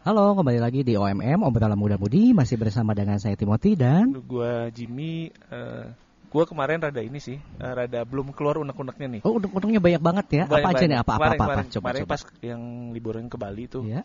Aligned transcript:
Halo, 0.00 0.32
kembali 0.32 0.58
lagi 0.58 0.80
di 0.80 0.96
OMM 0.96 1.44
Obrolan 1.44 1.76
Muda 1.76 2.00
Mudi 2.00 2.32
masih 2.32 2.56
bersama 2.56 2.96
dengan 2.96 3.20
saya 3.20 3.36
Timothy 3.36 3.76
dan 3.76 4.16
Gua 4.24 4.72
Jimmy 4.72 5.28
eh 5.52 5.86
gua 6.30 6.46
kemarin 6.46 6.78
rada 6.78 7.02
ini 7.02 7.18
sih, 7.18 7.36
eh, 7.36 7.72
rada 7.74 8.06
belum 8.06 8.30
keluar 8.32 8.62
unek-uneknya 8.62 9.18
nih. 9.18 9.20
Oh, 9.26 9.36
unek-uneknya 9.36 9.80
banyak 9.82 10.02
banget 10.02 10.26
ya. 10.30 10.42
apa 10.46 10.54
Banyak- 10.56 10.70
aja 10.70 10.78
nih? 10.78 10.88
banyak. 10.88 11.00
Apa 11.02 11.10
apa 11.10 11.18
Kemarin- 11.18 11.26
apa, 11.28 11.34
apa? 11.34 11.50
kemarin- 11.50 11.68
Coba 11.68 11.82
kemarin 11.82 12.00
coba. 12.00 12.12
pas 12.14 12.22
yang 12.40 12.62
liburan 12.94 13.24
ke 13.26 13.36
Bali 13.36 13.64
tuh. 13.66 13.82
Iya. 13.84 14.00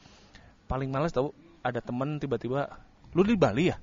Paling 0.65 0.89
males 0.89 1.13
tau 1.13 1.31
ada 1.61 1.79
temen 1.79 2.17
tiba-tiba 2.17 2.61
lu 3.13 3.21
di 3.21 3.37
Bali 3.37 3.69
ya? 3.69 3.77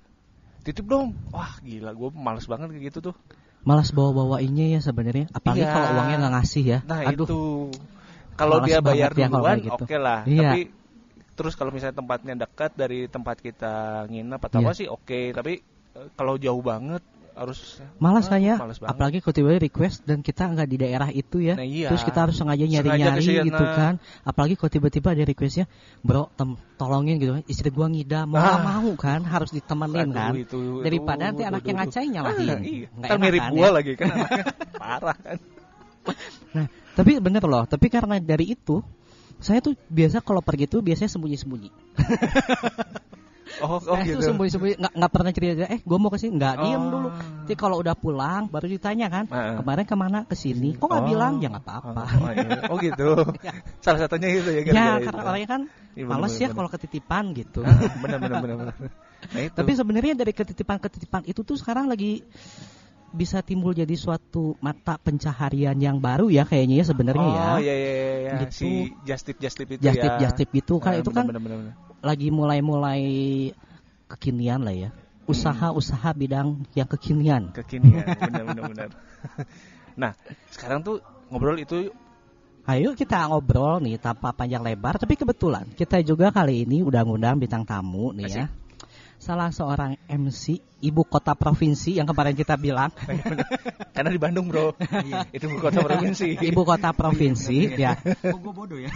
Titip 0.63 0.85
dong. 0.85 1.15
Wah, 1.33 1.55
gila 1.63 1.95
gua 1.95 2.11
males 2.13 2.45
banget 2.45 2.69
kayak 2.69 2.85
gitu 2.93 2.99
tuh. 3.11 3.15
Malas 3.63 3.95
bawa-bawainnya 3.95 4.75
ya 4.75 4.81
sebenarnya. 4.83 5.31
Apalagi 5.31 5.63
Iya. 5.63 5.71
kalau 5.71 5.89
uangnya 5.97 6.17
nggak 6.19 6.35
ngasih 6.35 6.65
ya. 6.67 6.79
Nah, 6.83 6.99
Aduh. 7.07 7.25
itu 7.25 7.39
kalau 8.35 8.59
dia 8.67 8.83
bayar 8.83 9.15
ya 9.15 9.31
duluan 9.31 9.57
kayak 9.57 9.67
gitu. 9.71 9.85
oke 9.87 9.97
lah. 9.97 10.21
Iya. 10.27 10.51
Tapi 10.51 10.61
terus 11.43 11.55
kalau 11.55 11.69
misalnya 11.69 11.99
tempatnya 11.99 12.35
dekat 12.39 12.71
dari 12.73 13.05
tempat 13.05 13.37
kita 13.37 13.75
nginep 14.07 14.39
atau 14.41 14.59
Iya. 14.59 14.65
apa 14.65 14.73
sih 14.73 14.87
oke, 14.87 15.21
tapi 15.35 15.59
eh, 15.93 16.09
kalau 16.15 16.39
jauh 16.39 16.63
banget 16.63 17.03
harus 17.33 17.81
Malas 17.97 18.29
ah, 18.29 18.37
kan 18.37 18.41
ya? 18.41 18.61
Males 18.61 18.77
banget. 18.77 18.93
Apalagi 18.93 19.19
kalau 19.19 19.33
tiba-tiba 19.33 19.65
request 19.65 20.05
dan 20.05 20.21
kita 20.21 20.53
nggak 20.53 20.69
di 20.69 20.77
daerah 20.77 21.09
itu 21.09 21.41
ya. 21.41 21.57
Nah, 21.57 21.65
iya. 21.65 21.89
Terus 21.89 22.05
kita 22.05 22.29
harus 22.29 22.37
sengaja 22.37 22.61
Sengaja 22.61 22.77
nyari-nyari 22.85 23.19
ke 23.19 23.33
sana. 23.33 23.47
gitu 23.49 23.65
kan. 23.65 23.95
Apalagi 24.21 24.55
kalau 24.55 24.69
tiba-tiba 24.71 25.09
ada 25.17 25.25
requestnya, 25.25 25.65
bro, 26.05 26.29
tem 26.37 26.51
tolongin 26.77 27.17
gitu. 27.17 27.33
Istri 27.49 27.73
gua 27.73 27.89
ngidam, 27.89 28.29
mau 28.29 28.37
Ah. 28.37 28.61
mau 28.61 28.93
kan, 28.95 29.25
harus 29.25 29.49
ditemenin 29.49 30.13
Aduh, 30.13 30.13
kan. 30.13 30.33
itu- 30.37 30.81
Daripada 30.85 31.17
aduh, 31.17 31.27
nanti 31.33 31.43
aduh, 31.43 31.51
anak 31.57 31.63
yang 31.65 31.79
nyalahin. 32.13 32.49
Ah, 32.53 32.61
iya. 32.61 32.87
Nggak 32.93 33.17
mirip 33.19 33.41
kan, 33.41 33.51
gua 33.57 33.65
ya? 33.65 33.71
lagi 33.73 33.93
kan 33.97 34.07
parah 34.85 35.17
kan. 35.17 35.37
Nah, 36.53 36.67
tapi 36.93 37.11
bener 37.17 37.43
loh. 37.49 37.65
Tapi 37.65 37.87
karena 37.89 38.21
dari 38.21 38.53
itu, 38.53 38.85
saya 39.43 39.59
tuh 39.61 39.75
biasa 39.91 40.23
kalau 40.23 40.41
pergi 40.41 40.71
tuh 40.71 40.81
biasanya 40.81 41.11
sembunyi-sembunyi. 41.11 41.71
Oh, 43.61 43.79
oh 43.79 43.81
saya 43.85 44.03
gitu. 44.09 44.19
tuh 44.19 44.33
sembunyi-sembunyi, 44.33 44.75
nggak 44.81 44.93
nggak 44.97 45.13
pernah 45.13 45.31
cerita. 45.31 45.69
Eh, 45.69 45.81
gue 45.85 45.99
mau 46.01 46.09
ke 46.09 46.19
sini, 46.19 46.41
nggak 46.41 46.55
diem 46.67 46.83
Oh. 46.83 46.89
dulu. 46.89 47.09
Nanti 47.13 47.55
kalau 47.55 47.77
udah 47.79 47.95
pulang, 47.95 48.49
baru 48.49 48.67
ditanya 48.67 49.07
kan, 49.13 49.25
Heeh. 49.29 49.55
kemarin 49.61 49.85
ke 49.85 49.95
mana 49.99 50.19
ke 50.25 50.35
sini? 50.35 50.73
Kok 50.75 50.89
nggak 50.89 51.05
Oh. 51.05 51.11
bilang? 51.13 51.33
Ya 51.39 51.49
nggak 51.53 51.65
apa-apa. 51.69 52.03
Oh, 52.17 52.31
iya. 52.33 52.51
Oh, 52.73 52.77
gitu. 52.81 53.09
Salah 53.85 53.99
satunya 54.03 54.29
itu 54.35 54.51
ya 54.51 54.57
ya, 54.57 54.63
gara-gara 54.65 54.97
itu. 54.99 55.07
karena 55.07 55.23
orangnya 55.23 55.49
kan 55.53 55.63
Iya, 55.93 56.05
males 56.09 56.33
bener, 56.33 56.41
ya 56.41 56.49
bener, 56.49 56.57
kalau 56.57 56.69
ketitipan 56.73 57.25
gitu. 57.37 57.61
Benar 58.01 58.19
benar 58.25 58.39
benar. 58.41 58.57
Nah, 58.73 59.41
itu. 59.45 59.55
Tapi 59.55 59.71
sebenarnya 59.77 60.15
dari 60.17 60.33
ketitipan-ketitipan 60.33 61.23
itu 61.29 61.41
tuh 61.45 61.57
sekarang 61.61 61.87
lagi 61.93 62.25
bisa 63.13 63.45
timbul 63.45 63.77
jadi 63.77 63.93
suatu 63.93 64.57
mata 64.65 64.97
pencaharian 64.97 65.77
yang 65.77 66.01
baru 66.01 66.33
ya 66.33 66.49
kayaknya 66.49 66.81
ya 66.81 66.85
sebenarnya 66.89 67.29
oh, 67.29 67.37
ya. 67.37 67.49
iya 67.61 67.75
iya 67.77 67.93
iya, 67.93 68.15
iya. 68.17 68.33
Gitu. 68.49 68.53
Si 68.57 68.71
Justip 69.05 69.37
Justip 69.37 69.67
itu 69.77 69.81
Just 69.85 70.01
tip, 70.01 70.13
ya. 70.17 70.19
just 70.19 70.37
tip 70.41 70.49
gitu 70.51 70.75
kan 70.81 70.97
Ah, 70.97 71.01
itu 71.05 71.11
benar, 71.13 71.21
kan 71.21 71.25
benar, 71.29 71.43
benar, 71.45 71.57
benar. 71.61 71.75
lagi 72.01 72.29
mulai-mulai 72.33 73.03
kekinian 74.09 74.65
lah 74.65 74.75
ya. 74.75 74.91
Usaha-usaha 75.29 76.11
bidang 76.19 76.67
yang 76.75 76.89
kekinian. 76.89 77.43
Kekinian, 77.55 78.05
benar 78.33 78.43
benar 78.49 78.65
benar. 78.73 78.89
Nah, 79.93 80.17
sekarang 80.49 80.81
tuh 80.81 81.05
ngobrol 81.29 81.61
itu 81.61 81.93
Ayo 82.63 82.95
kita 82.95 83.27
ngobrol 83.27 83.83
nih 83.83 83.99
tanpa 83.99 84.31
panjang 84.31 84.63
lebar, 84.63 84.95
tapi 84.95 85.19
kebetulan 85.19 85.67
kita 85.75 85.99
juga 86.07 86.31
kali 86.31 86.63
ini 86.63 86.79
udah 86.87 87.03
ngundang 87.03 87.43
bintang 87.43 87.67
tamu 87.67 88.15
nih 88.15 88.27
ya. 88.31 88.47
Salah 89.23 89.55
seorang 89.55 89.95
MC 90.11 90.59
ibu 90.83 91.07
kota 91.07 91.39
provinsi 91.39 91.95
yang 91.95 92.11
kemarin 92.11 92.35
kita 92.35 92.59
bilang 92.59 92.91
karena 93.95 94.11
di 94.11 94.19
Bandung, 94.19 94.51
Bro. 94.51 94.75
itu 95.31 95.47
ibu 95.47 95.63
kota 95.63 95.79
provinsi. 95.79 96.43
ibu 96.43 96.63
kota 96.67 96.91
provinsi 96.91 97.79
ya. 97.79 97.95
Oh, 98.35 98.39
gue 98.43 98.51
bodoh 98.51 98.79
ya. 98.83 98.91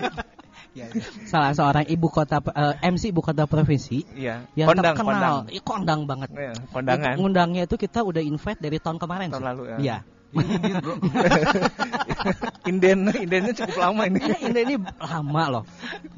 ya, 0.78 0.84
ya. 0.92 1.00
Salah 1.24 1.56
seorang 1.56 1.88
ibu 1.88 2.12
kota 2.12 2.44
eh, 2.44 2.76
MC 2.92 3.08
ibu 3.08 3.24
kota 3.24 3.48
provinsi 3.48 4.04
Iya. 4.12 4.44
yang 4.52 4.68
kondang, 4.68 4.92
terkenal, 4.92 5.08
kondang. 5.08 5.36
Ih, 5.48 5.62
kondang 5.64 6.00
banget. 6.04 6.28
Iya, 6.36 6.52
kondangan. 6.68 7.14
Ngundangnya 7.16 7.62
itu 7.64 7.76
kita 7.80 8.04
udah 8.04 8.20
invite 8.20 8.60
dari 8.60 8.76
tahun 8.76 9.00
kemarin 9.00 9.32
Tahun 9.32 9.40
sih. 9.40 9.48
lalu, 9.48 9.62
ya. 9.80 10.04
Iya. 10.34 10.78
Inden, 12.70 12.98
indennya 13.12 13.52
cukup 13.54 13.76
lama 13.78 14.02
ini. 14.08 14.18
ini 14.40 14.60
ini 14.66 14.74
lama 14.98 15.42
loh. 15.60 15.64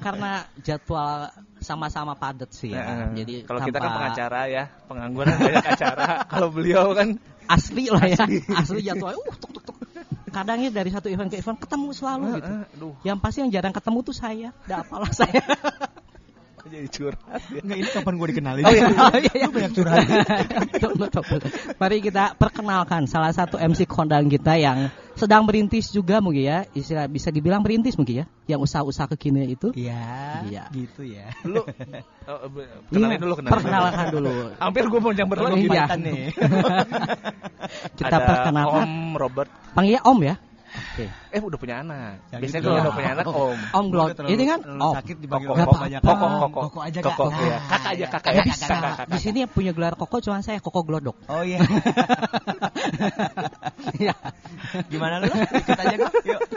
Karena 0.00 0.46
jadwal 0.62 1.28
sama-sama 1.60 2.14
padat 2.14 2.50
sih 2.54 2.72
ya. 2.72 2.82
Nah, 2.84 3.12
Jadi 3.12 3.44
kalau 3.44 3.60
kita 3.66 3.76
kan 3.76 3.84
tanpa- 3.84 3.96
pengacara 4.00 4.40
ya, 4.48 4.64
pengangguran 4.86 5.34
banyak 5.36 5.66
acara. 5.66 6.06
kalau 6.32 6.48
beliau 6.54 6.94
kan 6.94 7.18
asli 7.46 7.86
lah 7.90 8.04
ya 8.06 8.26
asli 8.58 8.82
jadwalnya 8.82 9.22
uh 9.22 9.36
tuk 9.38 9.50
tuk 9.54 9.62
tuk 9.62 9.76
kadangnya 10.34 10.68
dari 10.68 10.90
satu 10.92 11.08
event 11.08 11.30
ke 11.32 11.40
event 11.40 11.56
ketemu 11.56 11.88
selalu 11.96 12.24
gitu 12.36 12.52
eh, 12.52 12.74
aduh, 12.76 12.94
yang 13.06 13.18
pasti 13.22 13.40
yang 13.40 13.50
jarang 13.54 13.72
ketemu 13.72 13.98
tuh 14.04 14.12
saya 14.12 14.50
udah 14.66 14.78
apalah 14.84 15.12
saya 15.14 15.40
jadi 16.68 16.88
curhat 16.88 17.40
ya. 17.48 17.60
Enggak 17.60 17.78
ini 17.78 17.88
kapan 17.88 18.12
gue 18.14 18.26
dikenalin? 18.28 18.62
Oh, 18.62 18.72
iya, 18.72 18.86
iya. 19.22 19.44
Lu 19.46 19.50
banyak 19.50 19.72
curhat. 19.72 19.98
Mari 21.80 21.96
kita 22.00 22.34
perkenalkan 22.34 23.04
salah 23.04 23.30
satu 23.30 23.56
MC 23.56 23.84
kondang 23.84 24.26
kita 24.26 24.54
yang 24.54 24.88
sedang 25.16 25.48
merintis 25.48 25.88
juga 25.88 26.20
mungkin 26.20 26.44
ya 26.44 26.58
istilah 26.70 27.08
bisa 27.08 27.32
dibilang 27.32 27.64
merintis 27.64 27.96
mungkin 27.96 28.20
ya 28.20 28.26
yang 28.46 28.60
usaha-usaha 28.60 29.08
kekinian 29.12 29.48
itu 29.48 29.72
Iya. 29.72 30.44
Iya. 30.44 30.62
Gitu 30.68 31.02
ya. 31.08 31.32
Lu 31.42 31.64
oh, 32.30 32.38
kenalin 32.88 33.16
Iya, 33.16 33.18
dulu 33.18 33.34
kenalin. 33.34 33.52
perkenalkan 33.52 34.06
dulu 34.12 34.30
Hampir 34.56 34.84
gue 34.86 35.00
mau 35.00 35.12
yang 35.12 35.28
Iya. 35.28 35.56
gimana 35.56 35.94
nih. 35.96 36.24
kita 37.96 38.08
Ada 38.12 38.18
perkenalkan 38.22 38.86
Om 38.86 38.92
Robert. 39.16 39.48
panggilnya 39.72 40.02
Om 40.04 40.18
ya 40.22 40.34
oke 40.96 41.06
Eh 41.28 41.42
udah 41.44 41.58
punya 41.60 41.84
anak. 41.84 42.16
Ya, 42.32 42.40
Biasanya 42.40 42.48
gitu 42.56 42.66
kalau 42.66 42.72
ya. 42.72 42.82
udah 42.82 42.94
punya 42.96 43.10
anak 43.12 43.26
Om. 43.28 43.58
Om 43.68 43.84
Glod 43.92 44.08
Terlalu- 44.16 44.32
ini 44.32 44.44
kan 44.46 44.58
terlalu 44.58 44.80
Om 44.80 44.94
sakit 44.96 45.16
dipanggil 45.20 45.46
Koko, 45.46 45.52
Nggak 45.52 45.60
Om 45.60 45.68
apa-apa. 45.68 45.84
banyak. 45.84 46.00
Koko, 46.00 46.26
koko, 46.26 46.60
Koko 46.64 46.78
aja 46.80 46.98
kak. 46.98 47.12
Koko, 47.12 47.24
iya. 47.36 47.58
Kakak 47.62 47.90
aja, 47.92 48.06
kakak 48.08 48.30
Nggak 48.32 48.40
ya. 48.40 48.48
bisa. 48.48 48.66
Di 49.06 49.18
sini 49.20 49.38
yang 49.38 49.52
punya 49.52 49.72
gelar 49.72 49.94
koko 49.94 50.16
cuma 50.18 50.40
saya 50.40 50.58
koko 50.58 50.80
glodok. 50.82 51.16
Oh 51.28 51.42
iya. 51.42 51.60
Iya. 53.96 54.14
Gimana 54.86 55.20
lu? 55.20 55.28
Ikut 55.30 55.76
aja 55.76 55.96
kok. 55.98 56.12
Yuk. 56.24 56.40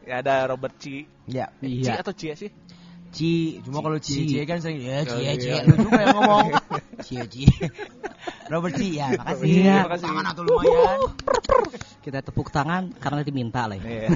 Ya 0.00 0.26
ada 0.26 0.42
Robert 0.44 0.74
Ci. 0.74 1.06
Ya. 1.24 1.46
Ci 1.56 1.86
Iya. 1.86 2.02
atau 2.02 2.10
Cia 2.10 2.34
sih? 2.34 2.50
Ci, 3.10 3.58
cuma 3.66 3.82
kalau 3.82 3.98
Ci, 3.98 4.22
Ci. 4.26 4.38
Ci 4.38 4.46
kan 4.46 4.62
sering 4.62 4.78
ya 4.78 5.02
Ci, 5.02 5.18
ya, 5.18 5.32
Ci, 5.34 5.50
iya. 5.50 5.66
lu 5.66 5.74
juga 5.82 5.98
yang 5.98 6.14
ngomong. 6.14 6.46
Ci, 7.06 7.12
ya, 7.18 7.24
Ci. 7.26 7.42
Robert 8.52 8.74
Ci 8.78 8.86
ya, 8.98 9.08
makasih. 9.18 9.46
Iya. 9.50 9.76
Tepuk 9.82 9.98
Tangan 9.98 10.24
atau 10.30 10.42
lumayan. 10.46 10.98
Kita 12.00 12.18
tepuk 12.24 12.48
tangan 12.48 12.82
karena 12.96 13.20
diminta 13.20 13.68
lah 13.68 13.76
ya. 13.76 13.84
Iya. 13.84 14.08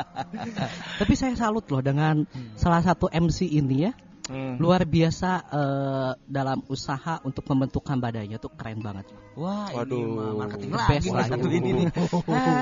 Tapi 1.02 1.12
saya 1.18 1.34
salut 1.34 1.66
loh 1.66 1.82
dengan 1.82 2.22
salah 2.54 2.78
satu 2.78 3.10
MC 3.10 3.50
ini 3.50 3.90
ya. 3.90 3.92
Hmm. 4.32 4.56
Luar 4.56 4.82
biasa 4.82 5.30
eh, 5.44 6.12
dalam 6.24 6.64
usaha 6.66 7.20
untuk 7.20 7.44
membentukkan 7.44 8.00
badannya 8.00 8.40
tuh 8.40 8.48
keren 8.56 8.80
banget. 8.80 9.04
Wah, 9.32 9.68
Waduh. 9.72 9.96
ini 9.96 10.04
mah 10.08 10.32
marketing 10.44 10.70
The 10.72 10.80
best 10.88 11.06
lah 11.08 11.24
satu 11.24 11.48
ini 11.48 11.70
nih. 11.80 11.86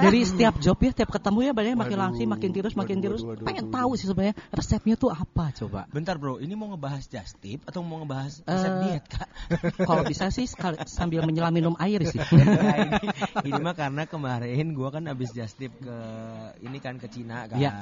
Dari 0.03 0.21
setiap 0.23 0.55
job 0.59 0.79
ya, 0.79 0.91
tiap 0.91 1.11
ketemu 1.11 1.39
ya 1.47 1.53
badannya 1.55 1.79
makin 1.79 1.99
langsing, 1.99 2.27
makin 2.27 2.51
tirus, 2.51 2.75
makin 2.75 2.99
Waduh, 2.99 3.07
tirus. 3.07 3.21
waduh, 3.23 3.31
waduh, 3.39 3.47
Pengen 3.47 3.65
waduh. 3.67 3.77
tahu 3.79 3.91
sih 3.95 4.07
sebenarnya 4.07 4.35
resepnya 4.51 4.95
tuh 4.95 5.11
apa 5.11 5.45
coba. 5.53 5.81
Bentar 5.91 6.15
bro, 6.15 6.39
ini 6.39 6.55
mau 6.55 6.71
ngebahas 6.71 7.07
just 7.07 7.39
tip 7.39 7.63
atau 7.67 7.83
mau 7.83 8.03
ngebahas 8.03 8.43
Eh, 8.43 8.51
resep 8.51 8.73
diet 8.83 9.05
kak? 9.07 9.29
Kalau 9.89 10.03
bisa 10.03 10.31
sih 10.31 10.47
sekali- 10.47 10.79
sambil 10.87 11.23
menyelam 11.23 11.51
minum 11.51 11.75
air 11.79 12.03
sih. 12.03 12.19
Nah, 12.51 12.77
ini, 12.77 13.07
ini 13.47 13.61
mah 13.61 13.75
karena 13.75 14.05
kemarin 14.05 14.75
gua 14.75 14.91
kan 14.91 15.07
habis 15.07 15.31
just 15.31 15.55
tip 15.55 15.71
ke 15.77 15.97
ini 16.61 16.79
kan 16.79 16.99
ke 16.99 17.07
Cina 17.07 17.47
kan. 17.47 17.59
Iya. 17.59 17.73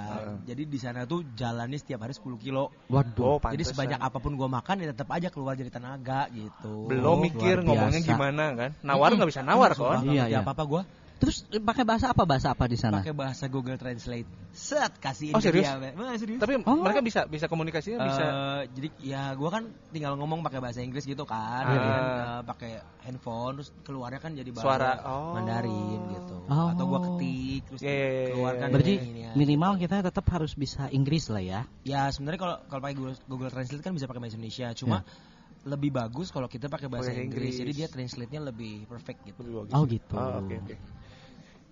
Jadi 0.44 0.62
di 0.65 0.78
sana 0.78 1.05
tuh 1.05 1.25
jalannya 1.34 1.76
setiap 1.76 2.05
hari 2.05 2.12
10 2.12 2.37
kilo. 2.38 2.70
Waduh. 2.88 3.37
Oh, 3.37 3.38
Jadi. 3.43 3.65
Sebanyak 3.78 4.00
apa 4.03 4.19
pun 4.19 4.33
gua 4.34 4.50
makan 4.50 4.83
ya 4.83 4.91
tetap 4.91 5.06
aja 5.15 5.31
keluar 5.31 5.55
jadi 5.55 5.71
tenaga 5.71 6.27
gitu. 6.34 6.91
Belum 6.91 7.22
mikir 7.22 7.62
ngomongnya 7.62 8.03
gimana 8.03 8.44
kan. 8.59 8.71
Nawar 8.83 9.15
nggak 9.15 9.31
bisa 9.31 9.47
nawar 9.47 9.71
nggak 9.78 10.03
Iya, 10.03 10.27
ngerti 10.27 10.34
iya. 10.34 10.39
apa-apa 10.43 10.65
gua. 10.66 10.83
Terus 11.19 11.43
eh, 11.51 11.59
pakai 11.59 11.83
bahasa 11.83 12.15
apa? 12.15 12.23
Bahasa 12.23 12.55
apa 12.55 12.71
di 12.71 12.79
sana? 12.79 13.03
Pakai 13.03 13.11
bahasa 13.11 13.51
Google 13.51 13.75
Translate. 13.75 14.31
Set 14.55 15.03
kasih 15.03 15.34
Oh, 15.34 15.43
serius? 15.43 15.67
Wah, 15.67 16.15
serius. 16.15 16.39
Tapi 16.39 16.62
Oh. 16.62 16.79
mereka 16.79 17.03
bisa 17.03 17.27
bisa 17.27 17.51
komunikasinya 17.51 17.99
bisa. 18.06 18.25
Eh, 18.25 18.62
jadi 18.70 18.88
ya 19.03 19.23
gua 19.35 19.50
kan 19.50 19.67
tinggal 19.91 20.15
ngomong 20.15 20.47
pakai 20.47 20.62
bahasa 20.62 20.79
Inggris 20.79 21.03
gitu 21.05 21.26
kan, 21.26 21.67
Ah. 21.67 21.75
Jadi 21.75 21.87
kan, 21.91 22.05
eh, 22.06 22.41
pakai 22.47 22.73
handphone 23.03 23.53
terus 23.59 23.70
keluarnya 23.82 24.20
kan 24.23 24.31
jadi 24.38 24.50
bahasa 24.55 24.67
Suara, 24.67 24.93
oh. 25.11 25.35
Mandarin 25.35 26.00
gitu. 26.15 26.37
Oh. 26.47 26.67
Atau 26.70 26.85
gua 26.87 27.00
ketik 27.03 27.62
terus 27.67 27.81
Iya, 27.82 27.91
iya, 27.93 28.06
iya, 28.09 28.26
keluarkan 28.35 28.67
iya. 28.67 28.75
Berarti 28.75 28.94
ini 28.94 29.20
ya. 29.26 29.32
minimal 29.35 29.73
kita 29.82 29.97
tetap 30.06 30.26
harus 30.31 30.53
bisa 30.55 30.87
Inggris 30.94 31.26
lah 31.35 31.43
ya. 31.43 31.61
Ya 31.82 32.06
sebenarnya 32.15 32.41
kalau 32.41 32.56
kalau 32.70 32.81
pakai 32.82 32.94
Google, 32.94 33.17
Google 33.26 33.50
Translate 33.50 33.82
kan 33.82 33.91
bisa 33.91 34.06
pakai 34.06 34.23
bahasa 34.23 34.38
Indonesia, 34.38 34.70
cuma 34.79 35.03
lebih 35.67 35.91
bagus 35.91 36.31
kalau 36.31 36.47
kita 36.47 36.70
pakai 36.70 36.87
bahasa 36.87 37.11
Inggris. 37.11 37.26
Inggris. 37.26 37.55
Jadi 37.59 37.73
dia 37.75 37.88
translate-nya 37.91 38.41
lebih 38.41 38.87
perfect 38.87 39.26
gitu. 39.26 39.43
Lebih 39.43 39.56
bagus. 39.67 39.73
Oh 39.75 39.85
gitu. 39.85 40.15
Oh, 40.15 40.41
oke 40.47 40.55
oke. 40.65 40.75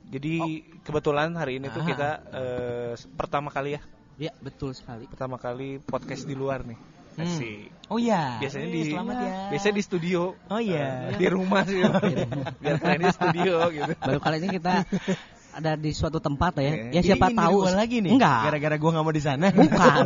Jadi 0.06 0.34
kebetulan 0.80 1.34
hari 1.34 1.58
ini 1.58 1.66
tuh 1.68 1.82
Ah. 1.82 1.86
kita 1.86 2.08
eh, 2.30 2.92
pertama 3.12 3.50
kali 3.50 3.74
ya, 3.74 3.82
Ya 4.16 4.32
betul 4.38 4.72
sekali. 4.72 5.04
pertama 5.04 5.36
kali 5.36 5.76
podcast 5.78 6.24
di 6.24 6.32
luar 6.32 6.62
nih. 6.62 6.78
Hmm. 7.16 7.24
Asik. 7.26 7.72
Oh 7.88 7.96
iya. 7.96 8.36
Biasanya 8.38 8.66
Eh, 8.66 8.72
di 8.72 8.80
selamat 8.86 9.16
ya. 9.16 9.32
biasanya 9.50 9.74
di 9.74 9.82
studio. 9.82 10.20
Oh 10.46 10.60
iya. 10.60 11.10
Eh, 11.10 11.16
di 11.16 11.26
rumah 11.26 11.64
sih. 11.64 11.80
Biar 12.62 12.76
keren 12.76 13.00
di 13.00 13.10
studio 13.10 13.54
gitu. 13.68 13.92
Baru 13.96 14.18
kali 14.18 14.36
ini 14.38 14.48
kita 14.52 14.84
ada 15.56 15.72
di 15.74 15.90
suatu 15.90 16.20
tempat 16.20 16.60
ya. 16.60 16.68
Oke. 16.68 16.92
Ya 16.92 17.00
Ini 17.00 17.08
siapa 17.10 17.32
tahu. 17.32 17.56
gua 17.64 17.72
lagi 17.74 17.96
nih. 17.98 18.12
Enggak. 18.12 18.40
Gara-gara 18.46 18.76
gua 18.76 18.90
nggak 18.92 19.04
mau 19.04 19.14
di 19.16 19.24
sana. 19.24 19.46
Bukan. 19.50 20.04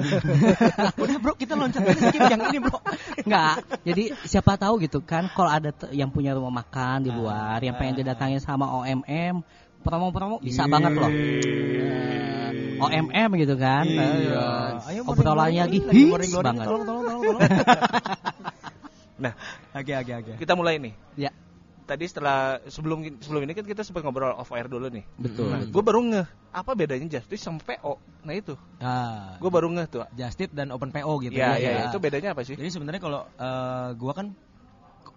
Udah 1.02 1.16
bro, 1.18 1.32
kita 1.34 1.54
loncat 1.54 1.82
aja 1.82 2.02
skip 2.08 2.22
yang 2.24 2.42
ini 2.46 2.58
bro. 2.62 2.78
Enggak. 3.26 3.54
Jadi 3.82 4.04
siapa 4.24 4.54
tahu 4.54 4.78
gitu 4.80 5.02
kan 5.02 5.26
kalau 5.28 5.50
ada 5.50 5.74
yang 5.90 6.08
punya 6.08 6.30
rumah 6.32 6.62
makan 6.62 7.02
di 7.02 7.10
Ah, 7.10 7.16
luar 7.18 7.58
yang 7.58 7.74
pengen 7.74 7.94
ah. 7.94 8.00
didatangin 8.06 8.38
sama 8.38 8.70
OMM, 8.70 9.42
promo-promo 9.80 10.36
bisa 10.38 10.64
banget 10.66 10.92
loh. 10.94 11.10
Eh, 11.10 12.78
OMM 12.78 13.30
gitu 13.36 13.54
kan. 13.56 13.84
Iya. 13.84 14.00
Eh, 14.00 14.88
Ayo 14.96 15.00
obrolannya 15.04 15.64
lagi 15.64 15.78
hits 15.82 16.32
banget. 16.34 16.64
Tolong, 16.64 16.84
tolong, 16.84 17.04
tolong, 17.04 17.22
tolong. 17.22 17.42
Nah, 19.20 19.36
Oke, 19.76 19.92
oke, 19.92 20.12
oke. 20.16 20.32
kita 20.40 20.56
mulai 20.56 20.80
nih. 20.80 20.96
Ya, 21.12 21.28
Tadi 21.84 22.06
setelah 22.06 22.56
sebelum 22.70 23.02
sebelum 23.18 23.42
ini 23.42 23.52
kan 23.52 23.66
kita 23.66 23.82
sempat 23.82 24.00
ngobrol 24.00 24.32
off 24.32 24.48
air 24.54 24.64
dulu 24.64 24.88
nih. 24.88 25.04
betul. 25.18 25.50
Nah, 25.50 25.60
gue 25.60 25.82
baru 25.82 26.00
ngeh 26.00 26.26
apa 26.48 26.70
bedanya 26.72 27.04
justice 27.10 27.42
sama 27.42 27.60
PO. 27.60 27.98
Nah 28.22 28.32
itu, 28.32 28.54
Ah, 28.78 29.36
gue 29.36 29.50
baru 29.50 29.68
ngeh 29.68 29.86
tuh. 29.90 30.06
Justip 30.14 30.54
dan 30.54 30.70
Open 30.70 30.88
PO 30.88 31.18
gitu 31.20 31.34
Iya, 31.34 31.58
iya, 31.58 31.70
ya. 31.74 31.84
itu 31.90 31.98
bedanya 31.98 32.32
apa 32.32 32.46
sih? 32.46 32.54
Jadi 32.54 32.70
sebenarnya 32.70 33.02
kalau 33.02 33.26
eh, 33.26 33.88
gua 33.92 34.12
kan 34.14 34.32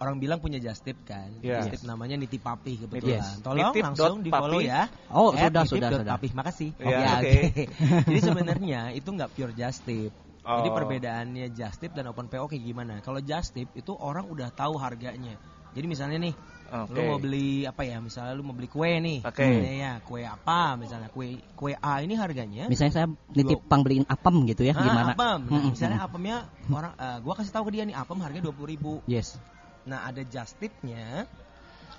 orang 0.04 0.20
bilang 0.20 0.38
punya 0.38 0.60
Justip 0.60 1.00
kan. 1.08 1.32
Iya. 1.40 1.64
Justip 1.64 1.88
namanya 1.88 2.20
Niti 2.20 2.38
Papi 2.38 2.84
kebetulan. 2.84 3.24
Yes. 3.24 3.40
Tolong 3.40 3.72
Nitip 3.72 3.84
langsung 3.88 4.20
di 4.20 4.30
follow 4.30 4.60
ya. 4.60 4.92
Oh, 5.10 5.32
At 5.32 5.50
sudah, 5.50 5.64
nitip 5.64 5.72
sudah, 5.72 5.90
sudah. 6.04 6.14
Papi. 6.14 6.28
Makasih. 6.36 6.70
Iya, 6.78 6.98
Ya, 7.00 7.12
oke. 7.18 7.40
Jadi 8.12 8.20
sebenarnya 8.20 8.82
itu 8.92 9.10
nggak 9.10 9.30
pure 9.32 9.54
Justip. 9.56 10.12
Jadi 10.44 10.70
Oh. 10.70 10.76
perbedaannya 10.76 11.56
Justip 11.56 11.96
dan 11.96 12.12
Open 12.12 12.28
PO 12.28 12.46
kayak 12.46 12.62
gimana? 12.62 13.00
Kalau 13.00 13.24
Justip 13.24 13.72
itu 13.74 13.96
orang 13.96 14.28
udah 14.28 14.52
tahu 14.52 14.76
harganya. 14.76 15.40
Jadi 15.74 15.90
misalnya 15.90 16.22
nih, 16.22 16.34
Oke. 16.70 16.94
lu 16.94 17.02
mau 17.10 17.18
beli 17.18 17.66
apa 17.66 17.82
ya? 17.82 17.98
Misalnya 17.98 18.38
lu 18.38 18.46
mau 18.46 18.54
beli 18.54 18.70
kue 18.70 18.92
nih. 19.02 19.26
Oke. 19.26 19.42
Ini 19.42 19.72
ya, 19.82 19.94
kue 20.06 20.22
apa 20.22 20.76
misalnya? 20.76 21.10
Kue 21.10 21.40
kue 21.58 21.74
A 21.74 22.04
ini 22.06 22.14
harganya 22.14 22.70
Misalnya 22.70 22.94
saya 22.94 23.08
nitip 23.34 23.66
pang 23.66 23.82
beliin 23.82 24.06
apem 24.06 24.36
gitu 24.46 24.62
ya, 24.62 24.78
Ah, 24.78 24.84
gimana? 24.86 25.12
apem. 25.18 25.40
Nah, 25.50 25.62
misalnya 25.66 26.00
apemnya 26.06 26.38
orang 26.70 26.94
eh, 26.94 27.18
gua 27.26 27.34
kasih 27.34 27.50
tahu 27.50 27.64
ke 27.72 27.80
dia 27.80 27.84
nih 27.88 27.96
apem 27.98 28.22
harganya 28.22 28.46
20.000 28.54 28.70
ribu. 28.70 28.94
Yes. 29.10 29.40
Nah, 29.84 30.08
ada 30.08 30.22
just 30.24 30.56
tipnya. 30.58 31.28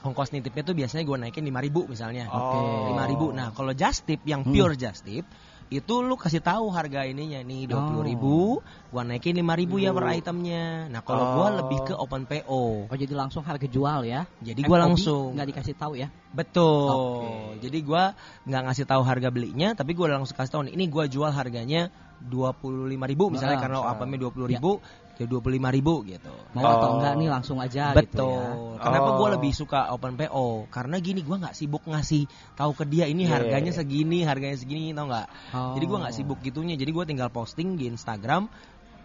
Ongkos 0.04 0.36
nitipnya 0.36 0.60
tuh 0.62 0.76
biasanya 0.76 1.04
gua 1.04 1.16
naikin 1.16 1.44
5.000 1.44 1.88
misalnya. 1.88 2.28
Oh. 2.28 2.92
5.000. 2.92 3.32
Nah, 3.32 3.48
kalau 3.56 3.72
just 3.72 4.04
tip 4.04 4.20
yang 4.24 4.44
Hmm. 4.44 4.52
pure 4.52 4.76
just 4.76 5.00
tip 5.00 5.24
itu 5.72 5.94
lu 6.04 6.12
kasih 6.14 6.44
tahu 6.44 6.68
harga 6.68 7.08
ininya 7.08 7.40
nih 7.40 7.64
20.000, 7.66 8.60
gua 8.92 9.00
naikin 9.02 9.32
5.000 9.32 9.80
ya 9.80 9.96
per 9.96 10.04
itemnya. 10.12 10.92
Nah, 10.92 11.00
kalau 11.00 11.24
gua 11.40 11.46
Oh. 11.48 11.56
lebih 11.64 11.78
ke 11.88 11.94
open 11.96 12.28
PO. 12.28 12.84
Oh 12.84 12.96
jadi 12.96 13.16
langsung 13.16 13.40
harga 13.48 13.64
jual 13.64 14.04
ya? 14.04 14.28
Jadi 14.44 14.60
gua 14.60 14.76
FOB 14.76 14.84
langsung 14.92 15.24
nggak 15.34 15.48
dikasih 15.56 15.74
tahu 15.74 15.96
ya? 15.96 16.12
Betul. 16.36 16.88
Oke. 16.92 17.32
Jadi 17.64 17.78
gua 17.80 18.12
nggak 18.44 18.62
ngasih 18.70 18.84
tahu 18.84 19.02
harga 19.08 19.28
belinya, 19.32 19.72
tapi 19.72 19.96
gua 19.96 20.12
langsung 20.12 20.36
kasih 20.36 20.52
tahu 20.52 20.62
nih, 20.68 20.76
ini 20.76 20.84
gua 20.92 21.08
jual 21.08 21.32
harganya 21.32 21.88
25.000 22.20 23.32
misalnya 23.32 23.56
Ah, 23.56 23.62
karena 23.64 23.78
ah. 23.80 23.92
apamnya 23.96 24.20
20.000, 24.20 24.80
ya 24.80 24.84
25.000 25.16 26.02
gitu. 26.04 26.32
Mau 26.52 26.64
atau 26.64 26.88
Oh. 26.90 26.94
enggak 26.98 27.12
nih 27.14 27.28
langsung 27.30 27.58
aja 27.58 27.94
Betul. 27.94 28.04
gitu 28.04 28.26
ya? 28.28 28.82
Kenapa 28.82 29.08
Oh. 29.10 29.16
gua 29.16 29.28
lebih 29.34 29.50
suka 29.50 29.90
open 29.90 30.14
PO? 30.14 30.46
Karena 30.68 30.96
gini, 30.98 31.22
gua 31.22 31.38
nggak 31.38 31.54
sibuk 31.54 31.82
ngasih 31.84 32.26
tahu 32.52 32.74
ke 32.74 32.84
dia 32.84 33.06
ini 33.06 33.22
Iya, 33.22 33.38
harganya 33.38 33.70
iya, 33.70 33.78
segini, 33.78 34.18
harganya 34.22 34.58
segini, 34.58 34.90
tau 34.90 35.06
nggak? 35.06 35.26
Oh. 35.52 35.72
Jadi 35.74 35.84
gua 35.86 35.98
nggak 36.02 36.14
sibuk 36.14 36.38
gitunya. 36.40 36.74
Jadi 36.74 36.90
gua 36.90 37.04
tinggal 37.04 37.30
posting 37.30 37.74
di 37.74 37.86
Instagram. 37.86 38.50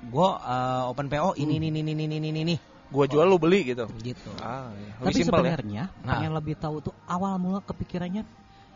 Gua 0.06 0.29
eh, 0.39 0.83
open 0.88 1.07
PO 1.07 1.35
ini 1.35 1.56
Hmm. 1.56 1.65
ini 1.67 1.79
ini 1.79 1.91
ini 1.94 2.03
ini 2.07 2.27
ini 2.27 2.41
ini 2.44 2.56
Gue 2.89 3.06
jual 3.06 3.21
lu 3.23 3.38
beli 3.38 3.69
gitu. 3.69 3.85
gitu. 4.01 4.33
Ah, 4.41 4.73
iya. 4.73 4.97
Tapi 4.97 5.21
ya. 5.21 5.25
sebenarnya 5.29 5.83
Nah. 6.01 6.17
pengen 6.17 6.33
lebih 6.33 6.57
tahu 6.57 6.81
tuh 6.81 6.95
awal 7.06 7.38
mula 7.38 7.61
kepikirannya 7.61 8.25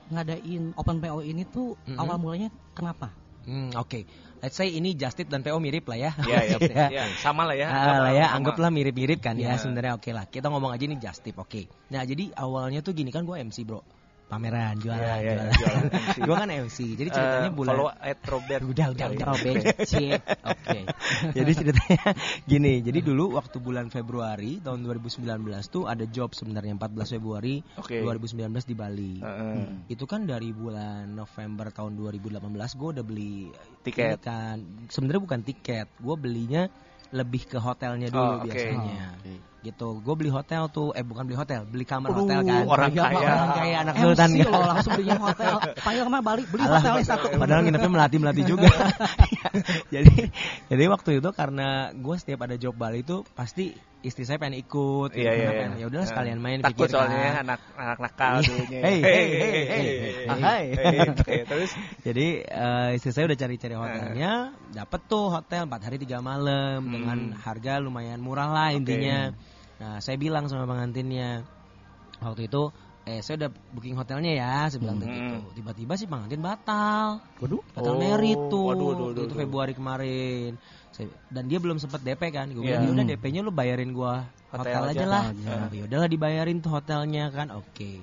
ngadain 0.05 0.75
open 0.75 0.97
PO 0.99 1.23
ini 1.23 1.41
tuh 1.43 1.73
Mm-mm. 1.81 1.97
awal 1.97 2.21
mulanya 2.21 2.53
kenapa? 2.73 3.09
Hmm, 3.43 3.69
oke. 3.75 3.99
Let's 4.39 4.55
say 4.55 4.67
ini 4.69 4.91
Justip 4.93 5.27
dan 5.27 5.39
PO 5.39 5.55
mirip 5.57 5.87
lah 5.87 5.95
ya. 5.95 6.11
Iya, 6.19 6.39
iya, 6.45 6.57
Ya. 6.67 6.87
iya. 6.91 7.03
Sama 7.15 7.47
lah 7.47 7.55
ya. 7.55 7.67
Ah, 7.67 7.75
Sama- 7.87 8.01
lah 8.01 8.11
ya, 8.11 8.25
sama. 8.25 8.35
anggaplah 8.39 8.69
mirip-mirip 8.69 9.19
kan 9.19 9.35
ya 9.35 9.55
Iya. 9.55 9.59
sebenarnya 9.59 9.93
oke 9.95 10.11
lah. 10.11 10.25
Kita 10.25 10.47
ngomong 10.47 10.71
aja 10.71 10.83
nih 10.83 10.99
Justip, 10.99 11.35
oke. 11.37 11.61
Nah, 11.89 12.03
jadi 12.03 12.31
awalnya 12.35 12.79
tuh 12.79 12.91
gini 12.91 13.07
kan 13.07 13.23
gue 13.23 13.39
MC, 13.39 13.63
Bro. 13.63 13.83
Pameran, 14.23 14.73
jualan, 14.75 14.97
Iya, 14.97 15.15
iya, 15.19 15.33
jualan. 15.45 15.53
jualan 15.53 15.83
MC. 15.93 16.17
gue 16.19 16.35
kan 16.35 16.49
MC. 16.49 16.77
Jadi 16.95 17.09
ceritanya 17.11 17.45
Eh, 17.45 17.53
bulan 17.53 17.69
follow 17.69 17.89
at 17.93 18.19
Robert. 18.23 18.61
Udah, 18.63 18.87
udah, 18.89 19.05
udah. 19.07 19.19
ya. 19.19 19.25
Robert. 19.29 19.63
Oke. 20.53 20.79
jadi 21.37 21.51
ceritanya 21.53 22.01
gini, 22.43 22.73
jadi 22.81 22.99
dulu 22.99 23.35
waktu 23.35 23.57
bulan 23.57 23.87
Februari 23.87 24.57
tahun 24.57 24.81
2019 24.81 25.29
tuh 25.67 25.85
ada 25.85 26.01
job 26.03 26.33
sebenarnya 26.33 26.73
14 26.73 27.13
Februari 27.13 27.61
Oke. 27.75 28.01
2019 28.01 28.41
di 28.63 28.73
Bali. 28.73 29.13
Heeh. 29.21 29.63
Itu 29.87 30.09
kan 30.09 30.25
dari 30.25 30.49
bulan 30.49 31.13
November 31.13 31.69
tahun 31.69 31.93
2018 31.93 32.41
gue 32.73 32.89
udah 32.89 33.05
beli 33.05 33.53
Tiket. 33.81 34.17
kan. 34.19 34.57
Sebenarnya 34.87 35.21
bukan 35.21 35.41
tiket, 35.41 35.87
gue 35.93 36.15
belinya 36.15 36.65
lebih 37.13 37.45
ke 37.45 37.61
hotelnya 37.61 38.09
dulu 38.09 38.23
Oh, 38.23 38.35
oke. 38.41 38.49
biasanya. 38.49 39.05
Oh, 39.13 39.21
oke. 39.21 39.35
Gitu. 39.63 39.87
Gue 39.97 40.13
beli 40.13 40.27
hotel 40.27 40.67
tuh, 40.67 40.91
eh 40.91 41.01
bukan 41.01 41.23
beli 41.23 41.33
hotel, 41.33 41.63
beli 41.63 41.81
kamar 41.83 42.11
Aduh, 42.11 42.27
hotel 42.27 42.39
kan. 42.43 42.61
orang 42.67 42.91
Iya, 42.91 43.03
kaya. 43.07 43.17
Orang 43.31 43.51
kaya 43.55 43.75
anak 43.79 43.93
sultan 43.95 44.29
kan. 44.29 44.43
loh 44.43 44.63
langsung 44.67 44.91
beli 44.93 45.15
hotel. 45.15 45.53
Panggil 45.79 46.03
mah 46.05 46.21
balik 46.21 46.45
beli 46.51 46.63
Alah, 46.63 46.71
hotelnya 46.77 47.05
satu. 47.07 47.25
Padahal 47.33 47.61
nginepnya 47.63 47.87
melati 47.89 48.17
melati 48.19 48.41
juga. 48.51 48.67
jadi 49.95 50.15
jadi 50.67 50.83
waktu 50.87 51.09
itu 51.17 51.29
karena 51.31 51.67
gue 51.91 52.15
setiap 52.19 52.43
ada 52.43 52.55
job 52.55 52.75
Bali 52.75 53.01
itu 53.01 53.23
pasti 53.31 53.71
istri 54.03 54.27
saya 54.27 54.35
pengen 54.35 54.59
ikut. 54.59 55.15
Iya, 55.15 55.31
iya, 55.31 55.49
pengen, 55.49 55.71
iya. 55.73 55.81
Ya 55.81 55.85
udahlah 55.87 56.07
sekalian 56.07 56.39
main. 56.43 56.59
Takut 56.59 56.75
pikir 56.75 56.87
kan. 56.91 57.07
soalnya 57.07 57.29
anak 57.39 57.59
anak 57.73 57.97
nakal 58.03 58.33
Iya. 58.35 58.43
dulunya. 58.43 58.79
Hey, 58.83 58.97
hey, 58.99 59.25
hey, 60.27 60.63
hey. 60.75 61.39
Terus 61.47 61.71
Jadi 62.03 62.27
eh, 62.43 62.89
istri 62.93 63.11
saya 63.11 63.31
udah 63.31 63.39
cari-cari 63.39 63.75
hotelnya, 63.75 64.31
dapet 64.69 65.01
tuh 65.07 65.31
hotel 65.31 65.63
4 65.65 65.87
hari 65.87 65.97
3 65.97 66.19
malam 66.19 66.83
Hmm. 66.83 66.91
dengan 66.91 67.19
harga 67.39 67.79
lumayan 67.79 68.19
murah 68.19 68.51
lah 68.51 68.69
intinya. 68.75 69.31
Nah, 69.83 69.99
saya 69.99 70.15
bilang 70.15 70.47
sama 70.47 70.63
pengantinnya 70.63 71.43
waktu 72.23 72.47
itu 72.47 72.71
eh 73.03 73.19
saya 73.19 73.35
udah 73.35 73.49
booking 73.75 73.99
hotelnya 73.99 74.31
ya, 74.31 74.53
saya 74.71 74.79
bilang 74.79 74.95
Hmm. 74.95 75.11
gitu. 75.11 75.59
Tiba-tiba 75.59 75.99
si 75.99 76.07
pengantin 76.07 76.39
batal. 76.39 77.19
Waduh. 77.43 77.59
Batal 77.75 77.93
Oh, 77.93 77.99
merit 77.99 78.39
tuh. 78.47 78.63
waduh, 78.63 78.85
waduh, 78.87 79.05
waduh, 79.11 79.23
itu 79.27 79.27
waduh. 79.27 79.41
Februari 79.43 79.73
kemarin. 79.75 80.55
Saya, 80.87 81.11
dan 81.27 81.51
dia 81.51 81.59
belum 81.59 81.83
sempat 81.83 81.99
DP 81.99 82.31
kan. 82.31 82.47
Gue 82.47 82.63
Iya. 82.63 82.79
bilang, 82.79 82.83
"Ya 82.87 82.91
udah. 82.95 83.05
DP-nya 83.11 83.41
lu 83.43 83.51
bayarin 83.51 83.91
gua 83.91 84.23
Hotel 84.47 84.71
hotel, 84.71 84.81
aja. 84.87 84.91
aja 84.95 85.05
lah. 85.05 85.23
Aja. 85.35 85.51
Nah, 85.51 85.69
ya 85.75 85.83
udahlah 85.83 86.07
dibayarin 86.07 86.57
tuh 86.63 86.71
hotelnya 86.71 87.27
kan. 87.27 87.51
Oke. 87.51 87.99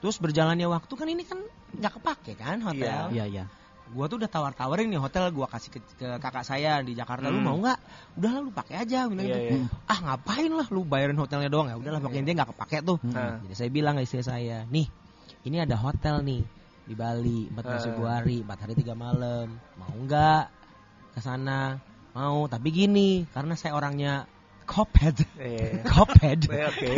Terus 0.00 0.16
berjalannya 0.16 0.64
waktu 0.64 0.92
kan 0.96 1.08
ini 1.12 1.28
kan 1.28 1.36
nggak 1.76 1.92
kepake 2.00 2.32
kan 2.32 2.56
hotel. 2.64 3.12
Iya 3.12 3.24
iya. 3.28 3.44
Gua 3.90 4.06
tuh 4.06 4.22
udah 4.22 4.30
tawar-tawarin 4.30 4.86
nih 4.88 4.96
hotel 4.96 5.28
gua 5.34 5.50
kasih 5.50 5.74
ke, 5.74 5.80
ke 5.98 6.06
kakak 6.22 6.46
saya 6.46 6.78
di 6.80 6.94
Jakarta. 6.94 7.26
Lu 7.28 7.42
Hmm. 7.42 7.46
mau 7.50 7.56
nggak? 7.58 7.78
Udahlah 8.16 8.40
lu 8.40 8.50
pakai 8.54 8.86
aja 8.86 9.10
bilang 9.10 9.26
Iya, 9.26 9.36
gitu. 9.36 9.56
iya. 9.58 9.90
Ah 9.90 9.98
ngapain 10.00 10.48
lah 10.48 10.66
lu 10.70 10.86
bayarin 10.86 11.18
hotelnya 11.18 11.50
doang 11.50 11.68
ya. 11.68 11.76
Udahlah 11.76 11.98
pokoknya 11.98 12.24
dia 12.24 12.34
nggak 12.38 12.50
kepake 12.56 12.78
tuh. 12.80 12.96
Hmm. 13.02 13.12
Nah. 13.12 13.36
Jadi 13.42 13.54
saya 13.58 13.70
bilang 13.74 13.98
ke 13.98 14.06
istri 14.06 14.22
saya, 14.22 14.64
nih 14.70 14.86
ini 15.42 15.56
ada 15.58 15.74
hotel 15.74 16.22
nih 16.22 16.40
di 16.82 16.94
Bali 16.94 17.50
14 17.50 17.68
Ah. 17.68 17.84
Februari 17.90 18.36
4 18.40 18.58
hari 18.64 18.74
3 18.78 18.94
malam. 18.94 19.48
Mau 19.76 19.92
nggak 20.06 20.44
ke 21.12 21.20
sana? 21.20 21.76
Mau, 22.12 22.44
tapi 22.44 22.68
gini, 22.68 23.24
karena 23.32 23.56
saya 23.56 23.72
orangnya 23.72 24.28
koped. 24.64 25.24
eh, 25.40 25.80
Koped. 25.90 26.44
eh, 26.48 26.64
oke. 26.68 26.90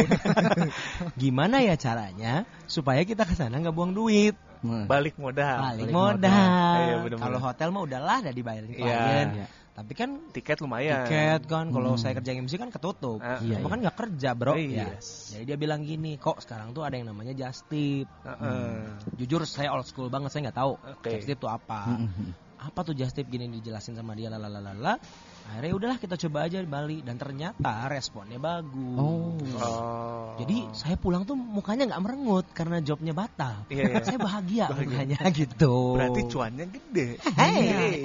Gimana 1.21 1.63
ya 1.63 1.75
caranya 1.75 2.43
supaya 2.67 3.03
kita 3.03 3.23
ke 3.23 3.35
sana 3.35 3.59
nggak 3.59 3.75
buang 3.75 3.95
duit? 3.95 4.35
Hmm. 4.65 4.89
Balik 4.89 5.15
modal. 5.15 5.61
Balik 5.61 5.79
balik 5.79 5.93
modal. 5.93 6.33
modal. 6.33 7.05
Iya. 7.05 7.19
Kalau 7.21 7.39
hotel 7.39 7.69
mah 7.69 7.83
udahlah 7.85 8.17
udah 8.25 8.33
dibayarin 8.33 8.67
Iya. 8.67 8.79
klien. 8.81 9.29
Iya. 9.37 9.47
Tapi 9.75 9.93
kan 9.93 10.11
Tiket 10.31 10.63
lumayan. 10.63 11.03
tiket 11.03 11.43
kan 11.45 11.67
kalau 11.69 11.93
Hmm. 11.93 12.01
saya 12.01 12.15
kerja 12.15 12.31
MC 12.33 12.55
kan 12.55 12.71
ketutup. 12.71 13.19
Ah, 13.19 13.43
Iya, 13.43 13.59
iya. 13.59 13.67
kan 13.67 13.79
nggak 13.83 13.97
kerja, 13.99 14.31
Bro. 14.33 14.55
Iya. 14.55 14.87
Ya. 14.87 14.89
Jadi 15.03 15.45
dia 15.45 15.57
bilang 15.59 15.83
gini, 15.83 16.15
kok 16.15 16.39
sekarang 16.39 16.71
tuh 16.71 16.81
ada 16.81 16.95
yang 16.95 17.11
namanya 17.11 17.35
just 17.35 17.67
tip. 17.67 18.07
Heeh. 18.23 18.87
Jujur 19.19 19.43
saya 19.45 19.75
old 19.75 19.85
school 19.85 20.07
banget, 20.09 20.31
saya 20.31 20.49
nggak 20.49 20.57
tahu 20.57 20.73
Oke. 20.79 21.11
just 21.13 21.27
tip 21.27 21.37
itu 21.37 21.49
apa. 21.51 21.91
Hmm, 21.91 21.99
hmm, 22.01 22.11
hmm. 22.15 22.31
Apa 22.65 22.81
tuh 22.81 22.95
just 22.95 23.13
tip 23.13 23.27
gini 23.27 23.51
dijelasin 23.51 23.93
sama 23.93 24.15
dia 24.15 24.31
lalalala. 24.31 24.97
Akhirnya 25.45 25.73
udahlah 25.73 25.99
kita 25.99 26.17
coba 26.19 26.39
aja 26.43 26.57
di 26.57 26.67
Bali 26.67 26.99
dan 26.99 27.15
ternyata 27.15 27.87
responnya 27.87 28.37
bagus. 28.37 28.97
Oh. 28.97 29.39
Oh. 29.55 30.35
Jadi 30.35 30.67
saya 30.73 30.97
pulang 30.97 31.23
tuh 31.23 31.35
mukanya 31.35 31.87
nggak 31.87 32.03
merengut 32.03 32.47
karena 32.51 32.81
jobnya 32.81 33.13
batal. 33.13 33.63
Iya, 33.69 33.83
iya. 33.87 33.97
Saya 34.03 34.19
bahagia, 34.19 34.67
Bahagia. 34.67 34.89
mukanya 34.89 35.19
gitu. 35.39 35.95
berarti 35.95 36.21
cuannya 36.27 36.67
gede. 36.67 37.09
Hey. 37.31 38.03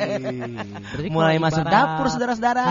Berarti 0.86 1.10
Mulai 1.10 1.36
kalau 1.36 1.46
masuk 1.48 1.64
ibarat- 1.64 1.74
dapur 1.74 2.06
saudara-saudara. 2.08 2.64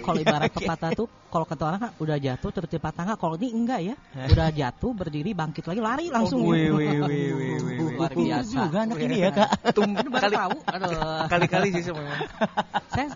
Kalau 0.00 0.18
ibarat 0.18 0.50
pepatah 0.50 0.90
tuh, 0.94 1.06
kalau 1.26 1.44
kata 1.44 1.62
orang 1.66 1.80
kan 1.82 1.90
udah 1.98 2.16
jatuh 2.16 2.50
tertimpa 2.52 2.90
tangga. 2.90 3.14
Kalau 3.16 3.34
ini 3.36 3.48
enggak 3.52 3.80
ya, 3.84 3.94
udah 4.24 4.48
jatuh 4.50 4.90
berdiri 4.92 5.30
bangkit 5.32 5.66
lagi 5.66 5.82
lari 5.82 6.06
langsung. 6.08 6.40
Oh, 6.40 6.54
wih, 6.54 6.72
wih, 6.72 6.88
wih, 6.96 7.30
wih, 7.34 7.56
wih, 7.60 7.78
Luar 7.92 8.12
wih. 8.12 8.28
biasa. 8.28 8.54
juga 8.64 8.78
anak 8.82 8.98
ini 8.98 9.16
ya 9.18 9.30
kak. 9.30 9.50
Tum, 9.76 9.92
Ini 9.92 10.08
baru 10.08 10.30
tahu. 10.30 10.56
Aduh. 10.64 11.24
kali-kali 11.28 11.68
sih 11.74 11.92
memang. 11.92 12.20
Saya 12.88 13.12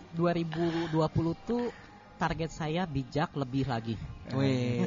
2020 0.89 1.37
tuh 1.45 1.69
target 2.17 2.49
saya 2.49 2.89
bijak 2.89 3.37
lebih 3.37 3.69
lagi. 3.69 3.97
Wih, 4.33 4.87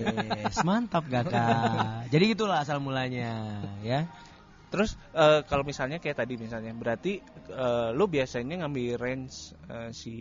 mantap 0.63 1.03
gak 1.11 1.27
kak. 1.27 2.07
Jadi 2.07 2.23
gitulah 2.33 2.63
asal 2.63 2.79
mulanya 2.79 3.61
ya. 3.83 4.07
Terus 4.73 4.97
eh, 5.13 5.45
kalau 5.45 5.61
misalnya 5.61 6.01
kayak 6.01 6.17
tadi 6.25 6.33
misalnya, 6.33 6.73
berarti 6.73 7.21
eh, 7.45 7.89
lu 7.93 8.09
biasanya 8.09 8.65
ngambil 8.65 8.97
range 8.97 9.53
eh, 9.69 9.93
si 9.93 10.13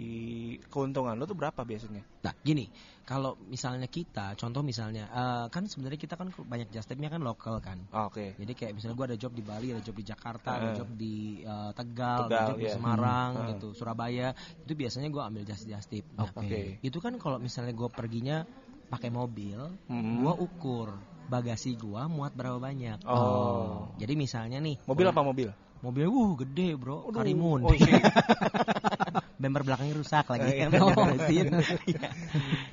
keuntungan 0.68 1.16
lu 1.16 1.24
tuh 1.24 1.32
berapa 1.32 1.64
biasanya? 1.64 2.04
Nah, 2.20 2.36
gini, 2.44 2.68
kalau 3.08 3.32
misalnya 3.48 3.88
kita, 3.88 4.36
contoh 4.36 4.60
misalnya, 4.60 5.08
eh, 5.08 5.46
kan 5.48 5.64
sebenarnya 5.64 5.96
kita 5.96 6.14
kan 6.20 6.28
banyak 6.36 6.68
just 6.68 6.84
tip-nya 6.84 7.08
kan 7.08 7.24
lokal 7.24 7.64
kan. 7.64 7.80
Oh, 7.96 8.12
Oke. 8.12 8.36
Jadi 8.36 8.52
kayak 8.52 8.72
misalnya 8.76 8.96
gua 9.00 9.06
ada 9.08 9.16
job 9.16 9.32
di 9.32 9.40
Bali, 9.40 9.72
ada 9.72 9.80
job 9.80 9.96
di 9.96 10.04
Jakarta, 10.04 10.60
ada 10.60 10.68
Eh. 10.68 10.76
job 10.76 10.88
di 10.92 11.16
eh, 11.40 11.70
Tegal, 11.72 12.28
Tegal, 12.28 12.36
ada 12.36 12.48
job 12.52 12.58
di 12.60 12.68
iya. 12.68 12.74
Semarang, 12.76 13.30
Hmm. 13.32 13.48
gitu, 13.56 13.68
Surabaya. 13.72 14.36
Itu 14.60 14.72
biasanya 14.76 15.08
gua 15.08 15.32
ambil 15.32 15.48
just 15.48 15.64
just 15.64 15.88
tip. 15.88 16.04
Nah, 16.12 16.28
Oke. 16.28 16.76
Itu 16.84 17.00
kan 17.00 17.16
kalau 17.16 17.40
misalnya 17.40 17.72
gua 17.72 17.88
perginya 17.88 18.44
pakai 18.92 19.08
mobil, 19.08 19.80
Hmm. 19.88 20.20
gua 20.20 20.36
ukur 20.36 21.00
bagasi 21.28 21.76
gua 21.76 22.06
muat 22.10 22.32
berapa 22.32 22.58
banyak. 22.58 23.04
Oh. 23.06 23.92
Jadi 23.98 24.14
misalnya 24.16 24.58
nih, 24.58 24.80
Mobil 24.86 25.06
apa 25.06 25.20
mobil? 25.22 25.48
mobil 25.82 26.06
uh 26.06 26.30
gede 26.38 26.78
bro, 26.78 27.10
Aduh. 27.10 27.18
Karimun. 27.18 27.60
Oh, 27.66 27.74
shit. 27.74 27.90
Bemper 29.42 29.66
belakangnya 29.66 29.98
rusak 29.98 30.30
lagi. 30.30 30.54
Iya. 30.54 30.70
Beresin. 30.70 31.50
Iya. 31.90 32.08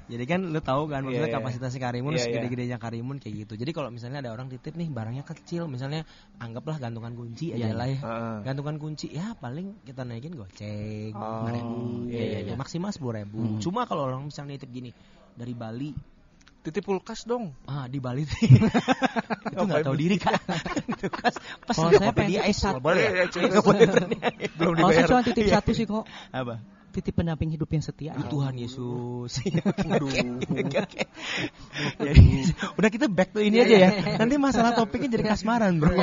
Jadi 0.10 0.26
kan 0.30 0.42
lu 0.54 0.62
tahu 0.62 0.86
kan 0.90 1.02
maksudnya 1.02 1.30
Iya, 1.30 1.34
iya. 1.34 1.38
kapasitasnya 1.42 1.82
Karimun 1.82 2.14
Iya, 2.14 2.18
iya. 2.18 2.26
segede-gedenya 2.30 2.78
Karimun 2.78 3.18
kayak 3.18 3.36
gitu. 3.46 3.54
Jadi 3.58 3.72
kalau 3.74 3.90
misalnya 3.90 4.22
ada 4.22 4.30
orang 4.34 4.54
titip 4.54 4.78
nih 4.78 4.86
barangnya 4.90 5.26
kecil, 5.26 5.66
misalnya 5.66 6.06
anggaplah 6.38 6.78
gantungan 6.78 7.14
kunci 7.18 7.58
aja 7.58 7.74
Iya, 7.74 7.78
lah 7.78 7.88
ya. 7.90 7.98
Heeh. 7.98 8.36
Gantungan 8.46 8.78
kunci 8.78 9.10
ya 9.10 9.34
paling 9.38 9.82
kita 9.82 10.06
naikin 10.06 10.38
goceng 10.38 11.14
Oh, 11.18 11.46
5.000, 11.50 12.14
iya, 12.14 12.22
iya, 12.26 12.40
iya. 12.46 12.54
maksimal 12.54 12.94
10.000. 12.94 13.34
Hmm. 13.34 13.58
Cuma 13.62 13.90
kalau 13.90 14.06
orang 14.06 14.30
misalnya 14.30 14.58
nitip 14.58 14.70
gini 14.70 14.94
dari 15.34 15.54
Bali, 15.58 15.90
Titip 16.60 16.84
kulkas 16.84 17.24
dong. 17.24 17.56
ah 17.72 17.88
di 17.88 18.04
Bali 18.04 18.28
itu 18.28 18.36
nggak 19.56 19.80
tahu 19.88 19.96
diri 19.96 20.20
kak. 20.20 20.36
Kan 20.44 21.34
pas 21.64 21.76
Kalau 21.76 21.92
saya 21.96 22.12
pengen 22.12 22.44
es 22.44 22.60
Nggak 22.60 22.84
boleh 22.84 23.06
ya, 23.08 23.26
boleh 23.64 23.88
Belum 24.60 24.74
Kalau 24.76 24.92
saya 24.92 25.08
dibayar. 25.08 25.08
cuma 25.08 25.22
titip 25.24 25.46
satu 25.48 25.72
sih 25.72 25.86
kok, 25.88 26.04
apa? 26.36 26.60
titip 26.90 27.14
pendamping 27.22 27.54
hidup 27.54 27.70
yang 27.70 27.84
setia. 27.86 28.12
Ya 28.18 28.26
Tuhan 28.28 28.58
Yesus. 28.58 29.32
Aduh. 29.94 30.10
Jadi 32.02 32.26
udah 32.76 32.90
kita 32.90 33.06
back 33.08 33.32
to 33.32 33.40
ini 33.40 33.62
aja 33.62 33.76
ya. 33.78 33.90
Nanti 34.20 34.36
masalah 34.42 34.74
topiknya 34.74 35.16
jadi 35.16 35.26
kasmaran, 35.32 35.78
Bro. 35.78 35.96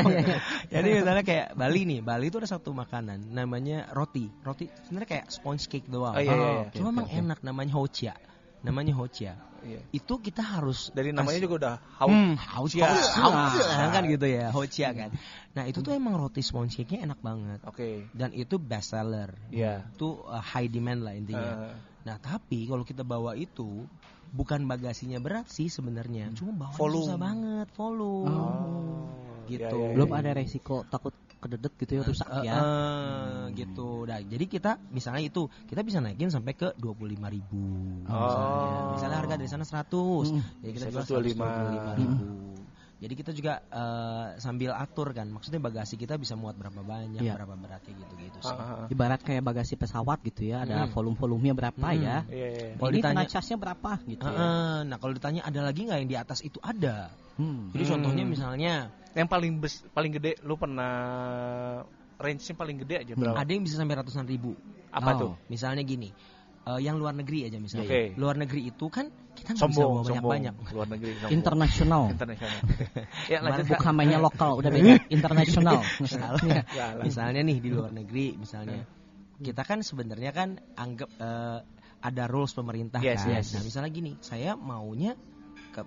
Jadi 0.72 0.88
misalnya 1.02 1.24
kayak 1.26 1.46
Bali 1.58 1.80
nih, 1.84 2.00
Bali 2.00 2.30
itu 2.30 2.38
ada 2.38 2.48
satu 2.48 2.70
makanan 2.72 3.34
namanya 3.34 3.90
roti. 3.92 4.30
Roti 4.46 4.70
sebenarnya 4.86 5.08
kayak 5.10 5.26
sponge 5.28 5.66
cake 5.66 5.90
doang. 5.90 6.14
Oh, 6.14 6.22
iya, 6.22 6.32
iya, 6.32 6.50
iya. 6.70 6.72
Cuma 6.78 6.88
emang 6.94 7.08
enak 7.10 7.38
namanya 7.42 7.72
hocia. 7.74 8.14
Namanya 8.62 8.94
hocia. 8.96 9.34
Iya. 9.66 9.80
Itu 9.90 10.22
kita 10.22 10.40
harus 10.40 10.94
Dari 10.94 11.10
namanya 11.10 11.36
kasih- 11.36 11.44
juga 11.44 11.54
udah 11.58 11.74
hau. 11.98 12.08
Hmm, 12.08 12.32
hocia. 12.38 12.86
Hocia. 12.86 13.24
Hocia. 13.26 13.86
kan 13.90 14.02
gitu 14.06 14.26
ya, 14.26 14.46
hocia 14.54 14.88
kan. 14.94 15.10
Nah, 15.52 15.64
itu 15.66 15.82
tuh 15.82 15.90
emang 15.90 16.14
roti 16.14 16.40
sponge 16.40 16.78
cake-nya 16.78 17.02
enak 17.04 17.18
banget. 17.18 17.58
Oke. 17.66 18.06
Dan 18.14 18.30
itu 18.30 18.56
best 18.56 18.94
seller. 18.94 19.34
Iya. 19.50 19.82
Itu 19.90 20.22
uh, 20.22 20.38
high 20.38 20.70
demand 20.70 21.02
lah 21.02 21.12
intinya. 21.12 21.52
Eh, 21.66 21.94
Nah, 22.06 22.22
tapi 22.22 22.70
kalau 22.70 22.86
kita 22.86 23.02
bawa 23.02 23.34
itu 23.34 23.82
bukan 24.30 24.62
bagasinya 24.64 25.18
berat 25.18 25.50
sih 25.50 25.66
sebenarnya. 25.66 26.30
Cuma 26.38 26.54
bawa 26.54 26.78
Volume. 26.78 27.02
susah 27.02 27.18
banget, 27.18 27.66
volume. 27.74 28.30
oh. 28.30 29.10
Gitu. 29.46 29.66
Iya, 29.66 29.74
iya, 29.74 29.94
Belum 29.94 30.10
iya. 30.10 30.18
ada 30.22 30.30
resiko 30.34 30.86
takut 30.86 31.10
kededet 31.36 31.72
gitu 31.76 31.92
ya 31.96 32.02
rusak 32.02 32.28
Eh, 32.32 32.42
ya. 32.44 32.54
eh, 32.56 33.42
gitu. 33.54 34.04
Nah, 34.04 34.18
jadi 34.18 34.44
kita 34.44 34.80
misalnya 34.88 35.22
itu 35.22 35.46
kita 35.68 35.80
bisa 35.80 36.00
naikin 36.00 36.28
sampai 36.28 36.52
ke 36.52 36.72
25.000 36.76 37.28
ribu 37.28 37.62
misalnya. 38.02 38.48
Oh. 38.82 38.92
Misalnya 38.96 39.16
harga 39.20 39.34
dari 39.36 39.50
sana 39.50 39.64
100. 39.64 40.32
Hmm. 40.32 40.42
Jadi 40.64 40.72
kita 40.72 40.84
125. 40.90 40.96
jual 40.96 41.04
125 41.04 42.00
ribu. 42.00 42.16
Jadi 42.96 43.12
kita 43.12 43.28
juga 43.30 43.60
eh, 43.60 44.40
sambil 44.40 44.72
atur 44.72 45.12
kan, 45.12 45.28
maksudnya 45.28 45.60
bagasi 45.60 46.00
kita 46.00 46.16
bisa 46.16 46.32
muat 46.32 46.56
berapa 46.56 46.80
banyak, 46.80 47.20
Iya. 47.20 47.36
berapa 47.36 47.52
beratnya 47.52 47.92
gitu-gitu 47.92 48.38
sih. 48.40 48.56
Ah, 48.56 48.84
ah. 48.84 48.86
Ibarat 48.88 49.20
kayak 49.20 49.44
bagasi 49.44 49.76
pesawat 49.76 50.24
gitu 50.24 50.48
ya, 50.48 50.64
ada 50.64 50.88
Hmm. 50.88 50.96
volume-volumenya 50.96 51.52
berapa 51.52 51.88
Hmm. 51.92 52.00
ya. 52.00 52.16
Iya, 52.24 52.48
iya. 52.48 52.68
Kalau 52.74 52.88
Ini 52.88 52.96
ditanya- 52.96 53.16
kena 53.20 53.32
casnya 53.36 53.56
berapa 53.60 53.90
gitu 54.02 54.24
Eh, 54.24 54.32
ya. 54.32 54.48
nah 54.82 54.96
kalau 54.96 55.12
ditanya 55.12 55.42
ada 55.44 55.60
lagi 55.60 55.80
nggak 55.84 55.98
yang 56.00 56.08
di 56.08 56.16
atas 56.16 56.40
itu 56.40 56.56
ada. 56.64 57.12
Hmm. 57.36 57.68
Jadi 57.76 57.84
Hmm. 57.84 57.92
contohnya 58.00 58.24
misalnya 58.24 58.74
Yang 59.12 59.28
paling 59.28 59.52
bes, 59.60 59.74
paling 59.92 60.12
gede 60.12 60.32
lu 60.44 60.56
pernah 60.56 60.92
range-nya 62.16 62.54
paling 62.54 62.76
gede 62.80 62.94
aja 63.00 63.12
berapa? 63.12 63.36
ada 63.36 63.50
yang 63.50 63.64
bisa 63.64 63.76
sampai 63.76 63.96
ratusan 63.96 64.24
ribu. 64.24 64.56
Apa 64.88 65.10
Oh. 65.12 65.16
tuh? 65.16 65.32
Misalnya 65.48 65.84
gini, 65.84 66.12
eh, 66.64 66.80
yang 66.80 66.96
luar 66.96 67.12
negeri 67.12 67.44
aja 67.44 67.56
misalnya. 67.56 67.88
Oke. 67.88 68.16
Luar 68.16 68.36
negeri 68.36 68.68
itu 68.68 68.88
kan 68.88 69.08
kita 69.36 69.52
nggak 69.52 69.68
bisa 69.68 69.76
Sombong, 69.76 69.92
bawa 69.92 70.02
sombong. 70.02 70.30
banyak-banyak. 70.32 70.54
Luar 70.72 70.88
negeri. 70.88 71.10
Internasional. 71.30 72.02
Internasional. 72.10 72.58
ya 73.32 73.38
lanjut 73.44 73.64
Bukan 73.68 73.78
Kak. 73.78 73.86
namanya 73.92 74.18
lokal, 74.18 74.50
udah 74.56 74.70
beda. 74.72 74.94
Internasional. 75.16 75.78
Salah. 76.08 76.40
Salah. 76.40 77.04
misalnya 77.04 77.40
nih 77.44 77.58
di 77.60 77.68
luar 77.70 77.92
negeri, 77.92 78.34
misalnya 78.34 78.82
kita 79.36 79.62
kan 79.62 79.84
sebenarnya 79.84 80.32
kan 80.32 80.48
anggap 80.74 81.10
eh, 81.20 81.58
ada 82.00 82.24
rules 82.28 82.56
pemerintah 82.56 83.04
Yes, 83.04 83.22
kan. 83.24 83.36
yes. 83.36 83.46
Nah 83.52 83.62
misalnya 83.62 83.90
gini, 83.92 84.12
saya 84.24 84.56
maunya 84.56 85.12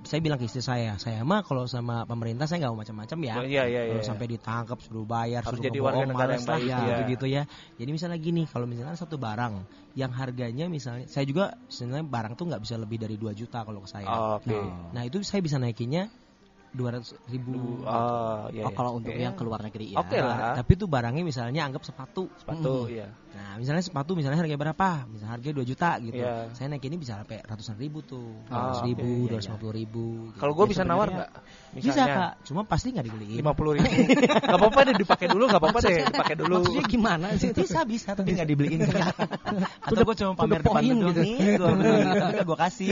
saya 0.06 0.20
bilang 0.22 0.38
ke 0.38 0.46
istri 0.46 0.62
saya, 0.62 1.00
saya 1.02 1.26
mah 1.26 1.42
kalau 1.42 1.66
sama 1.66 2.06
pemerintah 2.06 2.46
saya 2.46 2.66
nggak 2.66 2.72
mau 2.76 2.82
macam-macam 2.86 3.18
ya. 3.26 3.36
Oh, 3.42 3.46
iya, 3.46 3.64
iya, 3.66 3.82
Kalau 3.90 4.04
iya. 4.04 4.10
sampai 4.10 4.28
ditangkap, 4.30 4.78
suruh 4.86 5.08
bayar, 5.10 5.42
Harus 5.42 5.58
suruh 5.58 5.66
jadi 5.66 5.80
warga 5.82 6.06
negara 6.06 6.32
yang 6.38 6.46
baik, 6.46 6.70
ya, 6.70 6.78
iya. 6.78 6.96
gitu 7.10 7.26
ya. 7.26 7.44
Jadi 7.80 7.90
misalnya 7.90 8.20
gini, 8.22 8.44
kalau 8.46 8.66
misalnya 8.70 8.98
satu 9.00 9.18
barang 9.18 9.54
yang 9.98 10.12
harganya 10.14 10.70
misalnya, 10.70 11.10
saya 11.10 11.26
juga 11.26 11.58
sebenarnya 11.72 12.06
barang 12.06 12.34
tuh 12.38 12.46
nggak 12.54 12.62
bisa 12.62 12.76
lebih 12.78 12.98
dari 13.02 13.16
2 13.18 13.34
juta 13.34 13.66
kalau 13.66 13.82
ke 13.82 13.90
saya. 13.90 14.06
Oh, 14.06 14.38
Oke. 14.38 14.54
Nah 14.94 15.02
itu 15.08 15.24
saya 15.26 15.42
bisa 15.42 15.58
naikinnya 15.58 16.12
200 16.72 17.18
ribu. 17.26 17.82
Oh, 17.82 18.46
iya, 18.54 18.62
Oh, 18.62 18.70
iya. 18.70 18.76
kalau 18.76 18.92
untuk 18.96 19.10
Oke. 19.10 19.20
yang 19.20 19.34
ke 19.34 19.42
luar 19.42 19.62
negeri 19.62 19.94
ya. 19.94 19.98
Oke 20.00 20.18
lah. 20.18 20.54
Tapi 20.54 20.72
tuh 20.76 20.86
barangnya 20.86 21.24
misalnya 21.24 21.66
anggap 21.66 21.82
sepatu. 21.82 22.30
Sepatu, 22.38 22.86
Hmm. 22.86 22.94
iya. 22.94 23.08
Nah, 23.30 23.56
misalnya 23.56 23.82
sepatu 23.82 24.14
misalnya 24.14 24.38
harganya 24.38 24.58
berapa? 24.60 25.06
Misalnya 25.06 25.34
harganya 25.34 25.56
2 25.56 25.66
juta 25.66 25.98
gitu. 26.00 26.18
Iya. 26.18 26.50
Saya 26.52 26.68
naik 26.68 26.82
ini 26.84 26.98
bisa 26.98 27.14
sampai 27.16 27.42
ratusan 27.42 27.78
ribu 27.78 28.02
tuh. 28.02 28.42
Ah, 28.50 28.74
100 28.74 28.86
ribu, 28.86 29.06
oke, 29.06 29.30
iya, 29.30 29.40
250 29.40 29.70
ribu. 29.72 30.06
gitu. 30.28 30.38
Kalau 30.38 30.54
gue 30.54 30.66
Ya, 30.66 30.70
bisa 30.70 30.82
nawar 30.84 31.08
nggak? 31.10 31.30
bisa 31.72 32.02
kak, 32.04 32.32
cuma 32.44 32.62
pasti 32.66 32.88
nggak 32.90 33.06
dibeliin. 33.06 33.38
lima 33.38 33.54
puluh 33.54 33.78
ribu. 33.78 33.86
Gak 34.50 34.58
apa-apa 34.58 34.80
deh 34.84 34.96
dipakai 34.98 35.28
dulu, 35.30 35.44
gak 35.46 35.62
apa-apa 35.62 35.80
deh 35.80 35.94
dipakai 36.04 36.36
dulu. 36.36 36.56
Maksudnya 36.60 36.84
gimana 36.86 37.28
sih? 37.36 37.50
bisa 37.62 37.80
bisa 37.84 38.10
tapi 38.14 38.34
nggak 38.34 38.48
dibeliin. 38.48 38.80
Atau 39.86 40.02
gue 40.04 40.16
cuma 40.18 40.34
pamer 40.36 40.60
depan 40.60 40.82
gitu. 40.82 41.10
nih, 41.14 41.38
gue 42.42 42.58
kasih. 42.60 42.90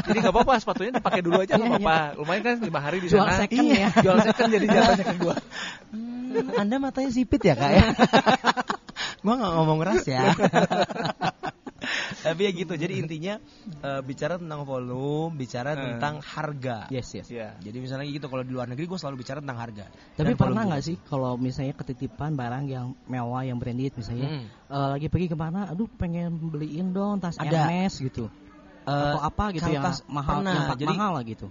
Jadi 0.00 0.18
gak 0.18 0.32
apa-apa 0.32 0.52
sepatunya 0.58 0.92
dipakai 0.94 1.20
dulu 1.20 1.38
aja 1.38 1.54
Iya, 1.54 1.60
gak 1.60 1.70
apa-apa. 1.76 1.98
Lumayan 2.18 2.42
kan 2.42 2.54
lima 2.58 2.80
hari 2.82 2.98
di 2.98 3.06
Jual 3.06 3.22
sana. 3.24 3.38
second 3.38 3.62
Iya, 3.64 3.78
ya. 3.78 3.90
Jual 4.02 4.18
second 4.20 4.48
jadi 4.50 4.66
jatuhnya 4.66 5.04
ke 5.04 5.16
gua. 5.16 5.36
Hmm, 5.88 6.58
anda 6.58 6.76
matanya 6.76 7.10
sipit 7.10 7.40
ya 7.40 7.54
kak 7.54 7.70
ya? 7.70 7.84
gue 9.24 9.34
nggak 9.34 9.52
ngomong 9.54 9.78
keras 9.78 10.02
ya. 10.04 10.22
Tapi 12.18 12.40
ya 12.42 12.52
gitu. 12.52 12.74
Jadi 12.74 12.98
intinya 12.98 13.38
eh, 13.80 14.00
bicara 14.02 14.34
tentang 14.34 14.66
volume, 14.66 15.30
bicara 15.32 15.72
Eh. 15.72 15.78
tentang 15.78 16.18
harga. 16.18 16.90
Yes, 16.90 17.14
yes. 17.14 17.30
Iya. 17.30 17.54
Jadi 17.56 17.78
misalnya 17.78 18.04
gitu 18.04 18.26
kalau 18.26 18.42
di 18.42 18.50
luar 18.50 18.66
negeri 18.66 18.84
gue 18.84 18.98
selalu 18.98 19.22
bicara 19.22 19.38
tentang 19.38 19.56
harga. 19.56 19.86
Tapi 20.12 20.26
Dan 20.26 20.36
pernah 20.36 20.62
nggak 20.66 20.82
sih 20.82 20.96
kalau 21.00 21.38
misalnya 21.38 21.72
ketitipan 21.72 22.34
barang 22.34 22.64
yang 22.66 22.86
mewah, 23.06 23.42
yang 23.42 23.56
branded 23.56 23.94
misalnya, 23.94 24.28
Hmm. 24.28 24.44
eh, 24.68 24.88
lagi 24.92 25.06
pergi 25.06 25.26
ke 25.28 25.36
mana, 25.38 25.70
aduh 25.70 25.86
pengen 25.88 26.34
beliin 26.42 26.90
dong 26.90 27.22
tas 27.22 27.38
Ada. 27.38 27.70
Hermes 27.70 27.94
gitu, 27.96 28.26
Eh, 28.82 28.90
atau 28.90 29.20
apa 29.22 29.44
gitu 29.52 29.68
yang 29.68 29.86
mahal, 30.08 30.42
pernah. 30.42 30.54
yang 30.66 30.76
Jadi 30.76 30.92
mahal 30.92 31.10
lah 31.14 31.24
gitu. 31.24 31.46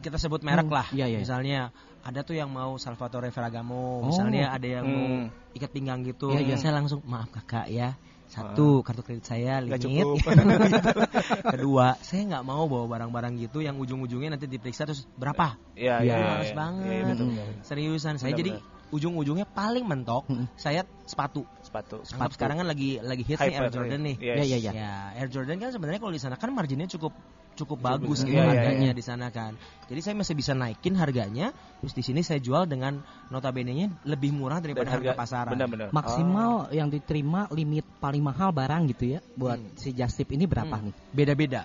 Kita 0.00 0.16
sebut 0.16 0.40
merek 0.40 0.66
Hmm, 0.66 0.74
lah. 0.74 0.86
iya, 0.90 1.06
iya. 1.06 1.18
Misalnya 1.20 1.70
ada 2.00 2.20
tuh 2.24 2.32
yang 2.32 2.48
mau 2.48 2.80
Salvatore 2.80 3.28
Ferragamo, 3.28 4.00
Oh. 4.00 4.08
misalnya 4.08 4.50
ada 4.50 4.64
yang 4.66 4.84
mau 4.84 5.06
Hmm. 5.06 5.26
ikat 5.52 5.70
pinggang 5.70 6.00
gitu. 6.02 6.32
Iya, 6.32 6.40
iya. 6.42 6.56
Saya 6.56 6.76
langsung 6.80 7.04
maaf 7.04 7.28
kakak 7.30 7.68
ya. 7.68 7.94
Satu 8.30 8.86
kartu 8.86 9.02
kredit 9.02 9.26
saya 9.26 9.58
limit. 9.58 10.06
Kedua, 11.52 11.98
saya 11.98 12.22
nggak 12.30 12.44
mau 12.46 12.64
bawa 12.70 12.86
barang-barang 12.86 13.34
gitu 13.42 13.58
yang 13.58 13.74
ujung-ujungnya 13.76 14.38
nanti 14.38 14.46
diperiksa 14.46 14.86
terus 14.86 15.04
berapa? 15.18 15.58
Iya, 15.74 15.98
Iya. 16.02 16.14
iya. 16.14 16.26
Males 16.30 16.46
iya. 16.46 16.56
banget. 16.56 16.86
Iya, 16.86 17.04
betul, 17.10 17.26
Hmm. 17.26 17.36
betul. 17.36 17.54
Seriusan 17.66 18.14
saya 18.16 18.32
Benar, 18.32 18.40
jadi 18.40 18.50
ujung-ujungnya 18.90 19.46
paling 19.46 19.84
mentok. 19.86 20.24
Hmm. 20.30 20.46
Saya 20.54 20.86
sepatu. 21.06 21.42
Sepatu. 21.62 22.02
Anggap 22.14 22.32
sekarang 22.34 22.56
kan 22.62 22.66
lagi 22.66 22.98
lagi 23.02 23.22
hits 23.26 23.38
Hyper, 23.38 23.50
nih 23.50 23.58
Air 23.60 23.70
Jordan 23.70 24.00
nih. 24.02 24.16
Yes. 24.18 24.36
Iya, 24.36 24.44
iya, 24.46 24.58
iya. 24.58 24.72
Ya, 24.74 24.92
Air 25.18 25.28
Jordan 25.30 25.56
kan 25.58 25.70
sebenarnya 25.74 26.00
kalau 26.02 26.12
di 26.14 26.20
sana 26.22 26.34
kan 26.38 26.50
marginnya 26.54 26.86
cukup 26.86 27.12
cukup 27.60 27.78
bagus 27.78 28.24
gitu 28.24 28.32
Iya, 28.32 28.40
iya, 28.40 28.50
harganya 28.50 28.90
iya. 28.90 28.96
di 28.96 29.04
sana 29.04 29.28
kan. 29.28 29.52
Jadi 29.86 30.00
saya 30.00 30.14
masih 30.16 30.34
bisa 30.34 30.52
naikin 30.52 30.94
harganya, 30.94 31.52
terus 31.78 31.92
di 31.92 32.00
sini 32.00 32.22
saya 32.22 32.38
jual 32.38 32.64
dengan 32.64 32.98
notabene-nya 33.28 33.90
lebih 34.06 34.32
murah 34.32 34.58
Dan 34.58 34.72
daripada 34.72 34.90
harga, 34.96 35.12
pasaran. 35.12 35.52
Benar-benar. 35.52 35.88
Maksimal 35.90 36.70
yang 36.70 36.88
diterima 36.88 37.50
limit 37.50 37.84
paling 37.98 38.22
mahal 38.22 38.50
barang 38.50 38.88
gitu 38.90 39.16
ya 39.16 39.20
buat 39.34 39.58
Hmm. 39.58 39.74
si 39.76 39.92
Justip 39.92 40.32
ini 40.32 40.46
berapa 40.46 40.72
Hmm. 40.72 40.88
nih? 40.88 40.94
Beda-beda. 41.12 41.62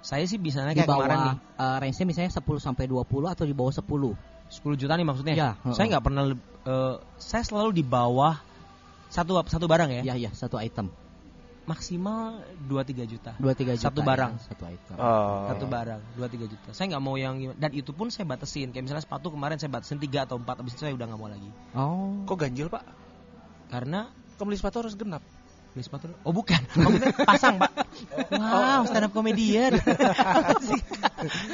Saya 0.00 0.24
sih 0.24 0.40
bisa 0.40 0.64
Di 0.64 0.80
kayak 0.80 0.88
kemarin 0.88 1.18
nih, 1.18 1.36
bawah 1.36 1.60
eh, 1.60 1.76
range-nya 1.84 2.06
misalnya 2.08 2.32
10 2.32 2.58
sampai 2.58 2.84
20 2.88 3.28
atau 3.28 3.44
di 3.44 3.52
bawah 3.52 3.72
10. 3.72 4.16
10 4.48 4.74
juta 4.74 4.96
nih 4.96 5.06
maksudnya. 5.06 5.34
Iya, 5.36 5.50
Saya 5.70 5.86
nggak 5.92 6.04
pernah 6.04 6.24
eh, 6.66 6.94
saya 7.16 7.42
selalu 7.44 7.70
di 7.76 7.84
bawah 7.84 8.34
satu 9.06 9.36
satu 9.44 9.66
barang 9.66 9.90
ya. 10.00 10.02
Ya 10.10 10.14
ya, 10.16 10.30
satu 10.32 10.56
item. 10.56 10.88
Maksimal 11.68 12.40
2-3 12.66 13.04
juta. 13.06 13.32
dua 13.36 13.52
tiga 13.52 13.76
juta 13.76 13.88
Satu 13.92 14.00
ya, 14.02 14.08
barang. 14.08 14.32
satu 14.42 14.64
item. 14.66 14.96
Oh. 14.96 15.46
Satu 15.52 15.64
barang 15.68 16.00
2-3 16.16 16.50
juta. 16.50 16.68
Saya 16.72 16.96
nggak 16.96 17.04
mau 17.04 17.14
yang 17.20 17.36
dan 17.56 17.70
itu 17.76 17.92
pun 17.92 18.08
saya 18.08 18.24
batasin. 18.26 18.72
Kayak 18.72 18.90
misalnya 18.90 19.04
sepatu 19.04 19.30
kemarin 19.30 19.56
saya 19.60 19.70
batasin 19.70 20.00
3 20.00 20.24
atau 20.26 20.36
4 20.40 20.60
habis 20.60 20.72
itu 20.74 20.82
saya 20.82 20.94
udah 20.96 21.06
nggak 21.06 21.20
mau 21.20 21.30
lagi. 21.30 21.50
Oh. 21.76 22.24
Kok 22.26 22.36
ganjil 22.40 22.66
pak? 22.72 22.84
Karena 23.70 24.08
Kok 24.40 24.48
beli 24.48 24.56
sepatu 24.56 24.80
harus 24.80 24.96
genap? 24.96 25.20
Beli 25.70 25.82
sepatu 25.82 26.10
Oh 26.22 26.32
bukan, 26.32 26.58
maksudnya 26.74 27.14
pasang 27.22 27.54
pak. 27.56 27.70
Wow, 28.30 28.82
stand 28.84 29.06
up 29.06 29.12
comedian. 29.12 29.78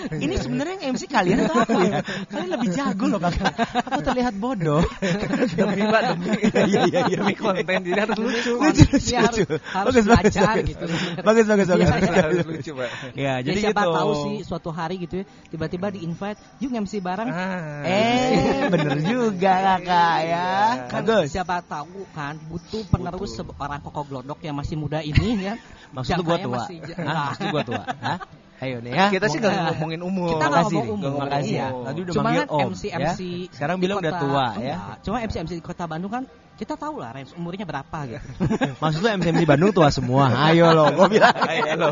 Ini 0.09 0.35
sebenarnya 0.39 0.79
yang 0.79 0.95
MC 0.95 1.05
kalian 1.05 1.45
atau 1.45 1.59
aku 1.61 1.75
ya? 1.83 2.01
Kalian 2.31 2.49
lebih 2.55 2.69
jago 2.73 3.05
loh 3.07 3.21
kakak. 3.21 3.53
Aku 3.91 4.01
terlihat 4.01 4.35
bodoh. 4.37 4.81
demi 5.53 5.83
pak 5.85 6.01
demi. 6.15 6.29
Iya 6.67 6.81
iya 6.87 7.01
iya. 7.11 7.17
demi 7.19 7.35
konten 7.35 7.79
jadi 7.83 8.01
harus 8.03 8.17
lucu. 8.17 8.53
Lucu 8.57 8.85
lucu 8.87 9.11
Iya, 9.11 9.21
harus- 9.27 9.39
lucu. 9.43 9.57
harus 9.59 9.93
Bagus 9.93 10.05
bagus 10.07 10.35
bagus. 10.39 10.65
gitu. 10.65 10.85
Bagus 11.21 11.45
bagus 11.45 11.67
bagus. 11.67 11.87
Iya, 11.87 11.93
harus, 11.93 12.09
iya. 12.09 12.23
harus 12.23 12.47
lucu 12.47 12.71
pak. 12.73 12.91
Ya 13.13 13.33
Jadi 13.43 13.59
siapa 13.61 13.83
gitu. 13.83 13.93
tahu 13.93 14.11
sih 14.25 14.37
suatu 14.43 14.71
hari 14.71 14.95
gitu 14.99 15.15
ya 15.21 15.25
tiba-tiba 15.49 15.87
di 15.91 16.01
invite 16.03 16.39
yuk 16.59 16.73
MC 16.73 17.03
bareng 17.03 17.29
Ah. 17.29 17.83
Eh 17.85 18.71
bener 18.71 18.97
juga 19.03 19.53
kakak 19.77 20.17
ya. 20.25 20.49
kan 20.89 21.03
Bagus. 21.03 21.27
siapa 21.29 21.61
tahu 21.61 22.07
kan 22.15 22.39
butuh 22.47 22.83
penerus 22.89 23.35
seorang 23.35 23.83
koko 23.83 24.06
glodok 24.07 24.39
yang 24.47 24.57
masih 24.57 24.77
muda 24.79 25.03
ini 25.03 25.51
ya 25.51 25.55
Maksud 25.95 26.19
lu 26.19 26.23
Yang 26.23 26.27
gua 26.27 26.37
saya 26.37 26.47
tua. 26.47 26.57
masih 26.59 26.77
Hah? 26.99 27.27
Maksud 27.31 27.47
gua 27.55 27.63
tua. 27.63 27.83
Hah? 27.85 28.19
Ayo 28.57 28.77
nih 28.81 28.93
ya. 28.97 29.07
Kita 29.13 29.27
sih 29.29 29.39
nggak 29.39 29.55
ngomongin 29.77 30.01
umur. 30.01 30.29
Kita 30.33 30.45
nggak 30.49 30.65
Makasih 30.65 30.77
ngomong 30.81 30.97
nih, 30.97 31.09
umur. 31.13 31.21
makasih 31.21 31.55
ya. 31.55 31.69
Iya. 31.69 31.85
Tadi 31.85 31.99
udah 32.01 32.13
Cuma 32.17 32.25
manggil 32.25 32.41
kan 32.41 32.49
om, 32.57 32.61
MC 32.73 32.83
ya. 32.89 32.97
MC 32.97 33.21
Sekarang 33.53 33.77
di 33.77 33.83
bilang 33.85 33.97
udah 34.01 34.13
tua 34.17 34.47
ya. 34.57 34.77
Enggak, 34.81 34.97
Cuma 35.05 35.17
MC 35.21 35.35
MC 35.45 35.53
di 35.61 35.65
kota 35.65 35.85
Bandung 35.85 36.13
kan 36.13 36.25
kita 36.57 36.73
tahu 36.73 36.97
lah 37.05 37.13
range 37.13 37.37
umurnya 37.37 37.69
berapa 37.69 37.99
gitu. 38.09 38.27
Maksud 38.81 39.01
lu 39.05 39.09
MC 39.13 39.27
di 39.29 39.45
Bandung 39.45 39.71
tua 39.77 39.93
semua. 39.93 40.33
Ayo 40.33 40.73
lo, 40.73 40.89
gua 40.97 41.05
bilang. 41.05 41.37
Ayo 41.37 41.73
lo. 41.77 41.91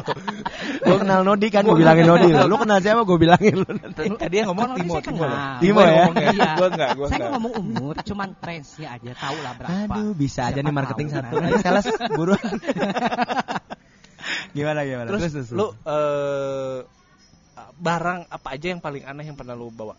Gua 0.80 0.96
kenal 1.04 1.20
Nodi 1.20 1.52
kan, 1.52 1.68
gua 1.68 1.76
bilangin 1.76 2.08
Nodi 2.08 2.32
lo. 2.32 2.48
Lu 2.48 2.56
kenal 2.56 2.80
siapa? 2.80 3.04
Gua 3.04 3.20
bilangin 3.20 3.60
lu. 3.60 3.68
Tadi 4.16 4.34
yang 4.40 4.48
ngomong 4.48 4.72
Timo, 4.80 5.04
Timo 5.60 5.80
ya? 5.84 6.08
Iya. 6.16 6.48
Gua 6.56 6.68
enggak, 6.72 6.90
gua 6.96 7.06
Saya 7.12 7.28
enggak. 7.28 7.32
ngomong 7.36 7.52
umur, 7.60 7.94
cuman 8.00 8.28
range-nya 8.40 8.88
aja 8.96 9.12
tahu 9.12 9.36
lah 9.44 9.52
berapa. 9.60 9.84
Aduh, 10.00 10.16
bisa 10.16 10.48
aja 10.48 10.64
nih 10.64 10.72
marketing 10.72 11.08
satu. 11.12 11.34
Ayo 11.44 11.56
sales 11.60 11.84
buruan. 12.16 12.40
gimana 14.54 14.80
gimana? 14.86 15.10
Terus, 15.10 15.24
lu 15.54 15.66
eh 15.86 16.78
barang 17.78 18.20
apa 18.30 18.48
aja 18.54 18.66
yang 18.74 18.82
paling 18.82 19.04
aneh 19.06 19.24
yang 19.30 19.38
pernah 19.38 19.54
lu 19.54 19.70
bawa? 19.70 19.94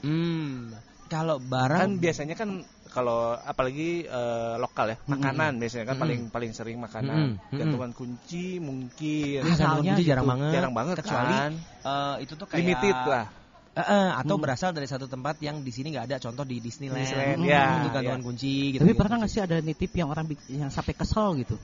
hmm, 0.00 0.72
kalau 1.10 1.36
barang 1.42 1.80
Kan 1.80 1.90
biasanya 2.00 2.34
kan 2.38 2.50
kalau 2.90 3.36
apalagi 3.36 4.02
eh, 4.08 4.54
lokal 4.58 4.86
ya, 4.94 4.96
makanan 5.06 5.52
biasanya 5.62 5.84
kan 5.90 5.96
Mm-mm. 5.96 6.02
paling 6.02 6.20
paling 6.34 6.52
sering 6.56 6.78
makanan. 6.80 7.38
Mm-mm. 7.38 7.58
Gantungan 7.60 7.92
kunci 7.94 8.58
mungkin 8.58 9.38
gantungan 9.44 9.54
Asalnya 9.54 9.92
kunci 9.94 10.04
jarang 10.08 10.24
gitu. 10.26 10.32
banget. 10.32 10.52
jarang 10.54 10.72
banget 10.74 10.96
kecuali 11.00 11.34
kan. 11.36 11.52
eh, 11.86 12.14
itu 12.24 12.32
tuh 12.40 12.46
kayak 12.50 12.60
Limited 12.64 12.96
lah. 13.06 13.26
Eh, 13.70 13.80
eh, 13.86 14.08
atau 14.18 14.34
Hmm. 14.34 14.42
berasal 14.42 14.70
dari 14.74 14.88
satu 14.90 15.06
tempat 15.06 15.38
yang 15.46 15.62
di 15.62 15.70
sini 15.70 15.94
nggak 15.94 16.06
ada 16.10 16.16
contoh 16.18 16.42
di 16.42 16.58
Disneyland, 16.58 17.06
Disneyland, 17.06 17.38
Hmm, 17.38 17.46
ya, 17.46 17.64
itu 17.78 17.88
gantungan 17.94 18.22
ya. 18.22 18.26
kunci 18.26 18.52
gitu 18.74 18.82
Tapi 18.82 18.92
pernah 18.98 19.16
nggak 19.22 19.30
sih 19.30 19.40
ada 19.46 19.56
nitip 19.62 19.92
yang 19.94 20.08
orang 20.10 20.26
yang 20.50 20.70
sampai 20.74 20.94
kesel 20.98 21.38
gitu? 21.38 21.54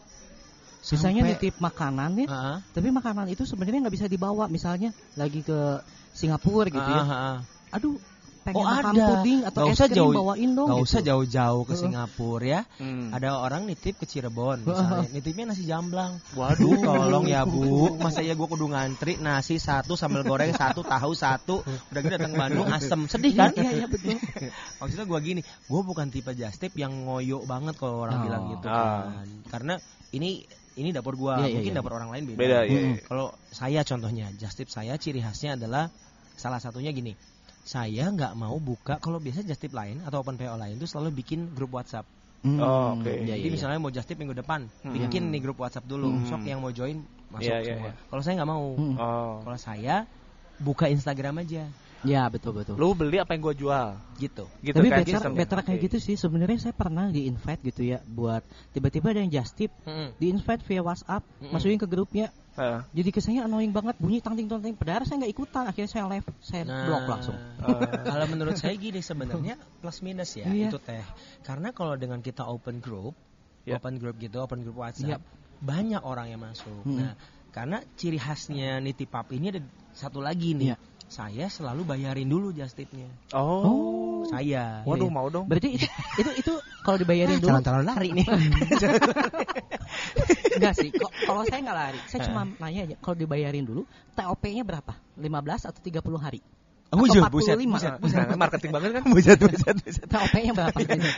Misalnya 0.88 1.23
nitip 1.26 1.55
makanan 1.57 2.11
ya, 2.16 2.26
Heeh. 2.26 2.57
tapi 2.71 2.88
makanan 2.88 3.26
itu 3.26 3.43
sebenarnya 3.43 3.83
nggak 3.83 3.95
bisa 3.95 4.07
dibawa. 4.07 4.47
Misalnya 4.47 4.95
lagi 5.14 5.40
ke 5.40 5.83
Singapura 6.12 6.69
gitu 6.69 6.78
ya. 6.87 7.02
Ah, 7.02 7.12
ah. 7.12 7.37
Aduh, 7.75 7.99
pengen 8.40 8.62
Oh, 8.62 8.71
makan 8.71 8.95
ada. 8.95 9.07
puding 9.11 9.40
atau 9.43 9.61
Nggak 9.61 9.75
es 9.75 9.76
usah 9.76 9.88
krim 9.90 9.99
jauh- 9.99 10.14
bawain 10.14 10.50
dong. 10.55 10.69
Nggak 10.71 10.78
gitu. 10.78 10.87
usah 10.87 11.00
jauh-jauh 11.02 11.62
ke. 11.66 11.75
Singapura 11.75 12.47
ya. 12.47 12.61
Hmm. 12.78 13.11
Ada 13.11 13.28
orang 13.35 13.66
nitip 13.66 13.99
ke 13.99 14.07
Cirebon 14.07 14.62
misalnya. 14.62 15.11
Nitipnya 15.11 15.45
nasi 15.50 15.66
jamblang. 15.66 16.23
Waduh, 16.33 16.55
Aduh, 16.55 16.78
tolong 16.87 17.26
ya 17.26 17.43
Bu. 17.43 17.99
Masa 17.99 18.23
ya 18.23 18.33
gua 18.33 18.47
kudu 18.47 18.71
ngantri 18.71 19.19
nasi 19.19 19.59
satu 19.59 19.93
sambal 19.93 20.23
goreng 20.23 20.55
satu, 20.55 20.81
tahu 20.81 21.11
satu. 21.12 21.66
Udah 21.90 22.00
gitu 22.00 22.14
datang 22.14 22.33
Bandung 22.33 22.71
asem. 22.71 23.11
Sedih 23.11 23.35
kan? 23.35 23.50
Iya, 23.52 23.83
iya 23.83 23.87
betul. 23.90 24.14
Maksudnya 24.78 25.05
gua 25.05 25.19
gini, 25.19 25.43
gua 25.66 25.83
bukan 25.83 26.07
tipe 26.09 26.31
jastip 26.33 26.71
yang 26.75 26.95
ngoyo 27.05 27.43
banget 27.43 27.75
kalau 27.75 28.07
orang 28.07 28.16
Oh. 28.16 28.25
bilang 28.25 28.43
gitu 28.55 28.66
Ah. 28.71 29.11
kan. 29.11 29.26
Karena 29.50 29.75
ini 30.09 30.47
ini 30.76 30.92
dapur 30.92 31.14
gua, 31.14 31.40
Iya, 31.40 31.47
iya, 31.47 31.54
mungkin 31.56 31.73
iya. 31.73 31.78
dapur 31.80 31.92
orang 31.92 32.11
lain 32.11 32.23
beda. 32.26 32.37
Beda. 32.37 32.59
Mm-mm. 32.64 32.95
Kalau 33.02 33.26
saya 33.49 33.80
contohnya, 33.80 34.28
jastip 34.34 34.69
saya 34.69 34.95
ciri 34.95 35.19
khasnya 35.19 35.56
adalah 35.56 35.89
salah 36.32 36.60
satunya 36.60 36.91
gini. 36.91 37.17
Saya 37.62 38.06
nggak 38.08 38.32
mau 38.32 38.54
buka 38.56 39.00
kalau 39.00 39.19
biasa 39.19 39.43
jastip 39.43 39.73
lain 39.73 39.99
atau 40.00 40.21
open 40.21 40.36
PO 40.36 40.54
lain 40.54 40.76
itu 40.76 40.86
selalu 40.86 41.17
bikin 41.17 41.50
grup 41.50 41.75
WhatsApp. 41.75 42.06
Hmm, 42.41 42.60
Oh, 42.60 42.95
oke. 42.95 43.10
iya, 43.10 43.34
Jadi 43.34 43.49
misalnya 43.50 43.80
mau 43.80 43.91
jastip 43.91 44.15
minggu 44.15 44.36
depan, 44.36 44.71
Hmm. 44.84 44.95
bikin 44.95 45.32
nih 45.32 45.43
grup 45.43 45.58
WhatsApp 45.58 45.82
dulu. 45.82 46.12
Hmm. 46.12 46.28
Sok 46.28 46.45
yang 46.45 46.62
mau 46.62 46.71
join 46.71 47.02
masuk 47.26 47.43
Iya, 47.43 47.56
iya, 47.58 47.75
semua. 47.75 47.91
iya. 47.91 47.93
Kalau 48.06 48.23
saya 48.23 48.34
nggak 48.39 48.50
mau. 48.52 48.67
Hmm. 48.76 48.95
Oh. 48.95 49.34
Kalau 49.43 49.58
saya 49.58 49.95
buka 50.56 50.86
Instagram 50.86 51.43
aja 51.43 51.67
Ya 52.04 52.28
betul 52.28 52.52
betul. 52.52 52.76
Lu 52.76 52.93
beli 52.93 53.17
apa 53.17 53.32
yang 53.32 53.43
gua 53.43 53.54
jual? 53.56 53.89
gitu. 54.17 54.49
Gitu 54.65 54.73
Tapi 54.73 54.89
kan 54.89 55.00
better, 55.04 55.13
sistemnya. 55.21 55.39
better 55.45 55.59
kayak 55.61 55.78
Oke. 55.80 55.87
gitu 55.89 55.99
sih. 56.00 56.15
Sebenarnya 56.17 56.59
saya 56.59 56.75
pernah 56.76 57.09
di 57.09 57.28
invite 57.28 57.61
gitu 57.63 57.82
ya 57.85 58.00
buat 58.02 58.41
tiba-tiba 58.73 59.13
ada 59.13 59.21
yang 59.21 59.28
just 59.28 59.52
tip 59.54 59.73
di 60.17 60.26
invite 60.28 60.65
via 60.65 60.80
WhatsApp, 60.80 61.21
Mm-mm. 61.41 61.52
masukin 61.52 61.76
ke 61.76 61.85
grupnya. 61.85 62.32
Heeh. 62.56 62.80
Jadi 62.97 63.09
kesannya 63.13 63.45
annoying 63.45 63.69
banget 63.69 64.00
bunyi 64.00 64.25
tang 64.25 64.32
ting 64.32 64.49
tang 64.49 64.65
ting. 64.65 64.73
Padahal 64.73 65.04
saya 65.04 65.21
nggak 65.21 65.32
ikutan. 65.32 65.65
Akhirnya 65.69 65.91
saya 65.93 66.04
live, 66.09 66.25
saya 66.41 66.63
Nah, 66.65 66.85
blok 66.89 67.04
langsung. 67.04 67.37
kalau 68.09 68.26
menurut 68.32 68.56
saya 68.56 68.73
gini 68.75 69.00
sebenarnya 69.00 69.61
plus 69.80 70.00
minus 70.00 70.32
ya 70.32 70.49
Iya. 70.49 70.73
itu 70.73 70.80
teh. 70.80 71.04
Karena 71.45 71.76
kalau 71.76 71.93
dengan 72.00 72.25
kita 72.25 72.49
open 72.49 72.80
group, 72.80 73.13
Ya. 73.69 73.76
open 73.76 74.00
group 74.00 74.17
gitu, 74.17 74.41
open 74.41 74.65
group 74.65 74.80
WhatsApp, 74.80 75.21
banyak 75.61 76.00
orang 76.00 76.32
yang 76.32 76.41
masuk. 76.41 76.87
Hmm. 76.87 76.97
Nah, 76.97 77.13
karena 77.52 77.85
ciri 77.93 78.17
khasnya 78.17 78.80
nitip 78.80 79.13
pap 79.13 79.28
ini 79.35 79.52
ada 79.52 79.61
satu 79.93 80.25
lagi 80.25 80.56
nih. 80.56 80.73
Iya. 80.73 80.76
Saya 81.06 81.47
selalu 81.47 81.86
bayarin 81.86 82.26
dulu 82.26 82.50
just 82.50 82.75
tipnya. 82.75 83.06
Oh. 83.30 84.26
Saya. 84.26 84.82
Waduh, 84.82 85.06
Iya. 85.06 85.14
mau 85.14 85.30
dong. 85.30 85.47
Berarti 85.47 85.78
itu 85.78 85.86
itu, 86.19 86.30
itu 86.42 86.52
kalau 86.82 86.99
dibayarin 86.99 87.38
dulu 87.38 87.54
Calon-calon 87.54 87.86
lari 87.86 88.10
nih. 88.10 88.26
enggak 90.56 90.75
sih. 90.75 90.90
Kalau 91.23 91.42
saya 91.47 91.60
nggak 91.62 91.78
lari, 91.78 92.00
saya 92.08 92.21
cuma 92.26 92.42
nanya 92.58 92.90
aja. 92.90 92.97
Kalau 92.99 93.14
dibayarin 93.14 93.62
dulu, 93.62 93.86
TOP-nya 94.14 94.66
berapa? 94.66 94.92
15 95.14 95.71
atau 95.71 95.80
30 95.80 96.19
hari? 96.19 96.40
Atau 96.86 97.02
Buset, 97.02 97.19
45? 97.19 97.30
buset, 97.34 97.56
buset, 97.66 97.92
buset. 97.99 98.19
Nah, 98.23 98.38
marketing 98.38 98.71
banget 98.71 98.90
kan? 98.95 99.02
buset, 99.10 99.38
buset, 99.38 99.76
buset. 99.82 100.06
TOP-nya 100.06 100.52
berapa? 100.54 100.78
Gitu. 100.82 101.08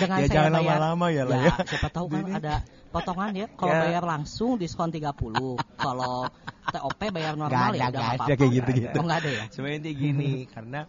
Dengan 0.00 0.16
Ya, 0.20 0.26
saya 0.28 0.28
jangan 0.28 0.52
lama-lama 0.60 1.06
ya 1.12 1.22
lah 1.28 1.38
ya. 1.40 1.52
siapa 1.68 1.88
tahu 1.88 2.06
kan 2.08 2.24
ada 2.32 2.54
potongan 2.88 3.32
ya. 3.32 3.46
Kalau 3.52 3.72
Ya. 3.72 3.80
bayar 3.88 4.04
langsung 4.04 4.56
diskon 4.56 4.88
30. 4.88 5.60
Kalau 5.76 6.28
TOP 6.62 7.00
bayar 7.10 7.34
normal 7.34 7.74
Nggak 7.74 7.74
ya 7.74 7.82
ada, 7.82 7.90
udah 7.90 7.90
nggak 7.90 8.06
apa-apa. 8.14 8.24
ada 8.24 8.34
kayak 8.38 8.52
gitu-gitu. 8.54 8.96
Oh, 8.96 9.04
nggak 9.04 9.18
ada 9.18 9.30
ya? 9.30 9.44
Sebenarnya 9.50 9.78
intinya 9.82 9.96
gini, 9.98 10.30
karena 10.46 10.80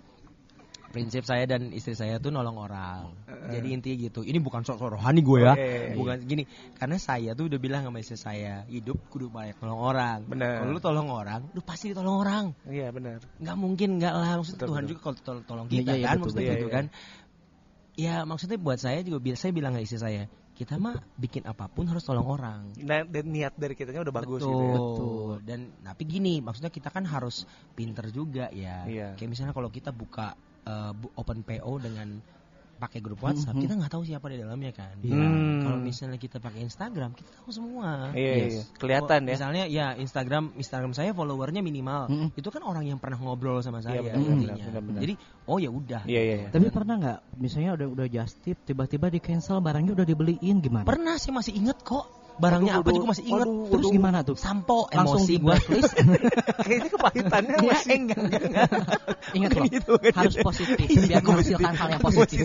prinsip 0.94 1.26
saya 1.26 1.50
dan 1.50 1.74
istri 1.74 1.98
saya 1.98 2.22
tuh 2.22 2.30
nolong 2.30 2.54
orang. 2.54 3.18
Jadi 3.50 3.74
intinya 3.74 3.98
gitu. 4.00 4.22
Ini 4.22 4.38
bukan 4.38 4.62
sok-sok 4.62 4.94
rohani 4.94 5.26
gue 5.26 5.40
ya. 5.42 5.58
Oke. 5.58 5.98
Bukan 5.98 6.18
gini. 6.22 6.44
Karena 6.78 7.02
saya 7.02 7.34
tuh 7.34 7.50
udah 7.50 7.58
bilang 7.58 7.82
sama 7.82 7.98
istri 7.98 8.14
saya, 8.14 8.62
hidup 8.70 9.02
kudu 9.10 9.34
banyak 9.34 9.58
tolong 9.58 9.82
orang. 9.82 10.22
Bener. 10.30 10.62
Kalau 10.62 10.70
lu 10.70 10.78
tolong 10.78 11.10
orang, 11.10 11.42
lu 11.50 11.66
pasti 11.66 11.90
ditolong 11.90 12.22
orang. 12.22 12.46
Iya, 12.70 12.94
benar. 12.94 13.26
Nggak 13.42 13.58
mungkin 13.58 13.90
nggak 13.98 14.14
lah. 14.14 14.32
Maksud 14.38 14.54
Betul, 14.54 14.68
Tuhan 14.70 14.84
betul. 14.84 14.92
juga 14.94 15.00
kalau 15.02 15.18
tol- 15.18 15.46
tolong 15.50 15.66
Iya, 15.66 15.78
kita 15.82 15.92
iya, 15.92 16.06
kan, 16.06 16.14
betul, 16.14 16.22
maksudnya 16.22 16.44
betul. 16.46 16.54
gitu 16.54 16.68
Iya, 16.70 16.76
kan. 16.78 16.86
Ya 17.94 18.16
maksudnya 18.26 18.58
buat 18.58 18.78
saya 18.78 19.00
juga 19.02 19.18
bi- 19.18 19.34
saya 19.34 19.50
bilang 19.50 19.74
ke 19.74 19.82
istri 19.82 19.98
saya, 19.98 20.30
kita 20.54 20.78
mah 20.78 21.02
bikin 21.18 21.50
apa 21.50 21.66
pun 21.66 21.90
harus 21.90 22.06
tolong 22.06 22.30
orang. 22.30 22.78
Nah, 22.86 23.02
dan 23.10 23.26
niat 23.26 23.58
dari 23.58 23.74
kitanya 23.74 24.06
udah 24.06 24.14
bagus 24.14 24.46
Betul. 24.46 24.52
gitu 24.54 24.64
ya. 24.64 24.78
Betul. 24.78 25.34
Dan 25.42 25.60
tapi 25.82 26.04
gini, 26.06 26.34
maksudnya 26.46 26.70
kita 26.70 26.94
kan 26.94 27.10
harus 27.10 27.50
pinter 27.74 28.06
juga 28.14 28.54
ya. 28.54 28.86
Iya. 28.86 29.08
Kayak 29.18 29.30
misalnya 29.34 29.54
kalau 29.58 29.74
kita 29.74 29.90
buka 29.90 30.38
uh, 30.70 30.94
open 31.18 31.42
PO 31.42 31.74
dengan 31.82 32.22
pakai 32.84 33.00
grup 33.00 33.24
WhatsApp, 33.24 33.56
Mhm. 33.56 33.64
kita 33.64 33.74
nggak 33.80 33.92
tahu 33.96 34.04
siapa 34.04 34.28
di 34.28 34.38
dalamnya 34.44 34.72
kan. 34.76 35.00
Iya. 35.00 35.16
Hmm. 35.16 35.62
Kalau 35.64 35.78
misalnya 35.80 36.20
kita 36.20 36.38
pakai 36.44 36.60
Instagram, 36.68 37.16
kita 37.16 37.32
tahu 37.40 37.50
semua. 37.56 38.12
Iya, 38.12 38.34
Yes. 38.36 38.52
iya. 38.52 38.64
Kelihatan 38.76 39.20
ya. 39.24 39.32
Misalnya 39.40 39.64
ya 39.72 39.86
Instagram 39.96 40.52
Instagram 40.60 40.92
saya 40.92 41.16
followernya 41.16 41.64
minimal. 41.64 42.12
Mm-mm. 42.12 42.30
Itu 42.36 42.52
kan 42.52 42.62
orang 42.68 42.84
yang 42.84 43.00
pernah 43.00 43.16
ngobrol 43.16 43.64
sama 43.64 43.80
saya 43.80 44.04
Iya, 44.04 44.12
benar, 44.12 44.36
benar, 44.36 44.58
benar, 44.60 44.84
benar. 44.84 45.02
Jadi 45.08 45.14
oh 45.48 45.58
ya 45.64 45.70
udah. 45.72 46.02
Iya, 46.04 46.22
iya, 46.22 46.36
iya. 46.44 46.50
Tapi 46.52 46.68
pernah 46.70 46.96
nggak, 47.00 47.20
misalnya 47.40 47.72
udah 47.80 47.88
udah 47.96 48.08
just 48.12 48.44
tip, 48.44 48.60
tiba-tiba 48.68 49.08
di 49.08 49.20
cancel 49.24 49.64
barangnya 49.64 49.96
udah 49.96 50.06
dibeliin 50.08 50.60
gimana? 50.60 50.84
Pernah 50.84 51.16
sih 51.16 51.32
masih 51.32 51.56
inget 51.56 51.80
kok. 51.88 52.23
Barangnya 52.34 52.74
Aduh, 52.74 52.82
apa 52.82 52.90
aduh, 52.90 52.96
juga 52.96 53.08
masih 53.10 53.24
aduh, 53.26 53.68
Terus 53.70 53.86
gimana 53.90 54.20
tuh? 54.22 54.36
Sampo 54.36 54.90
emosi 54.90 55.34
gua. 55.38 55.54
blacklist. 55.54 55.94
Kayaknya 56.66 56.90
kepahitannya 56.90 57.56
Iya, 57.56 57.70
masih 57.70 57.94
enggak, 57.96 58.20
enggak, 58.20 58.42
enggak. 58.44 58.70
Ingat 59.38 59.52
loh, 59.54 59.66
gitu, 59.68 59.94
harus 60.12 60.36
gitu. 60.36 60.44
positif 60.44 60.86
Iya, 60.86 61.02
biar 61.04 61.22
menghasilkan 61.24 61.74
hal 61.74 61.88
yang 61.90 62.02
positif. 62.02 62.38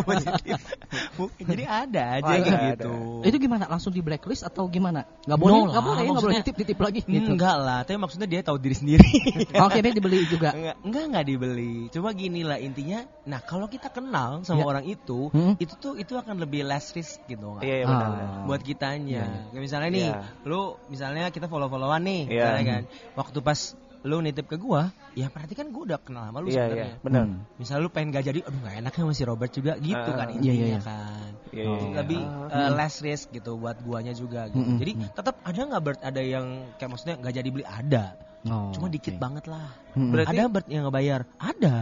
Positif. 0.00 0.58
Jadi 1.50 1.64
ada 1.64 2.02
aja 2.12 2.22
Oh, 2.22 2.32
kayak 2.32 2.46
ada, 2.50 2.68
gitu. 2.74 2.94
Itu 3.22 3.36
gimana? 3.38 3.64
Langsung 3.66 3.90
di 3.90 4.00
blacklist 4.00 4.42
atau 4.42 4.66
gimana? 4.66 5.06
Nggak 5.24 5.38
boleh, 5.38 5.52
No 5.52 5.58
boleh, 5.58 5.70
ya, 5.70 5.72
nggak 5.72 5.84
boleh 5.84 6.06
maksudnya- 6.10 6.42
titip-titip 6.42 6.78
lagi 6.78 7.00
gitu. 7.02 7.30
Enggak 7.30 7.56
lah, 7.56 7.78
tapi 7.82 7.96
maksudnya 7.96 8.26
dia 8.26 8.40
tahu 8.40 8.56
diri 8.56 8.76
sendiri. 8.76 9.10
Oke, 9.56 9.78
dia 9.78 9.92
dibeli 9.92 10.18
juga. 10.26 10.50
enggak, 10.52 10.76
enggak 10.82 11.02
enggak 11.06 11.24
dibeli. 11.24 11.74
Cuma 11.88 12.10
gini 12.12 12.40
lah 12.42 12.58
intinya. 12.58 13.00
Nah, 13.22 13.40
kalau 13.40 13.66
kita 13.66 13.88
kenal 13.88 14.42
sama 14.42 14.60
Ya. 14.60 14.66
orang 14.66 14.84
itu, 14.84 15.30
Hmm. 15.30 15.54
itu 15.56 15.74
tuh 15.76 15.94
itu 15.94 16.12
akan 16.12 16.36
lebih 16.36 16.62
less 16.62 16.90
risk 16.90 17.22
gitu. 17.26 17.56
nggak? 17.56 17.62
Iya, 17.62 17.74
iya. 17.76 17.84
Ah. 17.84 17.90
benar. 17.90 18.10
Buat 18.44 18.62
kitanya. 18.62 19.19
Iya. 19.22 19.40
Kayak 19.50 19.62
misalnya 19.62 19.88
nih, 19.90 20.06
Iya. 20.06 20.20
lu 20.44 20.60
misalnya 20.86 21.24
kita 21.28 21.46
follow-followan 21.46 22.00
nih, 22.00 22.20
Iya. 22.24 22.32
misalnya 22.32 22.64
kan. 22.66 22.82
Waktu 23.14 23.38
pas 23.40 23.60
lu 24.00 24.16
nitip 24.18 24.46
ke 24.46 24.56
gua, 24.56 24.88
ya 25.12 25.28
berarti 25.28 25.52
kan 25.52 25.68
gua 25.68 25.82
udah 25.86 25.98
kenal 26.00 26.24
sama 26.24 26.40
lu 26.40 26.48
Iya, 26.48 26.56
iya, 26.56 26.64
sebenarnya. 26.64 26.94
benar. 27.04 27.24
Hmm. 27.26 27.38
Misal 27.54 27.76
lu 27.78 27.88
pengen 27.88 28.08
gak 28.10 28.24
jadi, 28.24 28.38
aduh 28.40 28.60
gak 28.62 28.76
enak 28.80 28.92
sama 28.94 29.12
si 29.12 29.22
Robert 29.22 29.52
juga 29.52 29.72
gitu 29.76 30.08
Ah, 30.08 30.16
kan 30.16 30.26
iya, 30.26 30.34
intinya 30.34 30.54
iya, 30.56 30.64
iya. 30.66 30.80
kan. 30.80 31.30
Iya, 31.50 31.62
iya, 31.62 31.76
iya. 31.76 31.96
Lebih 32.00 32.20
Ah. 32.48 32.56
uh, 32.56 32.70
less 32.74 32.96
risk 33.00 33.26
gitu 33.28 33.52
buat 33.54 33.76
guanya 33.78 34.12
juga 34.12 34.48
gitu. 34.48 34.56
Mm-mm, 34.58 34.78
Jadi 34.78 34.92
mm. 34.96 35.08
tetap 35.12 35.36
ada 35.42 35.60
nggak 35.60 35.82
Bert 35.82 36.00
ada 36.00 36.20
yang 36.20 36.46
kayak 36.74 36.90
maksudnya 36.90 37.14
nggak 37.18 37.34
jadi 37.34 37.48
beli 37.50 37.66
ada. 37.66 38.04
Oh, 38.42 38.72
Cuma 38.72 38.88
dikit 38.88 39.20
banget 39.20 39.44
lah. 39.46 39.68
Mm-mm. 39.92 40.10
Berarti- 40.10 40.32
ada 40.32 40.42
Bert 40.48 40.66
yang 40.66 40.82
nggak 40.82 40.96
bayar? 40.96 41.20
Ada. 41.36 41.76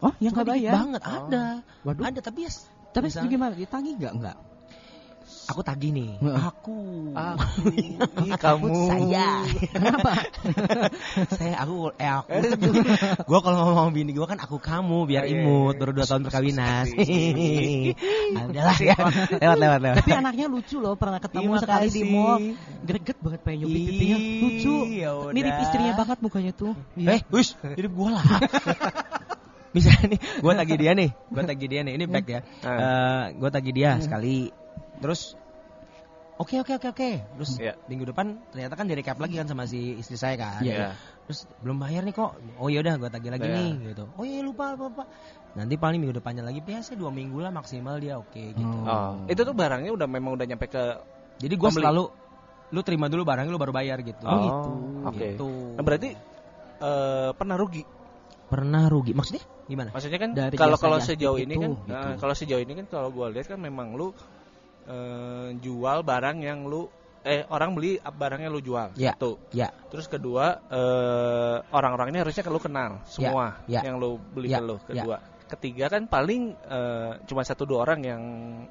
Oh, 0.00 0.12
yang 0.18 0.32
Cuma 0.34 0.42
nggak 0.42 0.46
dikit 0.50 0.66
bayar? 0.66 0.72
banget 0.74 1.02
Oh. 1.06 1.14
ada. 1.14 1.44
Waduh. 1.86 2.02
Ada 2.02 2.18
tapi 2.20 2.40
ya 2.42 2.52
Tapi 2.90 3.04
misalnya- 3.06 3.30
gimana? 3.30 3.52
Ditagih 3.54 3.92
nggak? 3.94 4.12
Nggak. 4.18 4.36
Aku 5.50 5.60
tagih 5.60 5.90
nih. 5.90 6.10
Aku. 6.22 6.78
Aku, 7.10 7.74
ih, 7.74 7.98
kamu 8.38 8.66
saya. 8.86 9.42
Kenapa? 9.68 10.12
saya 11.38 11.54
aku 11.58 11.90
eh 11.98 12.06
aku. 12.06 12.30
gua 13.26 13.38
kalau 13.42 13.58
ngomong 13.66 13.90
bini 13.90 14.14
gua 14.14 14.30
kan 14.30 14.38
aku 14.38 14.56
kamu 14.56 15.04
biar 15.04 15.22
Oh, 15.22 15.28
iya, 15.28 15.36
imut 15.36 15.74
iya. 15.74 15.80
baru 15.82 15.90
dua 15.92 16.06
tahun 16.06 16.22
perkawinan. 16.24 16.84
Ah, 16.86 18.44
Udahlah 18.48 18.78
ya. 18.78 18.96
Lewat 19.36 19.58
lewat 19.58 19.78
lewat. 19.82 19.96
Tapi 20.00 20.10
anaknya 20.14 20.46
lucu 20.46 20.76
loh, 20.78 20.94
pernah 20.94 21.18
ketemu 21.18 21.42
Terima 21.50 21.58
sekali 21.60 21.86
di 21.86 22.00
kasih. 22.00 22.04
mall. 22.08 22.40
Greget 22.80 23.18
banget 23.20 23.40
pengen 23.42 23.58
nyupit 23.66 23.82
pipinya. 23.84 24.16
Lucu. 24.40 24.74
ya. 24.94 25.10
Mirip 25.34 25.54
istrinya 25.60 25.92
banget 25.98 26.18
mukanya 26.22 26.52
tuh. 26.54 26.72
Eh, 26.96 27.20
wish, 27.28 27.58
hidup 27.74 27.92
gua 27.92 28.10
lah. 28.16 28.24
Bisa 29.70 29.94
nih, 30.02 30.18
gua 30.42 30.58
tagih 30.58 30.78
dia 30.82 30.92
nih, 30.98 31.10
gua 31.30 31.42
tagih 31.46 31.68
dia 31.70 31.80
nih. 31.86 31.94
Ini 31.94 32.04
back 32.06 32.26
ya. 32.26 32.40
Ah. 32.62 32.74
Eh, 32.74 33.24
gua 33.38 33.50
tagih 33.50 33.70
dia 33.70 33.90
Hmm. 33.94 34.02
sekali. 34.02 34.50
Terus 35.00 35.34
Oke 36.40 36.56
oke 36.56 36.72
oke 36.80 36.88
oke. 36.88 37.10
Terus 37.36 37.60
Iya. 37.60 37.76
minggu 37.84 38.08
depan 38.08 38.40
ternyata 38.48 38.72
kan 38.72 38.88
cap 38.88 39.20
lagi 39.20 39.36
kan 39.36 39.44
sama 39.44 39.68
si 39.68 40.00
istri 40.00 40.16
saya 40.16 40.40
kan. 40.40 40.64
Iya. 40.64 40.96
Terus 41.28 41.44
belum 41.60 41.76
bayar 41.76 42.00
nih 42.08 42.16
kok. 42.16 42.32
Oh 42.56 42.72
yaudah 42.72 42.96
gua 42.96 43.12
tagih 43.12 43.28
lagi 43.28 43.44
Iya. 43.44 43.60
nih 43.60 43.92
gitu. 43.92 44.08
Oh 44.16 44.24
iya 44.24 44.40
lupa 44.40 44.72
lupa. 44.72 44.88
lupa. 44.88 45.04
Nanti 45.52 45.76
paling 45.76 46.00
minggu 46.00 46.16
depannya 46.16 46.40
lagi 46.40 46.64
biasa 46.64 46.96
dua 46.96 47.12
minggu 47.12 47.44
lah 47.44 47.52
maksimal 47.52 48.00
dia 48.00 48.16
oke 48.16 48.56
gitu. 48.56 48.76
Oh. 48.88 48.88
Oh, 48.88 49.28
itu 49.28 49.36
tuh 49.36 49.52
barangnya 49.52 49.92
udah 49.92 50.08
memang 50.08 50.32
udah 50.40 50.46
nyampe 50.48 50.64
ke 50.72 50.84
Jadi 51.44 51.54
gua 51.60 51.68
Pembeli. 51.68 51.84
selalu 51.84 52.04
lu 52.72 52.80
terima 52.88 53.06
dulu 53.12 53.22
barangnya 53.28 53.52
lu 53.52 53.60
baru 53.60 53.72
bayar 53.76 54.00
gitu. 54.00 54.24
Oh, 54.24 54.40
gitu. 54.40 54.70
Oke. 55.12 55.26
Gitu. 55.36 55.48
Nah, 55.76 55.82
berarti 55.84 56.08
eh, 56.80 57.30
pernah 57.36 57.56
rugi. 57.60 57.84
Pernah 58.48 58.88
rugi. 58.88 59.12
Maksudnya 59.12 59.44
gimana? 59.68 59.92
Maksudnya 59.92 60.16
kan 60.16 60.30
kalau 60.56 60.80
kalau 60.80 60.98
sejauh 61.04 61.36
tip 61.36 61.52
ini 61.52 61.54
kan, 61.60 61.70
gitu. 61.76 61.84
nah, 61.84 62.16
kalau 62.16 62.32
sejauh 62.32 62.64
ini 62.64 62.72
kan 62.80 62.86
kalau 62.88 63.12
gua 63.12 63.28
lihat 63.28 63.44
kan 63.44 63.60
memang 63.60 63.92
lu 63.92 64.16
eh, 64.86 65.48
jual 65.58 66.00
barang 66.00 66.38
yang 66.40 66.64
lu 66.64 66.88
eh 67.20 67.44
orang 67.52 67.76
beli 67.76 68.00
barangnya 68.00 68.48
lu 68.48 68.60
jual. 68.60 68.96
Ya. 68.96 69.12
Satu. 69.12 69.36
Ya. 69.52 69.68
Terus 69.92 70.08
kedua 70.08 70.64
eh, 70.72 71.56
orang-orangnya 71.68 72.24
harusnya 72.24 72.40
kan 72.40 72.52
lu 72.52 72.62
kenal 72.62 72.90
semua 73.04 73.60
ya. 73.68 73.84
yang 73.84 74.00
lu 74.00 74.16
beli 74.16 74.48
Ya, 74.48 74.58
ke 74.60 74.64
lu. 74.64 74.76
ya. 74.76 75.04
Kedua. 75.04 75.18
Ketiga 75.50 75.90
kan 75.90 76.06
paling 76.06 76.54
eh, 76.54 77.12
cuma 77.26 77.42
satu 77.42 77.66
dua 77.66 77.82
orang 77.84 78.00
yang 78.00 78.22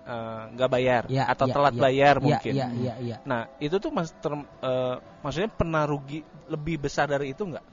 eh, 0.01 0.41
nggak 0.55 0.69
bayar 0.71 1.03
Ya, 1.11 1.27
atau 1.27 1.45
ya, 1.45 1.53
telat 1.53 1.73
ya. 1.75 1.81
bayar 1.83 2.15
Iya, 2.17 2.23
mungkin. 2.23 2.53
Iya, 2.55 2.67
iya, 2.73 2.93
iya. 3.03 3.17
Nah 3.27 3.51
itu 3.59 3.75
tuh 3.77 3.91
mas, 3.91 4.09
ter- 4.17 4.47
eh, 4.63 4.95
maksudnya 5.21 5.49
pernah 5.51 5.83
rugi 5.85 6.23
lebih 6.49 6.81
besar 6.81 7.05
dari 7.05 7.35
itu 7.35 7.43
nggak? 7.45 7.65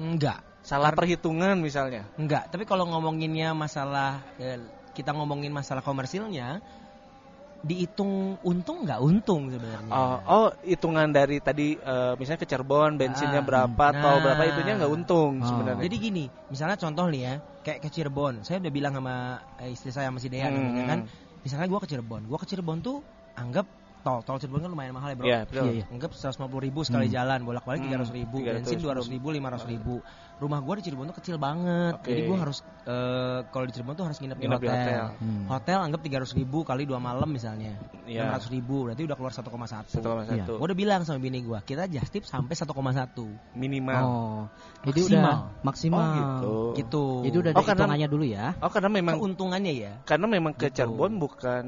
Enggak. 0.00 0.38
Salah 0.64 0.90
perhitungan 0.90 1.54
misalnya. 1.62 2.08
Enggak, 2.18 2.50
tapi 2.50 2.66
kalau 2.66 2.88
ngomonginnya 2.90 3.54
masalah 3.54 4.18
eh, 4.40 4.58
kita 4.96 5.14
ngomongin 5.14 5.54
masalah 5.54 5.84
komersilnya 5.84 6.58
dihitung 7.58 8.38
untung 8.46 8.86
nggak 8.86 9.00
untung 9.02 9.50
sebenarnya. 9.50 9.90
Oh, 9.90 10.16
oh, 10.24 10.48
hitungan 10.62 11.10
dari 11.10 11.42
tadi 11.42 11.74
eh, 11.74 12.12
misalnya 12.14 12.40
ke 12.40 12.48
Cirebon 12.48 12.94
bensinnya 12.96 13.42
Ah, 13.42 13.46
berapa 13.46 13.84
atau 13.90 14.14
nah. 14.14 14.22
berapa 14.22 14.42
itunya 14.46 14.78
nggak 14.78 14.92
untung 14.92 15.42
Oh. 15.42 15.46
sebenarnya. 15.46 15.82
Jadi 15.90 15.96
gini, 15.98 16.24
misalnya 16.48 16.78
contoh 16.78 17.06
nih 17.10 17.22
ya, 17.26 17.34
kayak 17.66 17.78
ke 17.82 17.88
Cirebon. 17.90 18.46
Saya 18.46 18.62
udah 18.62 18.72
bilang 18.72 18.94
sama 18.94 19.14
eh, 19.58 19.74
istri 19.74 19.90
saya 19.90 20.06
sama 20.08 20.22
si 20.22 20.30
Dea 20.30 20.46
Hmm. 20.46 20.54
namanya 20.54 20.82
kan. 20.86 20.98
Misalnya 21.42 21.66
gua 21.66 21.80
ke 21.82 21.88
Cirebon, 21.90 22.22
gua 22.30 22.38
ke 22.38 22.46
Cirebon 22.46 22.78
tuh 22.78 23.02
anggap 23.34 23.66
tol, 24.06 24.22
tol 24.22 24.38
Cirebon 24.38 24.62
kan 24.62 24.70
lumayan 24.70 24.94
mahal 24.94 25.10
ya, 25.12 25.16
Bro. 25.18 25.26
Iya, 25.26 25.38
betul. 25.46 25.64
Iya, 25.66 25.72
iya. 25.82 25.84
Anggap 25.90 26.10
150 26.14 26.62
ribu 26.62 26.80
sekali 26.86 27.06
Hmm. 27.10 27.14
jalan, 27.18 27.38
bolak-balik 27.42 27.82
Hmm, 27.82 27.90
300 27.90 28.10
ribu, 28.14 28.38
300 28.42 28.54
bensin 28.54 28.78
200 28.78 29.06
ribu, 29.10 29.26
500 29.34 29.62
ribu. 29.66 29.94
Rumah 30.38 30.62
gua 30.62 30.78
di 30.78 30.82
Cirebon 30.82 31.10
tuh 31.10 31.18
kecil 31.18 31.34
banget, 31.34 31.98
Oke. 31.98 32.08
jadi 32.08 32.20
gua 32.24 32.38
harus 32.38 32.62
eh, 32.80 33.42
kalau 33.50 33.66
di 33.66 33.72
Cirebon 33.74 33.94
tuh 33.94 34.06
harus 34.06 34.16
nginep, 34.16 34.38
Nginep 34.38 34.54
di 34.54 34.62
di 34.62 34.68
hotel. 34.68 34.86
hotel. 34.86 35.04
Hmm. 35.18 35.44
Hotel 35.50 35.78
anggap 35.82 36.00
300 36.00 36.38
ribu 36.38 36.58
kali 36.62 36.82
dua 36.84 36.98
malam 36.98 37.26
misalnya, 37.26 37.74
Iya. 38.06 38.30
600 38.32 38.48
ribu, 38.48 38.86
berarti 38.86 39.02
udah 39.02 39.16
keluar 39.16 39.32
1,1. 39.34 39.42
Satu 39.90 40.06
koma 40.06 40.24
satu. 40.24 40.52
Gua 40.56 40.66
udah 40.70 40.78
bilang 40.78 41.00
sama 41.02 41.18
bini 41.18 41.42
gua, 41.42 41.58
kita 41.60 41.84
just 41.84 42.08
tip 42.08 42.22
sampai 42.22 42.54
1,1 42.54 42.70
minimal. 43.52 44.02
Oh, 44.06 44.40
jadi 44.86 45.00
Maksimal. 45.02 45.18
udah 45.18 45.38
maksimal. 45.60 46.00
Oh, 46.00 46.14
gitu. 46.14 46.54
gitu. 46.78 47.04
Jadi 47.26 47.36
udah 47.36 47.50
ada 47.50 47.58
Oh, 47.58 47.64
karena- 47.66 47.78
hitungannya 47.82 48.08
dulu 48.08 48.24
ya. 48.24 48.46
Oh 48.58 48.70
karena 48.70 48.88
memang 48.88 49.14
keuntungannya 49.18 49.72
ya. 49.74 49.92
karena 50.02 50.26
memang 50.26 50.52
ke 50.54 50.70
Gitu. 50.70 50.86
Cirebon 50.86 51.12
bukan 51.18 51.64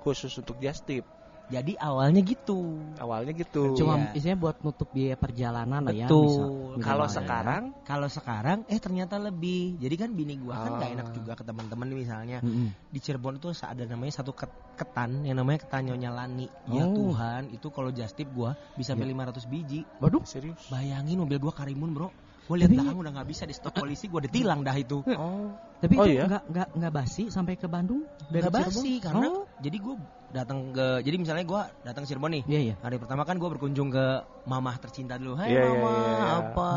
khusus 0.00 0.32
untuk 0.34 0.56
just 0.58 0.88
tip. 0.88 1.04
Jadi 1.46 1.78
awalnya 1.78 2.20
gitu. 2.20 2.74
Awalnya 2.98 3.30
gitu. 3.30 3.78
Cuma 3.78 3.94
Iya. 3.96 4.18
isinya 4.18 4.36
buat 4.36 4.58
nutup 4.60 4.90
biaya 4.90 5.14
perjalanan 5.14 5.78
lah 5.78 5.94
ya. 5.94 6.10
Betul. 6.10 6.82
Kalau 6.82 7.06
ya. 7.06 7.12
sekarang 7.12 7.62
Kalau 7.86 8.08
sekarang 8.10 8.58
eh 8.66 8.82
ternyata 8.82 9.14
lebih. 9.16 9.78
Jadi 9.78 9.94
kan 9.94 10.10
bini 10.10 10.34
gua 10.36 10.58
kan 10.58 10.70
Ah. 10.74 10.78
gak 10.82 10.90
enak 10.98 11.08
juga 11.14 11.32
ke 11.38 11.44
teman-teman 11.46 11.86
misalnya. 11.88 12.42
Mm-mm. 12.42 12.74
Di 12.90 12.98
Cirebon 12.98 13.38
itu 13.38 13.54
ada 13.54 13.84
namanya 13.86 14.18
satu 14.18 14.34
ket- 14.34 14.50
ketan 14.74 15.22
yang 15.22 15.38
namanya 15.38 15.62
ketan 15.62 15.86
Nyonya 15.86 16.10
Lani. 16.10 16.50
Ya 16.66 16.82
Oh. 16.82 16.92
Tuhan, 16.92 17.54
itu 17.54 17.70
kalau 17.70 17.90
just 17.90 18.12
tip 18.12 18.26
gua 18.28 18.58
bisa 18.74 18.92
sampai 18.92 19.06
Ya. 19.06 19.14
500 19.14 19.46
biji. 19.46 19.86
Waduh. 20.02 20.26
serius. 20.26 20.58
Bayangin 20.66 21.22
mobil 21.22 21.38
gua 21.38 21.54
Karimun, 21.54 21.94
Bro. 21.94 22.10
Gue 22.46 22.56
lihat 22.56 22.70
Tapi- 22.70 22.78
belakang 22.78 22.98
udah 22.98 23.12
nggak 23.12 23.28
bisa 23.28 23.42
di 23.42 23.52
stop 23.52 23.74
polisi, 23.74 24.06
gua 24.06 24.22
ditilang 24.22 24.60
dah 24.60 24.72
itu. 24.72 25.02
Oh. 25.08 25.50
Tapi 25.76 25.94
Oh, 25.94 26.04
itu 26.04 26.14
iya? 26.14 26.24
nggak 26.24 26.42
nggak 26.46 26.68
nggak 26.72 26.92
basi 26.94 27.28
sampai 27.28 27.54
ke 27.54 27.66
Bandung 27.66 28.06
Nggak 28.26 28.48
Cirebon? 28.48 28.62
basi 28.64 28.92
karena 28.96 29.26
Oh, 29.28 29.44
jadi 29.58 29.76
gue 29.76 29.94
datang 30.28 30.58
ke 30.70 30.86
jadi 31.00 31.16
misalnya 31.16 31.44
gua 31.44 31.62
datang 31.82 32.02
ke 32.02 32.08
Cirebon 32.08 32.32
nih. 32.32 32.42
iya 32.46 32.60
iya. 32.62 32.74
Hari 32.78 32.96
pertama 32.96 33.22
kan 33.22 33.36
gue 33.36 33.48
berkunjung 33.50 33.90
ke 33.90 34.06
mamah 34.44 34.76
tercinta 34.78 35.14
dulu. 35.14 35.34
Hai 35.34 35.50
Iya, 35.50 35.60
iya, 35.60 35.74
mama, 35.74 35.90
iya, 35.92 36.06
iya. 36.08 36.26
apa? 36.40 36.70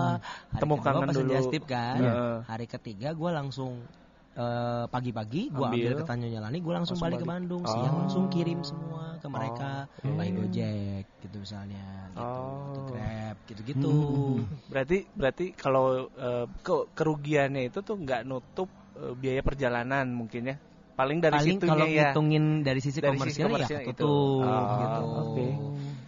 Hari 0.49 0.59
Temu 0.59 0.73
kedua 0.75 0.85
kangen 0.85 1.07
pesen 1.07 1.23
dulu. 1.23 1.59
kan. 1.63 1.95
Iya. 1.97 2.13
Hari 2.43 2.65
ketiga 2.67 3.09
gue 3.11 3.29
langsung 3.31 3.71
eh, 4.39 4.85
pagi-pagi 4.87 5.41
gue 5.49 5.59
Ambil. 5.61 5.91
ambil 5.91 5.99
ke 5.99 6.03
Tanjung 6.03 6.31
Lani, 6.33 6.57
gue 6.57 6.73
langsung, 6.73 6.95
Langsung 6.95 7.03
balik 7.03 7.19
ke. 7.19 7.27
Bandung. 7.27 7.61
Oh. 7.61 7.69
Siang 7.69 7.95
langsung 7.97 8.23
kirim 8.27 8.59
semua 8.63 9.19
ke 9.19 9.27
mereka, 9.27 9.71
Oh, 9.99 10.15
by. 10.15 10.31
Gojek 10.31 11.03
gitu 11.19 11.35
misalnya, 11.37 11.85
gitu, 12.09 12.23
Oh. 12.23 12.71
atau 12.71 12.81
Grab, 12.87 13.35
gitu-gitu. 13.45 13.91
Hmm. 13.91 14.39
Berarti 14.65 14.97
berarti 15.11 15.45
kalau 15.51 15.85
eh, 16.09 16.45
ke- 16.57 16.87
kerugiannya 16.89 17.67
itu 17.67 17.79
tuh 17.81 17.95
nggak 17.95 18.23
nutup 18.23 18.69
eh, 18.95 19.13
biaya 19.13 19.41
perjalanan 19.41 20.07
mungkin 20.09 20.43
ya. 20.45 20.57
Paling 20.95 21.19
dari 21.19 21.31
Paling 21.31 21.59
kalau 21.61 21.87
ya. 21.87 22.11
ngitungin 22.11 22.43
dari 22.59 22.79
sisi 22.79 22.99
Dari 22.99 23.15
komersil 23.15 23.31
sisi 23.33 23.45
komersil 23.45 23.75
ya 23.77 23.83
itu. 23.83 23.91
tutup 23.95 24.43
Oh, 24.43 24.75
gitu. 24.77 25.03
oke. 25.17 25.47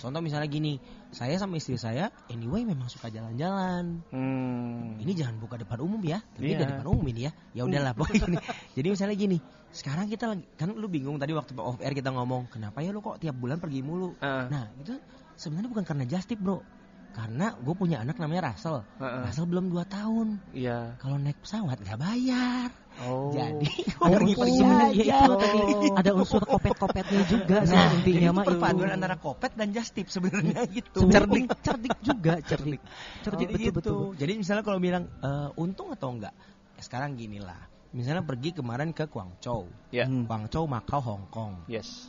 Contoh 0.01 0.17
misalnya 0.17 0.49
gini, 0.49 0.81
saya 1.13 1.37
sama 1.37 1.61
istri 1.61 1.77
saya 1.77 2.09
anyway 2.25 2.65
memang 2.65 2.89
suka 2.89 3.13
jalan-jalan. 3.13 4.01
Hmm. 4.09 4.97
Ini 4.97 5.13
jangan 5.13 5.37
buka 5.37 5.61
depan 5.61 5.77
umum 5.77 6.01
ya, 6.01 6.17
tapi 6.33 6.49
Iya. 6.49 6.57
udah 6.57 6.67
depan 6.73 6.85
umum 6.89 7.05
ini 7.05 7.29
ya. 7.29 7.31
Ya 7.53 7.61
udahlah 7.69 7.93
pokoknya 7.93 8.25
gini. 8.25 8.37
Jadi 8.81 8.87
misalnya 8.89 9.13
gini, 9.13 9.37
sekarang 9.69 10.09
kita 10.09 10.25
lagi 10.33 10.43
kan 10.57 10.73
lu 10.73 10.89
bingung 10.89 11.21
tadi 11.21 11.37
waktu 11.37 11.53
off 11.61 11.77
air 11.77 11.93
kita 11.93 12.09
ngomong, 12.09 12.49
kenapa 12.49 12.81
ya 12.81 12.89
lu 12.89 12.97
kok 12.99 13.21
tiap 13.21 13.37
bulan 13.37 13.61
pergi 13.61 13.85
mulu? 13.85 14.17
Ah, 14.17 14.49
Nah, 14.49 14.73
itu 14.81 14.97
sebenarnya 15.37 15.69
bukan 15.69 15.85
karena 15.85 16.09
just 16.09 16.25
tip, 16.25 16.41
Bro. 16.41 16.65
Karena 17.11 17.51
gue 17.53 17.75
punya 17.75 17.99
anak 17.99 18.15
namanya 18.17 18.49
Russell. 18.49 18.87
ah. 18.97 19.27
Russell 19.27 19.43
belum 19.45 19.67
2 19.67 19.83
tahun. 19.85 20.27
Iya. 20.55 20.95
Kalau 20.95 21.19
naik 21.19 21.43
pesawat 21.43 21.77
nggak 21.77 21.99
bayar. 21.99 22.71
Oh. 23.03 23.31
Jadi 23.31 23.67
Oh, 24.01 24.07
pergi-pergi 24.09 24.57
sebenarnya 24.57 24.87
aja. 24.91 25.17
itu 25.21 25.33
tadi 25.37 25.59
ada 25.93 26.11
unsur 26.11 26.43
kopet-kopetnya 26.43 27.21
juga 27.23 27.57
sih 27.63 27.71
Nah, 27.71 27.87
intinya 27.93 28.29
mah 28.31 28.31
itu 28.33 28.39
itu. 28.41 28.49
perpaduan 28.51 28.89
antara 28.91 29.15
kopet 29.15 29.51
dan 29.55 29.67
just 29.71 29.91
tip 29.91 30.07
sebenarnya 30.07 30.59
gitu. 30.67 30.99
cerdik 31.13 31.45
cerdik 31.61 31.95
juga 32.01 32.33
cerdik 32.41 32.81
cerdik 33.21 33.47
Jadi 33.47 33.53
betul 33.53 33.63
gitu. 33.63 33.75
betul 33.77 34.01
Jadi 34.17 34.31
misalnya 34.35 34.63
kalau 34.63 34.79
bilang 34.79 35.03
eh, 35.07 35.49
untung 35.55 35.91
atau 35.91 36.09
enggak, 36.09 36.33
ya 36.75 36.81
sekarang 36.81 37.15
gini 37.15 37.39
lah. 37.39 37.59
Misalnya 37.91 38.23
pergi 38.23 38.55
kemarin 38.55 38.91
ke 38.91 39.03
Guangzhou, 39.05 39.67
Ya. 39.91 40.07
Hmm. 40.07 40.23
Guangzhou, 40.23 40.63
Makau, 40.63 41.03
Hong 41.03 41.27
Kong. 41.27 41.67
Yes. 41.67 42.07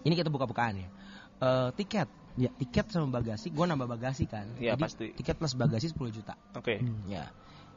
Ini 0.00 0.16
kita 0.16 0.28
buka-bukaan 0.28 0.80
ya. 0.80 0.88
Eh, 1.38 1.68
tiket, 1.76 2.08
Ya. 2.38 2.50
tiket 2.54 2.86
sama 2.88 3.10
bagasi, 3.10 3.50
gue 3.50 3.64
nambah 3.64 3.88
bagasi 3.88 4.24
kan. 4.24 4.46
Iya, 4.56 4.78
Jadi 4.78 4.82
pasti. 4.82 5.06
tiket 5.14 5.36
plus 5.36 5.54
bagasi 5.54 5.90
10 5.90 6.10
juta. 6.10 6.34
Oke. 6.54 6.78
Hmm. 6.78 7.02
Ya. 7.06 7.26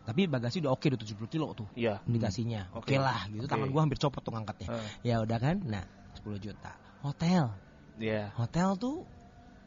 Tapi 0.04 0.28
bagasi 0.28 0.60
udah 0.60 0.72
oke, 0.72 0.86
udah 0.86 1.00
70 1.00 1.26
kilo 1.28 1.48
tuh 1.54 1.68
Iya. 1.74 2.04
dikasihnya. 2.04 2.70
Oke. 2.76 2.94
Oke 2.94 2.96
lah, 3.00 3.24
gitu. 3.28 3.44
Oke. 3.44 3.52
Tangan 3.52 3.70
gua 3.72 3.82
hampir 3.82 3.98
copot 3.98 4.20
tuh 4.20 4.32
ngangkatnya. 4.32 4.68
Ah, 4.70 4.84
Ya 5.02 5.16
udah 5.20 5.38
kan. 5.38 5.58
Nah, 5.64 5.84
10 6.14 6.38
juta. 6.38 6.76
Hotel. 7.02 7.50
Iya. 7.96 8.30
Hotel 8.36 8.76
tuh 8.76 9.08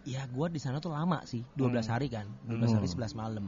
ya 0.05 0.23
gua 0.29 0.47
di 0.47 0.61
sana 0.61 0.79
tuh 0.79 0.93
lama 0.93 1.25
sih, 1.25 1.43
12 1.53 1.89
Hmm. 1.89 1.95
hari 1.95 2.07
kan. 2.07 2.27
12 2.45 2.71
hari 2.71 2.87
Hmm. 2.87 2.95
11 3.01 3.13
malam. 3.13 3.47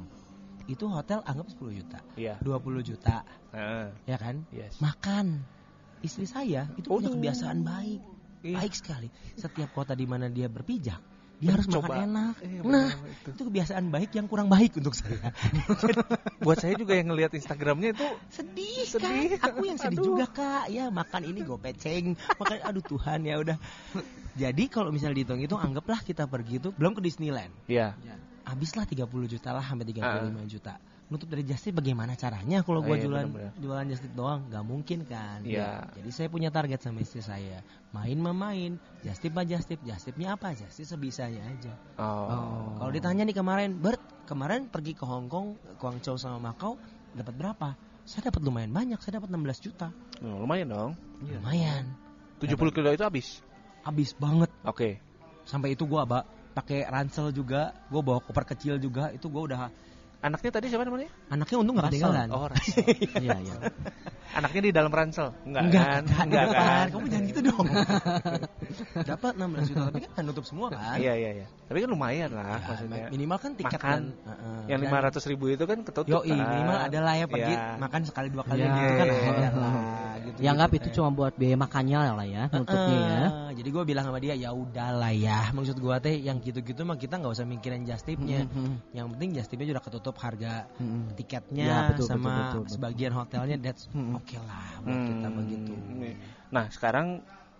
Itu 0.64 0.85
hotel 0.87 1.20
anggap 1.22 1.48
10 1.48 1.72
juta. 1.72 2.01
Iya. 2.14 2.37
20 2.40 2.83
juta, 2.83 3.24
Ah, 3.51 3.88
ya 4.05 4.16
kan? 4.16 4.44
yes. 4.51 4.81
Makan. 4.81 5.44
Istri 5.98 6.24
saya 6.24 6.68
itu 6.74 6.87
punya 6.87 7.09
Aduh. 7.09 7.16
kebiasaan 7.16 7.62
baik. 7.62 8.01
Iya. 8.38 8.55
baik 8.55 8.70
sekali. 8.70 9.11
Setiap 9.35 9.74
kota 9.74 9.92
di 9.92 10.07
mana 10.07 10.31
dia 10.31 10.46
berpijak, 10.46 11.03
dia 11.38 11.51
harus 11.55 11.66
Coba. 11.66 11.87
makan 11.87 11.98
enak. 12.05 12.35
Iya, 12.42 12.61
nah, 12.66 12.90
itu. 12.98 13.29
itu 13.31 13.42
kebiasaan 13.46 13.85
baik 13.88 14.11
yang 14.12 14.27
kurang 14.27 14.46
baik 14.46 14.74
untuk 14.74 14.90
saya. 14.92 15.31
Buat 16.44 16.59
saya 16.59 16.74
juga 16.74 16.98
yang 16.98 17.09
ngelihat 17.09 17.31
Instagramnya 17.33 17.94
itu 17.94 18.07
sedih, 18.29 18.83
Sedih. 18.83 19.38
Kak. 19.38 19.55
Aku 19.55 19.62
yang 19.62 19.79
sedih 19.79 19.98
Aduh. 19.98 20.07
juga, 20.12 20.27
Kak. 20.27 20.66
Ya, 20.68 20.90
makan 20.90 21.22
ini 21.24 21.40
gue 21.40 21.55
peceng. 21.57 22.18
Makan 22.35 22.57
aduh 22.61 22.83
Tuhan 22.83 23.22
ya 23.22 23.38
udah. 23.38 23.57
Jadi 24.35 24.64
kalau 24.66 24.90
misalnya 24.90 25.14
dihitung 25.16 25.38
itu 25.38 25.55
anggaplah 25.55 26.03
kita 26.03 26.27
pergi 26.27 26.59
itu 26.59 26.68
belum 26.70 26.92
ke 26.92 27.03
Disneyland. 27.03 27.55
ya. 27.66 27.94
Habislah 28.42 28.88
30 28.88 29.05
juta 29.29 29.53
lah 29.53 29.61
sampai 29.61 29.85
35 29.85 30.03
Ah. 30.03 30.46
juta. 30.48 30.74
Nutup 31.09 31.33
dari 31.33 31.40
Justip 31.40 31.81
bagaimana 31.81 32.12
caranya 32.21 32.61
kalau 32.61 32.85
Ah, 32.85 32.92
iya, 32.92 33.01
jualan 33.09 33.27
jualan 33.57 33.87
Justip 33.88 34.12
doang? 34.12 34.44
Gak 34.53 34.61
mungkin 34.61 35.09
kan. 35.09 35.40
Iya. 35.40 35.88
Jadi 35.97 36.11
saya 36.12 36.29
punya 36.29 36.53
target 36.53 36.85
sama 36.85 37.01
istri 37.01 37.25
saya. 37.25 37.64
Main 37.97 38.21
mah 38.21 38.37
main, 38.37 38.77
Justip 39.01 39.33
mah 39.33 39.49
Justip, 39.49 39.81
Justipnya 39.81 40.37
apa? 40.37 40.53
Justip 40.53 40.85
sebisanya 40.85 41.49
aja. 41.49 41.73
Oh. 41.97 42.77
Kalau 42.77 42.92
ditanya 42.92 43.25
nih 43.25 43.33
kemarin, 43.33 43.81
Bert, 43.81 44.01
kemarin 44.29 44.68
pergi 44.68 44.92
ke 44.92 45.09
Hong 45.09 45.33
Kong, 45.33 45.57
Guangzhou 45.81 46.21
sama 46.21 46.53
Macau, 46.53 46.77
dapat 47.16 47.33
berapa? 47.33 47.68
Saya 48.05 48.29
dapat 48.29 48.44
lumayan 48.44 48.73
banyak, 48.73 49.01
saya 49.01 49.16
dapat 49.21 49.33
16 49.33 49.64
juta. 49.64 49.88
Oh, 50.21 50.44
lumayan 50.44 50.68
dong. 50.68 50.92
Lumayan. 51.25 51.88
70 52.40 52.68
kilo 52.77 52.92
itu 52.92 53.05
habis. 53.05 53.40
Habis 53.81 54.12
banget. 54.12 54.53
Oke. 54.68 55.01
Sampai 55.49 55.73
itu 55.73 55.88
gua 55.88 56.05
Mbak, 56.05 56.25
pakai 56.53 56.85
ransel 56.85 57.33
juga, 57.33 57.73
gua 57.88 58.05
bawa 58.05 58.21
koper 58.21 58.44
kecil 58.44 58.77
juga, 58.77 59.09
itu 59.09 59.25
gua 59.33 59.42
udah 59.49 59.61
Anaknya 60.19 60.51
tadi 60.51 60.67
siapa 60.67 60.83
namanya? 60.83 61.07
anaknya 61.31 61.57
untung 61.57 61.75
gak 61.75 61.87
Ransel. 61.87 62.11
ketinggalan. 62.11 62.29
Oh, 62.31 62.47
Ransel. 62.51 62.83
Iya, 63.17 63.37
iya. 63.39 63.55
Anaknya 64.29 64.61
di 64.61 64.71
dalam 64.71 64.91
ransel. 64.91 65.31
Enggak, 65.43 65.63
Enggak, 65.65 65.87
kan? 65.87 66.03
enggak, 66.05 66.23
Enggak 66.27 66.45
depan. 66.45 66.67
kan? 66.69 66.87
Kamu 66.91 67.07
jangan 67.07 67.25
gitu 67.25 67.41
dong. 67.41 67.67
Dapat 69.11 69.33
16 69.35 69.69
juta, 69.69 69.83
tapi 69.89 69.99
kan 70.05 70.23
nutup 70.23 70.45
semua 70.45 70.67
kan. 70.69 70.97
Iya, 70.97 71.13
iya, 71.15 71.31
iya. 71.35 71.47
Tapi 71.65 71.79
kan 71.81 71.89
lumayan 71.89 72.31
lah 72.31 72.45
Ya, 72.53 72.67
maksudnya. 72.67 73.07
minimal 73.09 73.39
kan 73.39 73.51
tiket 73.55 73.73
Makan. 73.75 73.89
kan. 73.89 74.03
Heeh. 74.29 74.61
Yang 74.69 74.81
Dan- 74.85 74.93
500 75.17 75.31
ribu 75.31 75.45
itu 75.49 75.65
kan 75.65 75.79
ketutup 75.81 76.11
Yo, 76.11 76.19
kan? 76.21 76.35
minimal 76.37 76.77
ada 76.83 76.99
lah 77.01 77.15
ya 77.15 77.27
pergi 77.27 77.55
Iya. 77.55 77.65
makan 77.79 78.01
sekali 78.05 78.29
dua 78.29 78.43
kali 78.45 78.59
Ya. 78.59 78.69
gitu 78.69 78.93
kan 78.93 79.07
Iya. 79.07 79.31
ada 79.33 79.49
lah. 79.55 79.73
Gitu, 80.29 80.38
Ya 80.45 80.53
anggap 80.53 80.71
gitu, 80.77 80.85
itu 80.85 80.88
cuma 81.01 81.09
buat 81.09 81.33
biaya 81.35 81.57
makannya 81.57 81.99
lah 82.12 82.27
ya, 82.29 82.45
nutupnya 82.53 82.99
ya. 83.01 83.19
Heeh, 83.25 83.49
Jadi 83.59 83.69
gue 83.73 83.85
bilang 83.88 84.05
sama 84.05 84.19
dia 84.21 84.35
ya 84.37 84.51
udahlah 84.53 85.12
ya. 85.17 85.49
Maksud 85.57 85.77
gue 85.81 85.97
teh 86.05 86.17
yang 86.21 86.37
gitu-gitu 86.45 86.85
mah 86.85 87.01
kita 87.01 87.17
nggak 87.17 87.33
usah 87.33 87.47
mikirin 87.49 87.88
justipnya. 87.88 88.45
Mhm. 88.45 88.93
Yang 88.93 89.07
penting 89.17 89.31
justipnya 89.35 89.67
sudah 89.73 89.83
ketutup 89.85 90.14
harga 90.21 90.53
Mhm. 90.77 91.17
tiketnya 91.17 91.64
Ya, 91.64 91.79
betul, 91.88 92.07
sama 92.07 92.17
betul, 92.21 92.33
betul, 92.37 92.61
betul. 92.61 92.73
sebagian 92.77 93.12
hotelnya 93.17 93.57
that's 93.57 93.88
Mhm. 93.91 94.14
oke 94.21 94.37
lah 94.45 94.69
buat 94.85 95.01
kita 95.09 95.27
Hmm, 95.29 95.37
begitu. 95.41 95.73
Nah, 96.53 96.64
sekarang 96.73 97.07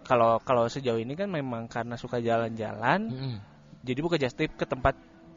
kalau 0.05 0.41
kalau 0.45 0.65
sejauh 0.69 1.01
ini 1.01 1.13
kan 1.17 1.29
memang 1.29 1.69
karena 1.69 1.97
suka 2.01 2.21
jalan-jalan, 2.21 3.13
Mm-mm. 3.13 3.35
jadi 3.85 4.01
buka 4.01 4.17
just 4.17 4.37
tip 4.37 4.53
ke 4.57 4.65
tempat 4.65 4.95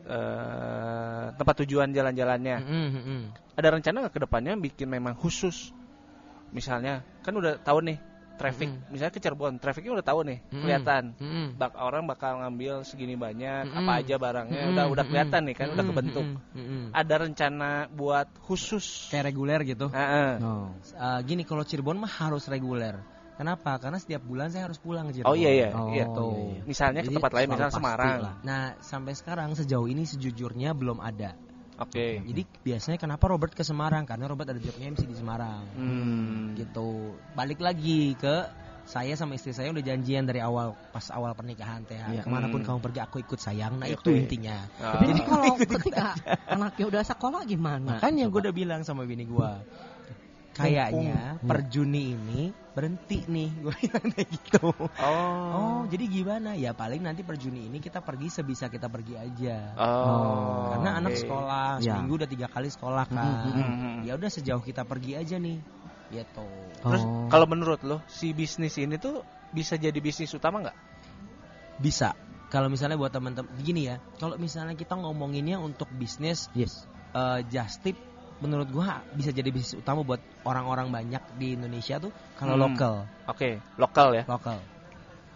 eh, 0.07 1.25
tempat 1.35 1.55
tujuan 1.63 1.91
jalan-jalannya. 1.93 2.57
Mm-mm, 2.65 2.85
mm-mm. 2.97 3.21
Ada 3.59 3.67
rencana 3.77 3.95
nggak 4.07 4.15
ke 4.15 4.21
depannya 4.25 4.53
bikin 4.57 4.87
memang 4.89 5.13
khusus? 5.13 5.75
Misalnya, 6.51 7.01
kan 7.23 7.33
udah 7.33 7.57
tahu 7.63 7.79
nih 7.83 7.97
traffic, 8.35 8.73
Mm-mm. 8.73 8.89
misalnya 8.89 9.13
ke 9.13 9.21
Cirebon, 9.21 9.53
trafficnya 9.61 9.93
udah 10.01 10.05
tahu 10.05 10.19
nih, 10.25 10.39
Mm-mm. 10.49 10.61
kelihatan. 10.65 11.03
Mm-mm. 11.21 11.47
Bak 11.61 11.77
orang 11.77 12.09
bakal 12.09 12.41
ngambil 12.41 12.81
segini 12.81 13.13
banyak, 13.13 13.69
Mm-mm. 13.69 13.79
apa 13.85 13.91
aja 14.01 14.15
barangnya 14.17 14.61
Mm-mm, 14.65 14.73
udah 14.73 14.85
udah 14.89 15.05
kelihatan 15.05 15.41
nih 15.45 15.55
kan, 15.55 15.67
udah 15.69 15.85
mm-mm, 15.85 15.89
kebentuk. 15.93 16.25
mm-mm, 16.25 16.57
mm-mm. 16.57 16.83
Ada 16.89 17.15
rencana 17.21 17.69
buat 17.93 18.27
khusus. 18.41 19.13
Kayak 19.13 19.29
reguler 19.29 19.61
gitu. 19.61 19.87
Heeh. 19.93 20.41
Oh. 20.41 20.73
Eh, 20.73 21.19
gini 21.23 21.45
kalau 21.45 21.61
Cirebon 21.61 22.01
mah 22.01 22.09
harus 22.09 22.49
reguler. 22.49 22.97
Kenapa? 23.37 23.77
Karena 23.81 23.97
setiap 23.97 24.21
bulan 24.21 24.53
saya 24.53 24.69
harus 24.69 24.77
pulang 24.81 25.09
ke 25.09 25.21
Cirebon. 25.21 25.33
Oh 25.33 25.37
iya 25.37 25.49
iya, 25.49 25.69
Oh, 25.73 25.89
iya. 25.93 26.05
Tuh. 26.09 26.29
iya, 26.29 26.41
iya. 26.57 26.61
Misalnya 26.65 27.01
ke 27.01 27.09
Jadi 27.09 27.17
tempat 27.21 27.31
lain, 27.37 27.47
misalnya 27.53 27.73
Semarang. 27.73 28.17
lah. 28.21 28.33
Nah, 28.41 28.61
sampai 28.81 29.13
sekarang 29.17 29.49
sejauh 29.57 29.85
ini 29.89 30.03
sejujurnya 30.05 30.73
belum 30.77 30.97
ada. 31.01 31.33
Oke. 31.81 32.21
Jadi 32.21 32.41
biasanya 32.61 32.97
kenapa 33.01 33.25
Robert 33.25 33.57
ke 33.57 33.65
Semarang? 33.65 34.05
Karena 34.05 34.29
Robert 34.29 34.53
ada 34.53 34.61
jobnya 34.61 34.93
MC 34.93 35.09
di 35.09 35.17
Semarang. 35.17 35.65
Hmm. 35.73 36.53
Gitu. 36.53 37.17
Balik 37.33 37.57
lagi 37.57 38.13
ke 38.15 38.45
saya 38.81 39.13
sama 39.13 39.37
istri 39.37 39.53
saya 39.53 39.69
udah 39.69 39.81
janjian 39.85 40.25
dari 40.25 40.41
awal 40.41 40.73
pas 40.93 41.05
awal 41.09 41.33
pernikahan 41.33 41.81
teh. 41.85 41.97
Iya. 41.97 42.21
Ke 42.25 42.29
mana 42.29 42.49
pun 42.53 42.61
Hmm. 42.61 42.67
kamu 42.75 42.79
pergi 42.85 42.99
aku 43.01 43.17
ikut 43.21 43.39
sayang. 43.41 43.81
Nah 43.81 43.87
itu 43.89 44.09
intinya. 44.13 44.69
Ah. 44.77 45.01
Tapi 45.01 45.21
kalau 45.29 45.53
ketika 45.57 46.13
anaknya 46.45 46.85
udah 46.89 47.01
sekolah 47.05 47.41
gimana? 47.49 47.97
Makanya 47.97 48.29
gue 48.29 48.39
udah 48.45 48.55
bilang 48.55 48.81
sama 48.85 49.05
bini 49.09 49.25
gue. 49.25 49.51
Kayaknya 50.51 51.39
per 51.41 51.65
Juni 51.71 52.13
ini 52.13 52.41
berhenti 52.71 53.19
nih 53.27 53.49
gue 53.67 53.73
bilang 53.75 54.07
kayak 54.15 54.29
gitu. 54.31 54.71
Oh. 54.71 55.51
Oh, 55.51 55.81
jadi 55.91 56.07
gimana? 56.07 56.55
Ya 56.55 56.71
paling 56.71 57.03
nanti 57.03 57.19
per 57.21 57.35
Juni 57.35 57.67
ini 57.67 57.83
kita 57.83 57.99
pergi 57.99 58.31
sebisa 58.31 58.71
kita 58.71 58.87
pergi 58.87 59.19
aja. 59.19 59.75
Oh. 59.75 60.71
Karena 60.71 61.03
anak 61.03 61.13
oke. 61.15 61.21
sekolah 61.21 61.67
Ya. 61.83 61.99
seminggu 61.99 62.15
udah 62.23 62.29
tiga 62.31 62.47
kali 62.47 62.69
sekolah 62.71 63.05
kan. 63.11 63.27
Ya 64.07 64.15
udah 64.15 64.29
sejauh 64.31 64.63
kita 64.63 64.87
pergi 64.87 65.19
aja 65.19 65.35
nih. 65.35 65.59
Gitu. 66.11 66.47
Terus 66.79 67.03
Oh. 67.03 67.27
kalau 67.27 67.47
menurut 67.47 67.79
lo 67.83 67.99
si 68.07 68.31
bisnis 68.31 68.75
ini 68.79 68.95
tuh 68.95 69.23
bisa 69.51 69.75
jadi 69.75 69.95
bisnis 69.99 70.31
utama 70.31 70.63
nggak? 70.63 70.77
Bisa. 71.79 72.15
Kalau 72.51 72.67
misalnya 72.67 72.99
buat 72.99 73.15
teman-teman 73.15 73.47
gini 73.63 73.87
ya, 73.87 74.03
kalau 74.19 74.35
misalnya 74.35 74.75
kita 74.75 74.99
ngomonginnya 74.99 75.55
untuk 75.55 75.87
bisnis 75.95 76.51
Yes. 76.51 76.83
eh, 77.15 77.39
just 77.47 77.79
tip 77.79 77.95
menurut 78.41 78.67
gua 78.73 79.05
bisa 79.13 79.29
jadi 79.29 79.53
bisnis 79.53 79.77
utama 79.77 80.01
buat 80.01 80.19
orang-orang 80.43 80.89
banyak 80.89 81.21
di 81.37 81.53
Indonesia 81.53 82.01
tuh 82.01 82.09
kalau 82.35 82.57
Hmm. 82.57 82.73
lokal, 82.73 82.93
Oke, 83.29 83.61
lokal 83.77 84.17
ya. 84.17 84.23
lokal. 84.25 84.57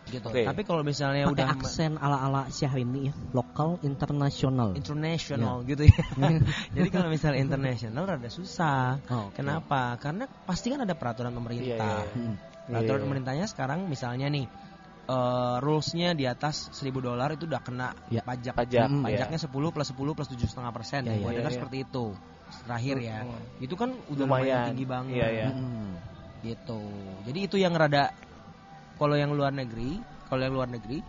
Gitu. 0.05 0.21
Oke. 0.29 0.45
Tapi 0.45 0.61
kalau 0.61 0.85
misalnya 0.85 1.25
Pakai 1.25 1.33
udah 1.33 1.47
aksen 1.57 1.97
ala-ala 1.97 2.45
Syahrini 2.53 3.09
ya, 3.09 3.13
lokal 3.33 3.81
internasional. 3.81 4.77
international 4.77 5.65
gitu 5.65 5.89
ya. 5.89 5.97
Jadi 6.77 6.89
kalau 6.93 7.09
misalnya 7.09 7.41
international 7.41 8.05
rada 8.05 8.29
susah. 8.29 9.01
Oh, 9.09 9.29
oke. 9.33 9.41
Kenapa? 9.41 9.97
Karena 9.97 10.29
pasti 10.45 10.69
kan 10.69 10.85
ada 10.85 10.93
peraturan 10.93 11.33
pemerintah. 11.33 12.05
Iya, 12.05 12.13
iya, 12.13 12.13
Hmm. 12.13 12.35
Peraturan 12.69 12.99
Iya. 13.01 13.05
pemerintahnya 13.05 13.45
sekarang 13.49 13.89
misalnya 13.89 14.29
nih 14.29 14.45
eh 15.05 15.57
rulesnya 15.61 16.17
di 16.17 16.25
atas 16.25 16.65
1000 16.73 16.97
dolar 16.97 17.29
itu 17.33 17.45
udah 17.45 17.61
kena 17.61 17.93
Ya. 18.09 18.25
pajak. 18.25 18.57
Pajak, 18.57 18.89
Mm, 18.89 19.05
Pajaknya 19.05 19.37
10 19.41 19.69
plus 19.69 19.89
10 19.93 20.13
plus 20.17 20.29
tujuh 20.29 20.49
setengah 20.49 20.73
persen. 20.73 21.05
Ya, 21.05 21.13
ya, 21.13 21.29
dengar 21.33 21.53
ya. 21.53 21.57
seperti 21.61 21.85
itu. 21.85 22.13
Terakhir 22.65 22.97
ya. 23.01 23.19
Hmm. 23.25 23.63
Itu 23.63 23.75
kan 23.77 23.93
udah 24.10 24.25
lumayan, 24.25 24.73
tinggi 24.73 24.86
banget. 24.86 25.15
Iya, 25.17 25.27
iya. 25.29 25.47
Hmm. 25.53 25.97
Gitu. 26.41 26.81
Jadi 27.25 27.39
itu 27.45 27.55
yang 27.58 27.73
rada 27.73 28.13
kalau 28.95 29.17
yang 29.17 29.34
luar 29.34 29.51
negeri, 29.51 29.99
kalau 30.29 30.41
yang 30.45 30.53
luar 30.55 30.69
negeri 30.69 31.01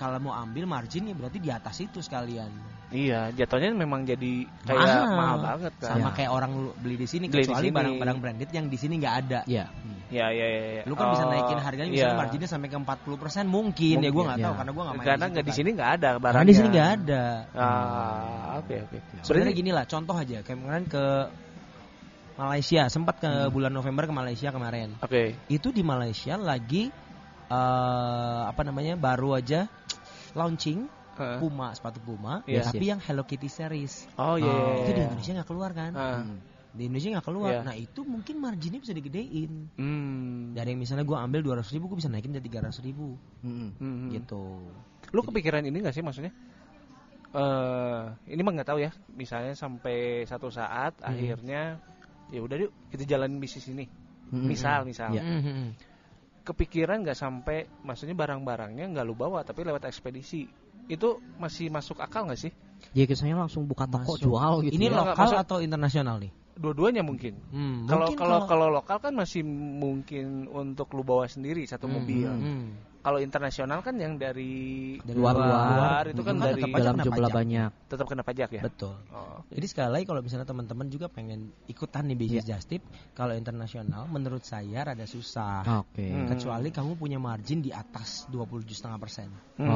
kalau 0.00 0.16
mau 0.16 0.32
ambil 0.32 0.64
margin 0.64 1.12
ya 1.12 1.14
berarti 1.14 1.36
di 1.36 1.52
atas 1.52 1.76
itu 1.84 2.00
sekalian. 2.00 2.48
Iya, 2.90 3.30
jatuhnya 3.30 3.70
memang 3.70 4.02
jadi 4.02 4.50
kayak 4.66 5.14
mahal, 5.14 5.38
banget 5.38 5.72
kan. 5.78 5.94
Sama 5.94 6.10
Ya. 6.10 6.14
kayak 6.18 6.30
orang 6.34 6.50
lu 6.58 6.70
beli 6.74 6.98
di 6.98 7.06
sini 7.06 7.30
Beli 7.30 7.46
kecuali 7.46 7.70
barang-barang 7.70 8.18
branded 8.18 8.50
yang 8.50 8.66
di 8.66 8.74
sini 8.74 8.98
nggak 8.98 9.14
ada. 9.26 9.40
Ya. 9.46 9.70
Ya, 10.10 10.26
ya, 10.34 10.42
ya, 10.42 10.60
ya. 10.74 10.82
Lu 10.90 10.98
kan 10.98 11.14
bisa 11.14 11.22
Oh, 11.22 11.30
naikin 11.30 11.62
harganya 11.62 11.86
misalnya 11.86 12.18
iya. 12.18 12.18
marginnya 12.18 12.48
sampai 12.50 12.66
ke 12.66 12.74
40% 12.74 13.46
mungkin, 13.46 14.02
ya 14.02 14.10
gue 14.10 14.10
nggak 14.10 14.26
Mungkin, 14.26 14.42
tahu 14.42 14.50
ya. 14.50 14.58
karena 14.58 14.70
gue 14.74 14.82
nggak 14.82 14.96
main 14.98 15.06
Karena 15.06 15.24
nggak 15.30 15.44
di 15.46 15.52
kan. 15.54 15.58
sini 15.62 15.68
nggak 15.70 15.90
ada 15.94 16.08
barangnya. 16.18 16.34
Karena 16.34 16.50
di 16.50 16.54
sini 16.58 16.68
nggak 16.74 16.90
ada. 16.98 17.22
Ah, 17.54 18.58
oke 18.58 18.74
oke. 18.90 18.96
Sebenarnya 19.22 19.54
gini 19.54 19.70
lah, 19.70 19.84
contoh 19.86 20.16
aja 20.18 20.36
kayak 20.42 20.58
kemarin 20.58 20.84
ke 20.90 21.04
Malaysia, 22.34 22.82
sempat 22.88 23.22
ke 23.22 23.30
Hmm. 23.30 23.52
bulan 23.52 23.70
November 23.70 24.08
ke 24.08 24.14
Malaysia 24.16 24.48
kemarin. 24.50 24.98
Oke. 24.98 25.38
Itu 25.46 25.70
di 25.70 25.86
Malaysia 25.86 26.34
lagi 26.34 26.90
eh 27.50 28.40
apa 28.46 28.62
namanya 28.62 28.94
baru 28.94 29.38
aja 29.38 29.66
launching 30.34 30.86
Heeh. 31.20 31.36
Puma 31.38 31.68
sepatu 31.76 32.00
Puma, 32.00 32.40
Iya. 32.48 32.64
tapi 32.64 32.88
yang 32.88 32.98
Hello 32.98 33.28
Kitty 33.28 33.46
series. 33.46 34.08
Oh 34.16 34.40
iya. 34.40 34.48
Oh. 34.48 34.56
iya, 34.56 34.82
Itu 34.82 34.90
di 34.90 34.98
iya. 34.98 35.06
Indonesia 35.06 35.32
nggak 35.36 35.48
keluar 35.48 35.70
kan? 35.76 35.92
Ah. 35.92 36.24
Hmm. 36.24 36.40
Di 36.70 36.86
Indonesia 36.86 37.08
nggak 37.18 37.26
keluar. 37.28 37.50
Iya. 37.52 37.60
Nah 37.66 37.74
itu 37.76 38.00
mungkin 38.02 38.34
marginnya 38.40 38.80
bisa 38.80 38.96
digedein. 38.96 39.52
Hmm. 39.76 40.56
Dari 40.56 40.72
yang 40.72 40.80
misalnya 40.80 41.04
gue 41.04 41.18
ambil 41.18 41.40
200 41.44 41.68
ribu, 41.76 41.92
gue 41.92 41.98
bisa 42.00 42.08
naikin 42.08 42.32
jadi 42.32 42.48
300 42.64 42.80
ribu. 42.80 43.18
Hmm. 43.44 43.76
Hmm. 43.76 44.08
Gitu. 44.08 44.42
Lu 45.12 45.20
kepikiran 45.20 45.62
ini 45.62 45.76
gak 45.84 45.92
sih 45.92 46.00
maksudnya? 46.00 46.32
eh 47.30 48.02
ini 48.26 48.42
mah 48.42 48.52
nggak 48.58 48.68
tahu 48.74 48.82
ya. 48.82 48.90
Misalnya 49.14 49.54
sampai 49.54 50.26
satu 50.26 50.50
saat 50.50 50.98
Hmm. 50.98 51.14
akhirnya 51.14 51.78
ya 52.30 52.40
udah 52.42 52.56
yuk 52.58 52.72
kita 52.90 53.06
jalanin 53.06 53.38
bisnis 53.38 53.70
ini. 53.70 53.86
Hmm. 54.30 54.46
Misal, 54.46 54.82
misal. 54.82 55.14
Ya. 55.14 55.22
Mhm. 55.22 55.74
Kepikiran 56.42 57.06
nggak 57.06 57.14
sampai 57.14 57.70
maksudnya 57.86 58.18
barang-barangnya 58.18 58.90
nggak 58.90 59.04
lu 59.06 59.14
bawa 59.14 59.46
tapi 59.46 59.62
lewat 59.62 59.86
ekspedisi. 59.86 60.50
Itu 60.90 61.08
masih 61.38 61.70
masuk 61.70 62.02
akal 62.02 62.26
nggak 62.26 62.40
sih? 62.40 62.52
Jadi 62.90 63.14
saya 63.14 63.38
langsung 63.38 63.64
buka 63.64 63.86
toko 63.86 64.18
Masuk. 64.18 64.26
jual 64.26 64.52
gitu. 64.66 64.74
Ini 64.74 64.86
ya. 64.88 64.98
lokal 65.06 65.14
maksud- 65.16 65.38
atau 65.38 65.56
internasional 65.62 66.18
nih? 66.18 66.32
dua-duanya 66.60 67.00
mungkin. 67.00 67.40
Hmm, 67.48 67.88
Kalau 67.88 68.12
kalau 68.12 68.44
kalau 68.44 68.68
lokal 68.68 69.00
kan 69.00 69.16
masih 69.16 69.40
mungkin 69.48 70.44
untuk 70.44 70.92
lu 70.92 71.00
bawa 71.00 71.24
sendiri 71.24 71.64
satu 71.64 71.88
Hmm, 71.88 71.94
mobil. 71.96 72.28
hmm. 72.28 72.68
Kalau 73.00 73.16
internasional 73.16 73.80
kan 73.80 73.96
yang 73.96 74.14
dari 74.14 74.94
Dari 75.00 75.16
luar-luar 75.16 76.04
itu 76.06 76.20
kan 76.20 76.36
Hmm, 76.36 76.44
dari 76.44 76.60
dalam 76.62 76.94
kena 76.94 77.04
jumlah 77.04 77.16
pajak. 77.26 77.32
banyak. 77.34 77.70
tetap 77.90 78.06
kena 78.06 78.22
pajak 78.22 78.48
ya. 78.52 78.62
Betul. 78.62 78.94
Oh. 79.10 79.40
Jadi 79.48 79.66
sekali 79.66 79.90
lagi 79.90 80.04
kalau 80.04 80.20
misalnya 80.20 80.44
teman-teman 80.44 80.86
juga 80.86 81.08
pengen 81.08 81.40
ikutan 81.66 82.04
nih 82.04 82.14
bisnis 82.14 82.44
just 82.44 82.68
tip, 82.68 82.84
kalau 83.12 83.32
internasional 83.32 84.04
menurut 84.06 84.40
saya 84.42 84.84
rada 84.84 85.02
susah. 85.04 85.64
Oke. 85.80 86.06
Hmm. 86.06 86.28
Kecuali 86.28 86.68
kamu 86.68 86.92
punya 86.94 87.16
margin 87.16 87.58
di 87.58 87.72
atas 87.72 88.28
27,5 88.28 88.68
persen. 88.96 89.32
Hmm. 89.56 89.66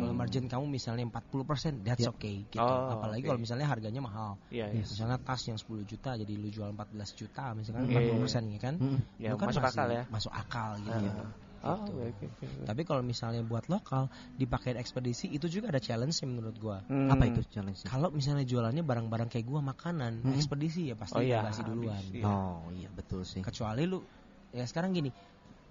Kalau 0.00 0.14
margin 0.14 0.46
kamu 0.46 0.64
misalnya 0.66 1.02
40 1.04 1.42
persen, 1.42 1.72
that's 1.80 2.00
Ya. 2.00 2.08
okay. 2.08 2.46
Gitu. 2.46 2.56
Oh, 2.58 2.94
Apalagi 2.94 3.20
oke. 3.20 3.28
kalau 3.28 3.40
misalnya 3.40 3.66
harganya 3.66 4.00
mahal. 4.00 4.38
Iya, 4.48 4.70
iya. 4.70 4.80
Misalnya 4.80 5.18
tas 5.18 5.42
yang 5.44 5.58
10 5.58 5.82
juta 5.82 6.14
jadi 6.14 6.32
lu 6.32 6.46
jual 6.46 6.70
14 6.70 6.88
juta 7.12 7.52
misalkan 7.52 7.84
Iya, 7.84 8.00
40 8.00 8.06
iya. 8.08 8.20
persen 8.22 8.42
ya 8.48 8.60
kan. 8.60 8.74
Mm-mm. 8.78 8.98
Ya, 9.18 9.28
Itu 9.28 9.36
kan 9.36 9.46
masuk 9.50 9.60
masih 9.60 9.74
akal 9.74 9.88
ya. 9.90 10.02
Masuk 10.08 10.32
akal 10.32 10.70
gitu. 10.78 10.94
Ah. 11.10 11.30
Oh, 11.62 11.78
oke, 11.78 11.94
oke, 12.10 12.24
oke. 12.28 12.46
Tapi 12.64 12.82
kalau 12.82 13.00
misalnya 13.00 13.40
buat 13.40 13.66
lokal 13.66 14.06
dipakai 14.34 14.74
ekspedisi 14.74 15.26
itu 15.26 15.46
juga 15.46 15.70
ada 15.70 15.78
challenge 15.78 16.14
sih 16.14 16.26
menurut 16.26 16.56
gua. 16.56 16.82
Hmm. 16.84 17.06
Apa 17.06 17.24
itu 17.24 17.40
challenge? 17.46 17.82
Kalau 17.82 18.10
misalnya 18.10 18.42
jualannya 18.42 18.82
barang-barang 18.82 19.28
kayak 19.28 19.44
gua 19.44 19.60
makanan, 19.60 20.20
Hmm. 20.20 20.34
ekspedisi 20.34 20.90
ya 20.90 20.94
pasti 20.94 21.14
Oh 21.14 21.22
iya, 21.22 21.38
dikasih 21.40 21.62
duluan. 21.64 21.94
habis, 21.94 22.12
Iya. 22.12 22.24
Oh 22.26 22.66
iya 22.68 22.88
betul 22.88 23.22
sih. 23.22 23.40
Kecuali 23.40 23.82
lu 23.84 24.02
ya 24.50 24.64
sekarang 24.64 24.90
gini. 24.92 25.12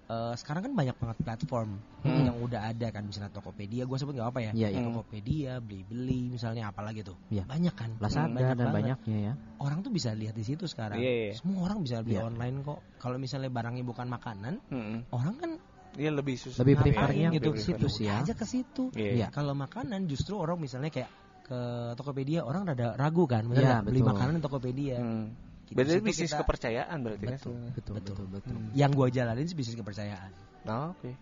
eh, 0.04 0.34
sekarang 0.34 0.66
kan 0.66 0.72
banyak 0.74 0.96
banget 0.98 1.18
platform 1.22 1.78
Hmm. 2.02 2.26
yang 2.26 2.36
udah 2.36 2.68
ada 2.68 2.90
kan 2.90 3.06
misalnya 3.06 3.30
Tokopedia, 3.30 3.86
gua 3.86 3.96
sebut 3.96 4.12
nggak 4.12 4.28
apa 4.28 4.40
ya? 4.42 4.52
Iya. 4.52 4.68
Hmm. 4.76 4.92
Tokopedia, 4.92 5.52
beli-beli 5.56 6.28
misalnya 6.28 6.68
apalagi 6.68 7.00
tuh. 7.00 7.16
Iya. 7.30 7.46
Banyak 7.46 7.72
kan? 7.72 7.90
Lazada 7.96 8.28
Banyak 8.28 8.48
dan 8.50 8.58
banget. 8.58 8.76
banyaknya 8.98 9.18
ya. 9.22 9.32
Orang 9.56 9.80
tuh 9.80 9.88
bisa 9.88 10.12
lihat 10.12 10.34
di 10.34 10.44
situ 10.44 10.66
sekarang. 10.66 11.00
Iya, 11.00 11.12
iya. 11.30 11.32
Semua 11.32 11.64
orang 11.64 11.80
bisa 11.80 12.02
beli 12.02 12.18
Iya. 12.18 12.28
online 12.28 12.60
kok. 12.60 12.82
Kalau 12.98 13.16
misalnya 13.16 13.48
barangnya 13.48 13.84
bukan 13.86 14.06
makanan, 14.10 14.54
Hmm. 14.68 15.06
orang 15.14 15.34
kan 15.38 15.50
Dia 15.92 16.08
lebih 16.08 16.36
susah. 16.36 16.64
Lebih 16.64 16.74
prefernya 16.80 17.28
gitu 17.30 17.50
ke 17.52 17.60
situ 17.60 17.86
sih 17.88 18.06
ya. 18.08 18.24
aja 18.24 18.32
ke 18.32 18.44
situ. 18.44 18.88
Iya. 18.96 19.10
Iya. 19.12 19.26
Kalau 19.28 19.52
makanan 19.52 20.08
justru 20.08 20.40
orang 20.40 20.56
misalnya 20.56 20.88
kayak 20.88 21.10
ke 21.42 21.60
Tokopedia 21.94 22.42
orang 22.42 22.64
rada 22.64 22.96
ragu 22.96 23.28
kan, 23.28 23.44
Iya, 23.46 23.80
nggak? 23.80 23.80
beli 23.84 24.00
betul. 24.00 24.10
makanan 24.14 24.32
di 24.32 24.42
Tokopedia. 24.42 24.96
Hmm. 24.98 25.26
Di 25.62 25.72
Berarti 25.76 25.92
situ 25.92 26.04
bisnis 26.04 26.30
kita- 26.30 26.40
kepercayaan 26.44 26.96
berarti 27.00 27.24
kan. 27.24 27.32
Betul. 27.36 27.56
Betul 27.72 27.92
betul 27.98 28.26
betul. 28.30 28.52
Hmm. 28.56 28.70
Yang 28.72 28.90
gua 28.92 29.06
jalanin 29.08 29.44
sih 29.44 29.56
bisnis 29.56 29.76
kepercayaan. 29.76 30.30
Oh, 30.64 30.92
Oke. 30.92 31.12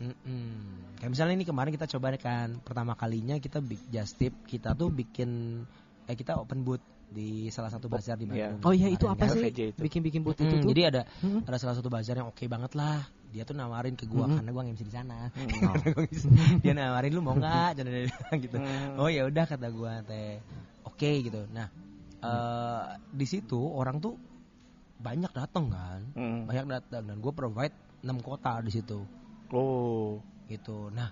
Mm-mm. 0.00 0.96
Kayak 0.96 1.10
misalnya 1.12 1.34
ini 1.36 1.44
kemarin 1.44 1.70
kita 1.70 1.84
coba 1.86 2.16
kan 2.16 2.56
pertama 2.60 2.96
kalinya 2.96 3.36
kita 3.36 3.60
big 3.60 3.76
just 3.90 4.16
tip 4.16 4.32
kita 4.44 4.72
tuh 4.72 4.88
bikin 4.88 5.60
eh 6.06 6.16
kita 6.16 6.40
open 6.40 6.64
booth 6.64 6.80
di 7.04 7.50
salah 7.50 7.68
satu 7.68 7.90
bazar 7.90 8.16
di 8.16 8.24
Iya. 8.24 8.56
Bandung. 8.56 8.64
Oh 8.64 8.72
iya 8.72 8.88
itu 8.88 9.04
apa 9.04 9.28
kan. 9.28 9.36
sih? 9.36 9.52
Bikin-bikin 9.76 10.24
but 10.24 10.38
Hmm, 10.38 10.46
itu 10.46 10.56
tuh. 10.56 10.70
jadi 10.72 10.82
ada 10.88 11.02
Hmm. 11.20 11.44
ada 11.44 11.58
salah 11.58 11.76
satu 11.76 11.92
bazar 11.92 12.16
yang 12.16 12.32
oke 12.32 12.40
banget 12.46 12.72
lah. 12.74 13.04
Dia 13.30 13.46
tuh 13.46 13.54
nawarin 13.54 13.94
ke 13.94 14.04
gua 14.04 14.26
Hmm. 14.26 14.42
karena 14.42 14.50
gua 14.50 14.62
nge-MC 14.66 14.82
di 14.82 14.92
sana. 14.92 15.30
Oh. 15.70 15.74
dia 16.60 16.72
nawarin 16.72 17.12
lu 17.12 17.22
mau 17.22 17.34
nggak 17.34 17.78
gitu 18.38 18.56
Hmm. 18.58 18.98
oh 18.98 19.06
ya 19.06 19.24
udah 19.24 19.44
kata 19.46 19.70
gua 19.70 20.02
teh 20.02 20.42
oke 20.82 21.10
gitu 21.22 21.46
nah 21.50 21.70
eh 22.20 22.84
di 23.10 23.24
situ 23.24 23.56
orang 23.56 23.96
tuh 23.98 24.18
banyak 24.98 25.30
datang 25.30 25.70
kan 25.70 26.00
Hmm. 26.12 26.44
banyak 26.44 26.66
datang 26.68 27.02
dan 27.06 27.16
gue 27.16 27.32
provide 27.32 27.72
6 28.02 28.20
kota 28.20 28.60
di 28.60 28.70
situ 28.70 29.00
Oh. 29.50 30.20
gitu 30.46 30.90
nah 30.90 31.08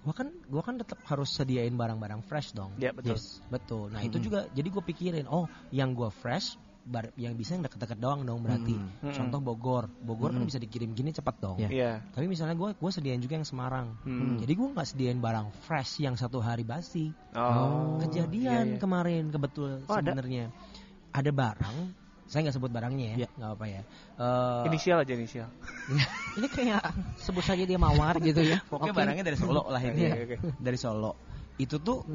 gua 0.00 0.12
kan 0.12 0.28
gua 0.46 0.60
kan 0.60 0.76
tetap 0.76 1.00
harus 1.04 1.30
sediain 1.30 1.72
barang-barang 1.72 2.20
fresh 2.22 2.52
dong 2.52 2.72
Ya 2.76 2.90
betul. 2.90 3.16
Yes. 3.16 3.40
betul 3.48 3.88
nah 3.88 4.00
itu 4.00 4.16
Hmm. 4.16 4.24
juga 4.26 4.40
jadi 4.50 4.68
gue 4.68 4.82
pikirin 4.84 5.26
oh 5.26 5.44
yang 5.70 5.92
gua 5.92 6.10
fresh 6.10 6.56
bar- 6.82 7.12
yang 7.14 7.32
bisa 7.32 7.52
yang 7.52 7.62
deket-deket 7.62 7.96
doang 7.96 8.22
dong 8.22 8.40
berarti 8.40 8.72
Hmm. 8.72 8.88
Hmm. 9.02 9.12
contoh 9.12 9.40
Bogor 9.42 9.84
Bogor 10.00 10.30
kan 10.30 10.38
Hmm. 10.38 10.46
bisa 10.46 10.56
dikirim 10.56 10.90
gini 10.90 11.10
cepat 11.10 11.36
dong 11.38 11.56
Ya. 11.56 11.68
Iya. 11.68 11.92
tapi 12.08 12.24
misalnya 12.24 12.54
gue 12.54 12.72
gue 12.72 12.90
sediain 12.90 13.18
juga 13.18 13.34
yang 13.34 13.44
Semarang 13.44 13.94
Hmm. 14.00 14.36
jadi 14.36 14.50
gue 14.50 14.68
nggak 14.70 14.88
sediain 14.88 15.18
barang 15.18 15.46
fresh 15.60 16.00
yang 16.00 16.14
satu 16.14 16.38
hari 16.38 16.62
basi. 16.62 17.12
Oh. 17.32 18.00
Kejadian 18.00 18.64
Iya, 18.66 18.74
iya. 18.74 18.78
kemarin 18.78 19.28
kebetul 19.28 19.84
Oh, 19.84 19.94
ada? 19.94 20.10
sebenarnya 20.10 20.48
ada. 21.10 21.30
barang. 21.30 21.76
Saya 22.24 22.46
nggak 22.46 22.56
sebut 22.56 22.70
barangnya 22.70 23.06
ya, 23.10 23.16
Iya. 23.16 23.28
nggak 23.34 23.50
apa 23.52 23.66
ya. 23.66 23.82
Eh, 24.16 24.68
Inisial 24.70 25.02
aja 25.02 25.12
inisial. 25.12 25.48
Ini 26.38 26.46
kayak 26.46 26.82
sebut 27.18 27.42
saja 27.42 27.62
dia 27.62 27.74
mawar 27.74 28.16
gitu 28.20 28.38
ya. 28.40 28.62
pokoknya 28.64 28.94
Oke. 28.94 29.00
barangnya 29.02 29.24
dari 29.26 29.34
Solo 29.36 29.62
lah 29.66 29.82
ini. 29.82 30.02
Oke. 30.06 30.36
Dari 30.56 30.78
Solo. 30.78 31.12
Itu 31.56 31.82
tuh 31.82 32.06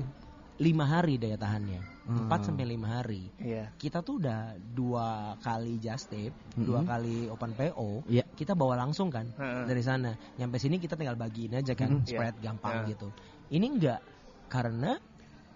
lima 0.56 0.88
hari 0.88 1.20
daya 1.20 1.36
tahannya, 1.36 2.08
Hmm. 2.08 2.28
empat 2.28 2.48
sampai 2.48 2.64
lima 2.64 3.00
hari. 3.00 3.28
Iya. 3.36 3.76
Kita 3.76 4.00
tuh 4.00 4.24
udah 4.24 4.56
dua 4.56 5.36
kali 5.44 5.76
just 5.84 6.08
tip, 6.08 6.32
Hmm. 6.56 6.64
dua 6.64 6.80
kali 6.88 7.28
open 7.28 7.52
PO. 7.52 8.08
Iya. 8.08 8.24
Kita 8.32 8.56
bawa 8.56 8.80
langsung 8.80 9.12
kan 9.12 9.28
Heeh. 9.36 9.68
dari 9.68 9.84
sana. 9.84 10.16
Nyampe 10.40 10.56
sini 10.56 10.80
kita 10.80 10.96
tinggal 10.96 11.20
bagiin 11.20 11.60
aja 11.60 11.76
kan, 11.76 12.00
Mhm. 12.00 12.08
spread 12.08 12.36
Iya. 12.40 12.44
gampang 12.52 12.76
Iya. 12.84 12.88
gitu. 12.96 13.08
Ini 13.52 13.66
enggak 13.68 14.02
karena 14.48 14.96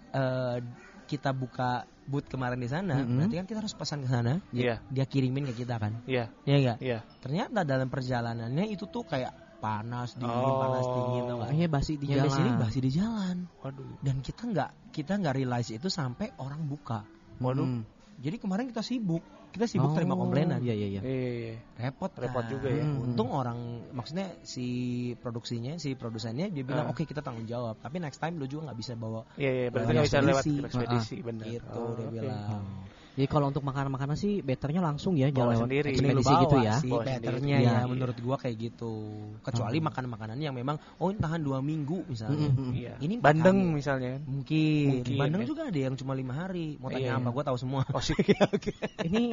eh, 0.09 0.57
kita 1.05 1.29
buka 1.37 1.85
booth 2.09 2.25
kemarin 2.33 2.57
di 2.57 2.65
sana, 2.65 2.97
Mhm. 3.05 3.13
berarti 3.13 3.35
kan 3.37 3.45
kita 3.45 3.59
harus 3.61 3.77
pesan 3.77 4.01
ke 4.01 4.09
sana. 4.09 4.41
Iya. 4.49 4.81
Dia 4.89 5.05
kirimin 5.05 5.45
ke 5.45 5.53
kita 5.53 5.77
kan. 5.77 6.01
Iya. 6.09 6.33
Iya 6.49 6.55
enggak? 6.57 6.77
Iya. 6.81 6.99
Ternyata 7.21 7.61
dalam 7.61 7.93
perjalanannya 7.93 8.65
itu 8.73 8.89
tuh 8.89 9.05
kayak 9.05 9.29
panas 9.59 10.09
dingin, 10.13 10.31
Oh. 10.31 10.57
panas 10.57 10.85
dingin 10.87 11.23
tau 11.23 11.35
nggak? 11.35 11.47
Akhirnya 11.47 11.69
basi 11.69 11.93
di 11.93 12.07
jalan. 12.07 12.31
sini 12.31 12.49
basi 12.55 12.79
di 12.79 12.89
jalan. 12.89 13.35
Waduh. 13.59 13.99
Dan 13.99 14.15
kita 14.19 14.41
nggak 14.45 14.69
kita 14.89 15.11
nggak 15.15 15.35
realize 15.35 15.69
itu 15.69 15.87
sampai 15.87 16.31
orang 16.35 16.63
buka. 16.63 17.03
Waduh. 17.37 17.63
Hmm. 17.63 17.83
Jadi 18.19 18.35
kemarin 18.35 18.67
kita 18.67 18.79
sibuk, 18.81 19.23
kita 19.49 19.63
sibuk 19.63 19.91
terima 19.93 20.11
Oh, 20.11 20.19
komplainan. 20.21 20.59
Iya 20.59 20.73
iya 20.73 20.87
iya. 20.89 21.01
Iya, 21.01 21.29
iya. 21.33 21.55
repot 21.79 22.11
Repot 22.11 22.43
kan. 22.43 22.51
juga 22.51 22.67
ya. 22.67 22.83
Hmm. 22.83 23.03
untung 23.05 23.29
orang 23.29 23.59
maksudnya 23.89 24.27
si 24.41 24.67
produksinya 25.15 25.75
si 25.75 25.95
produsennya 25.95 26.47
dia 26.47 26.61
bilang 26.61 26.87
Ah. 26.87 26.91
oke 26.91 27.03
kita 27.03 27.19
tanggung 27.19 27.45
jawab 27.45 27.75
tapi 27.77 27.97
next 27.97 28.17
time 28.17 28.35
lu 28.35 28.43
juga 28.43 28.67
nggak 28.67 28.77
bisa 28.77 28.93
bawa 28.93 29.23
Iya, 29.35 29.51
iya, 29.53 29.67
berarti 29.69 29.87
nggak 29.89 30.05
bisa 30.05 30.19
lewat 30.19 30.43
ekspedisi. 30.43 30.65
ekspedisi, 30.65 31.15
benar. 31.21 31.45
gitu 31.47 31.71
Oh, 31.73 31.91
dia 31.93 32.05
oke. 32.05 32.13
bilang 32.13 32.63
Jadi 33.09 33.27
kalau 33.27 33.49
untuk 33.49 33.61
makanan-makanan 33.61 34.15
sih 34.15 34.39
betternya 34.39 34.79
langsung 34.79 35.13
ya 35.13 35.27
Bawa 35.27 35.33
jangan 35.33 35.49
lewat 35.51 35.63
sendiri. 35.65 35.87
Ekspedisi 35.91 36.29
bawa 36.29 36.41
gitu 36.41 36.57
ya. 36.57 36.73
sih 36.77 36.89
Bawa 36.89 37.03
betternya 37.03 37.39
sendiri. 37.57 37.67
ya 37.67 37.73
Iya. 37.75 37.87
menurut 37.89 38.17
gua 38.19 38.35
kayak 38.37 38.55
gitu 38.57 38.93
kecuali 39.39 39.77
Hmm. 39.77 39.87
makanan-makanan 39.87 40.37
yang 40.37 40.53
memang 40.53 40.75
oh 40.95 41.07
ini 41.07 41.19
tahan 41.19 41.41
dua 41.41 41.59
minggu 41.59 41.99
misalnya 42.05 42.47
Hmm, 42.47 42.53
hmm, 42.53 42.63
hmm. 42.63 42.73
Iya. 42.73 42.93
Ini 42.99 43.13
Bandeng 43.19 43.57
misalnya. 43.71 44.13
mungkin, 44.21 44.85
Mungkin, 45.03 45.17
Bandeng 45.17 45.41
ya. 45.41 45.47
juga 45.47 45.61
ada 45.67 45.79
yang 45.81 45.95
cuma 45.95 46.13
lima 46.13 46.33
hari 46.33 46.77
mau 46.77 46.87
tanya 46.87 47.11
Iya. 47.11 47.19
apa 47.19 47.29
gua 47.29 47.43
tahu 47.43 47.57
semua 47.57 47.81
Oh, 47.89 47.99
sih. 47.99 48.15
Ini 49.07 49.23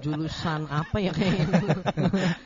jurusan 0.00 0.60
apa 0.66 0.96
ya 0.98 1.12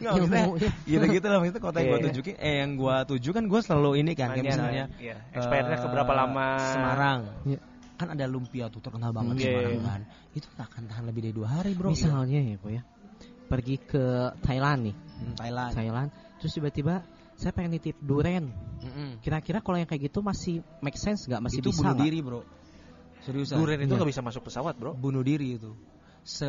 Ilmunya. 0.00 0.44
gitu-gitu 0.84 1.26
lah 1.26 1.38
itu 1.40 1.58
kota 1.58 1.78
yang 1.78 1.88
gua 1.88 1.98
Iya. 1.98 2.06
tunjukin 2.08 2.34
eh 2.36 2.54
yang 2.58 2.70
gua 2.74 2.96
tuju 3.04 3.30
kan 3.30 3.44
gua 3.46 3.60
selalu 3.60 4.00
ini 4.00 4.12
kan 4.12 4.32
kayak 4.32 4.44
misalnya 4.48 4.84
iya. 4.98 5.16
Expirednya 5.30 5.76
eh, 5.76 5.82
keberapa 5.82 6.12
lama? 6.12 6.48
Semarang 6.72 7.18
Iya. 7.44 7.60
Kan 7.98 8.14
ada 8.14 8.24
lumpia 8.24 8.70
tuh 8.70 8.78
terkenal 8.78 9.10
banget 9.10 9.34
Hmm, 9.34 9.40
di 9.40 9.44
Semarang 9.44 9.74
iya. 9.74 9.82
kan 9.82 10.00
itu 10.32 10.46
nggak 10.54 10.66
akan 10.70 10.82
tahan 10.86 11.04
lebih 11.10 11.20
dari 11.26 11.34
dua 11.34 11.48
hari 11.50 11.70
bro 11.74 11.90
Misalnya 11.90 12.38
ya, 12.40 12.56
Bu 12.56 12.68
ya. 12.70 12.82
Pergi 13.48 13.76
ke 13.80 14.04
Thailand 14.38 14.80
nih. 14.86 14.94
Hmm, 14.94 15.34
Thailand 15.34 15.72
Thailand 15.74 16.08
terus 16.38 16.52
tiba-tiba 16.54 17.02
saya 17.34 17.50
pengen 17.50 17.74
nitip 17.74 17.98
duren. 17.98 18.50
Mm-mm. 18.78 19.18
Kira-kira 19.18 19.58
kalau 19.58 19.78
yang 19.78 19.86
kayak 19.86 20.06
gitu 20.06 20.22
masih 20.22 20.62
make 20.78 20.94
sense 20.94 21.26
nggak? 21.26 21.42
Masih 21.42 21.58
itu 21.58 21.70
bisa 21.74 21.90
bunuh 21.90 21.98
diri 21.98 22.18
bro 22.22 22.40
seriusan 23.18 23.58
Durian 23.58 23.82
itu 23.82 23.90
Iya. 23.90 23.98
nggak 23.98 24.10
bisa 24.14 24.22
masuk 24.22 24.42
pesawat, 24.46 24.78
bro. 24.78 24.94
bunuh 24.94 25.26
diri 25.26 25.58
itu 25.58 25.74
se 26.22 26.46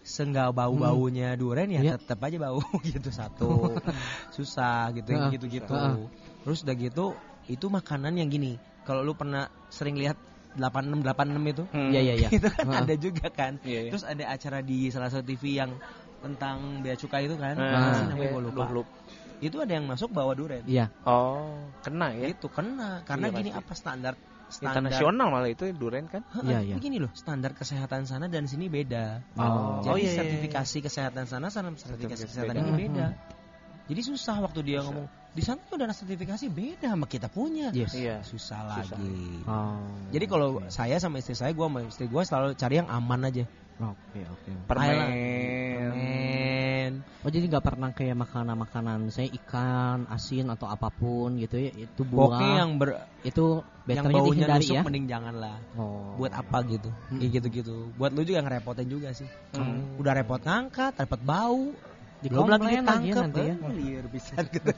seenggak 0.00 0.56
bau 0.56 0.72
baunya 0.72 1.36
duren 1.36 1.68
ya 1.68 1.84
Iya. 1.84 1.94
tetap 2.00 2.16
aja 2.24 2.40
bau 2.40 2.64
gitu 2.86 3.12
satu 3.12 3.76
susah 4.36 4.88
gitu 4.96 5.12
Heeh. 5.12 5.36
gitu 5.36 5.46
gitu 5.52 5.74
Heeh. 5.74 6.08
terus 6.44 6.64
udah 6.64 6.76
gitu 6.76 7.06
itu 7.44 7.66
makanan 7.68 8.16
yang 8.16 8.32
gini 8.32 8.56
kalau 8.88 9.04
lu 9.04 9.12
pernah 9.12 9.52
sering 9.68 10.00
lihat 10.00 10.16
86 10.58 11.00
86 11.00 11.54
itu 11.54 11.64
Hmm. 11.70 11.88
Iya 11.88 12.00
iya 12.02 12.14
iya. 12.16 12.28
itu 12.36 12.48
kan 12.48 12.66
ada 12.68 12.94
juga 12.94 13.26
kan 13.30 13.52
Iya, 13.62 13.80
iya. 13.86 13.90
terus 13.90 14.02
ada 14.02 14.24
acara 14.26 14.58
di 14.60 14.90
salah 14.90 15.08
satu 15.08 15.24
TV 15.24 15.56
yang 15.56 15.70
tentang 16.18 16.82
bea 16.82 16.94
cukai 16.94 17.24
itu 17.24 17.38
kan 17.38 17.54
Nah, 17.54 17.94
sih 17.94 18.04
namanya 18.10 18.18
iya, 18.20 18.34
gua 18.34 18.42
lupa 18.42 18.90
itu 19.38 19.54
ada 19.56 19.70
yang 19.70 19.86
masuk 19.86 20.10
bawa 20.10 20.34
duren 20.34 20.66
Iya. 20.66 20.90
Oh, 21.02 21.54
kena 21.80 22.10
ya. 22.12 22.26
itu 22.26 22.50
kena 22.50 23.06
karena 23.06 23.30
Iya, 23.30 23.38
gini 23.38 23.50
pasti. 23.50 23.62
apa 23.62 23.72
standar 23.72 24.14
standar 24.48 24.80
Internasional 24.80 25.28
malah 25.28 25.46
itu 25.46 25.68
durian 25.70 26.08
kan? 26.08 26.24
Iya, 26.40 26.64
iya. 26.64 26.74
Begini 26.74 26.96
loh, 26.98 27.12
standar 27.12 27.52
kesehatan 27.52 28.08
sana 28.08 28.26
dan 28.26 28.48
sini 28.48 28.66
beda. 28.66 29.20
Oh. 29.36 29.84
Jadi 29.84 29.92
Oh, 29.92 29.94
iya, 29.94 30.00
iya, 30.00 30.08
iya. 30.08 30.16
sertifikasi 30.16 30.76
kesehatan 30.82 31.24
sana 31.28 31.52
sama 31.52 31.76
sertifikasi 31.76 32.16
Sertifikasi 32.16 32.22
kesehatan 32.26 32.54
beda. 32.56 32.64
ini 32.64 32.72
beda. 32.80 33.06
Hmm. 33.12 33.86
Jadi 33.92 34.00
susah 34.02 34.36
waktu 34.40 34.60
dia 34.64 34.80
ngomong 34.80 35.04
di 35.32 35.42
sana 35.44 35.60
tuh 35.68 35.76
ada 35.78 35.94
sertifikasi 35.94 36.50
beda 36.50 36.94
sama 36.96 37.06
kita 37.06 37.28
punya. 37.30 37.70
Yes. 37.70 37.94
Iya. 37.94 38.24
Susah 38.26 38.82
Susah. 38.82 38.98
lagi. 38.98 39.44
Oh. 39.44 39.82
Jadi 40.10 40.24
kalau 40.26 40.64
saya 40.72 40.96
sama 40.98 41.20
istri 41.22 41.36
saya, 41.38 41.52
gua 41.52 41.70
sama 41.70 41.80
istri 41.86 42.06
gua 42.10 42.22
selalu 42.26 42.58
cari 42.58 42.74
yang 42.80 42.88
aman 42.90 43.28
aja. 43.28 43.44
Oke 43.78 44.20
oke. 44.26 44.50
Permen. 44.66 44.96
Permen. 44.98 46.92
Oh 47.22 47.30
jadi 47.30 47.46
nggak 47.46 47.62
pernah 47.62 47.90
kayak 47.94 48.16
makanan-makanan 48.18 49.14
saya 49.14 49.30
ikan, 49.38 50.10
asin 50.10 50.50
atau 50.50 50.66
apa 50.66 50.90
pun 50.90 51.38
gitu 51.38 51.60
ya 51.60 51.70
itu 51.74 52.02
buah 52.02 52.26
Pokoknya 52.34 52.54
yang 52.58 52.70
ber 52.80 52.88
itu 53.22 53.62
yang 53.86 54.06
baunya 54.10 54.46
nusuk 54.50 54.74
ya. 54.74 54.82
mending 54.82 55.06
jangan 55.06 55.34
lah. 55.38 55.56
Oh. 55.78 56.18
Buat 56.18 56.34
apa 56.34 56.58
gitu? 56.66 56.90
Hmm. 56.90 57.22
Kayak 57.22 57.30
gitu-gitu. 57.38 57.76
Buat 57.94 58.10
lu 58.18 58.26
juga 58.26 58.42
ngerepotin 58.42 58.88
juga 58.90 59.14
sih. 59.14 59.28
Hmm. 59.54 59.94
Udah 60.00 60.12
repot 60.16 60.42
ngangkat, 60.42 60.98
repot 60.98 61.20
bau. 61.22 61.70
Di 62.18 62.26
Belum 62.26 62.50
lagi 62.50 62.66
ditangkep 62.82 63.14
nanti 63.14 63.42
ya. 63.46 63.54
liar 63.70 64.04
pisan 64.10 64.44
gitu. 64.50 64.70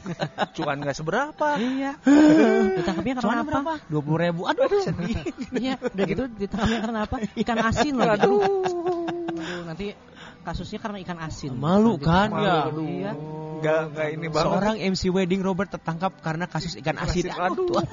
Cuan 0.61 0.77
nggak 0.85 0.93
seberapa. 0.93 1.49
Iya. 1.57 1.97
Ditangkapnya 2.77 3.15
karena 3.17 3.41
apa? 3.41 3.49
berapa? 3.49 3.73
Dua 3.89 4.03
puluh 4.05 4.19
ribu. 4.21 4.41
Aduh, 4.45 4.69
sedih. 4.85 5.25
Iya, 5.57 5.81
udah 5.81 6.05
gitu 6.05 6.23
ditangkapnya 6.37 6.81
karena 6.85 6.99
apa? 7.09 7.17
Ikan 7.43 7.59
asin 7.65 7.95
lagi. 7.97 8.29
Aduh. 8.29 8.45
Aduh, 8.45 9.63
nanti 9.65 9.97
kasusnya 10.45 10.79
karena 10.85 11.01
ikan 11.01 11.17
asin. 11.17 11.57
Malu 11.57 11.97
Nanti 11.97 12.05
kan? 12.05 12.29
malu. 12.29 12.45
Ya. 12.45 12.61
Iya. 12.85 13.13
Nggak 13.61 13.81
nggak 13.93 14.09
ini 14.17 14.27
banget. 14.33 14.47
Seorang 14.49 14.77
MC 14.81 15.03
wedding 15.13 15.43
Robert 15.45 15.69
tertangkap 15.71 16.13
karena 16.25 16.45
kasus 16.49 16.75
ikan 16.81 16.97
asin. 16.97 17.31
aduh. 17.31 17.85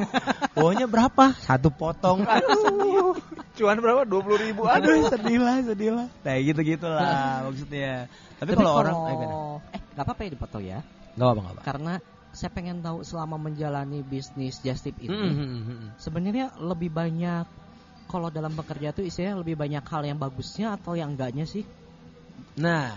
Bawanya 0.55 0.87
berapa? 0.87 1.35
Satu 1.43 1.69
potong. 1.69 2.23
Aduh, 2.23 3.13
Cuan 3.57 3.77
berapa? 3.81 4.07
Dua 4.07 4.21
puluh 4.23 4.39
ribu. 4.39 4.65
Aduh, 4.65 5.11
sedih 5.11 5.39
lah, 5.43 5.59
sedih 5.61 5.91
lah. 5.93 6.07
Nah, 6.23 6.35
gitu 6.39 6.59
gitulah 6.63 7.41
maksudnya. 7.45 8.07
Tapi, 8.37 8.51
kalau 8.53 8.73
orang 8.73 8.95
eh, 8.95 9.77
eh 9.77 9.81
nggak 9.97 10.05
apa-apa 10.05 10.21
ya 10.25 10.29
dipotong 10.31 10.63
ya. 10.63 10.79
Gak 11.17 11.27
apa 11.33 11.39
nggak 11.41 11.53
apa. 11.57 11.61
Karena 11.65 11.93
saya 12.37 12.53
pengen 12.53 12.85
tahu 12.85 13.01
selama 13.01 13.41
menjalani 13.41 14.05
bisnis 14.05 14.61
just 14.61 14.85
tip 14.85 14.93
ini 15.01 15.09
Hmm, 15.09 15.89
sebenarnya 15.97 16.53
lebih 16.61 16.93
banyak 16.93 17.49
kalau 18.05 18.29
dalam 18.29 18.53
bekerja 18.53 18.93
tuh 18.93 19.01
istilahnya 19.01 19.41
lebih 19.41 19.57
banyak 19.57 19.81
hal 19.81 20.05
yang 20.05 20.21
bagusnya 20.21 20.77
atau 20.77 20.93
yang 20.93 21.17
enggaknya 21.17 21.49
sih? 21.49 21.65
Nah, 22.61 22.93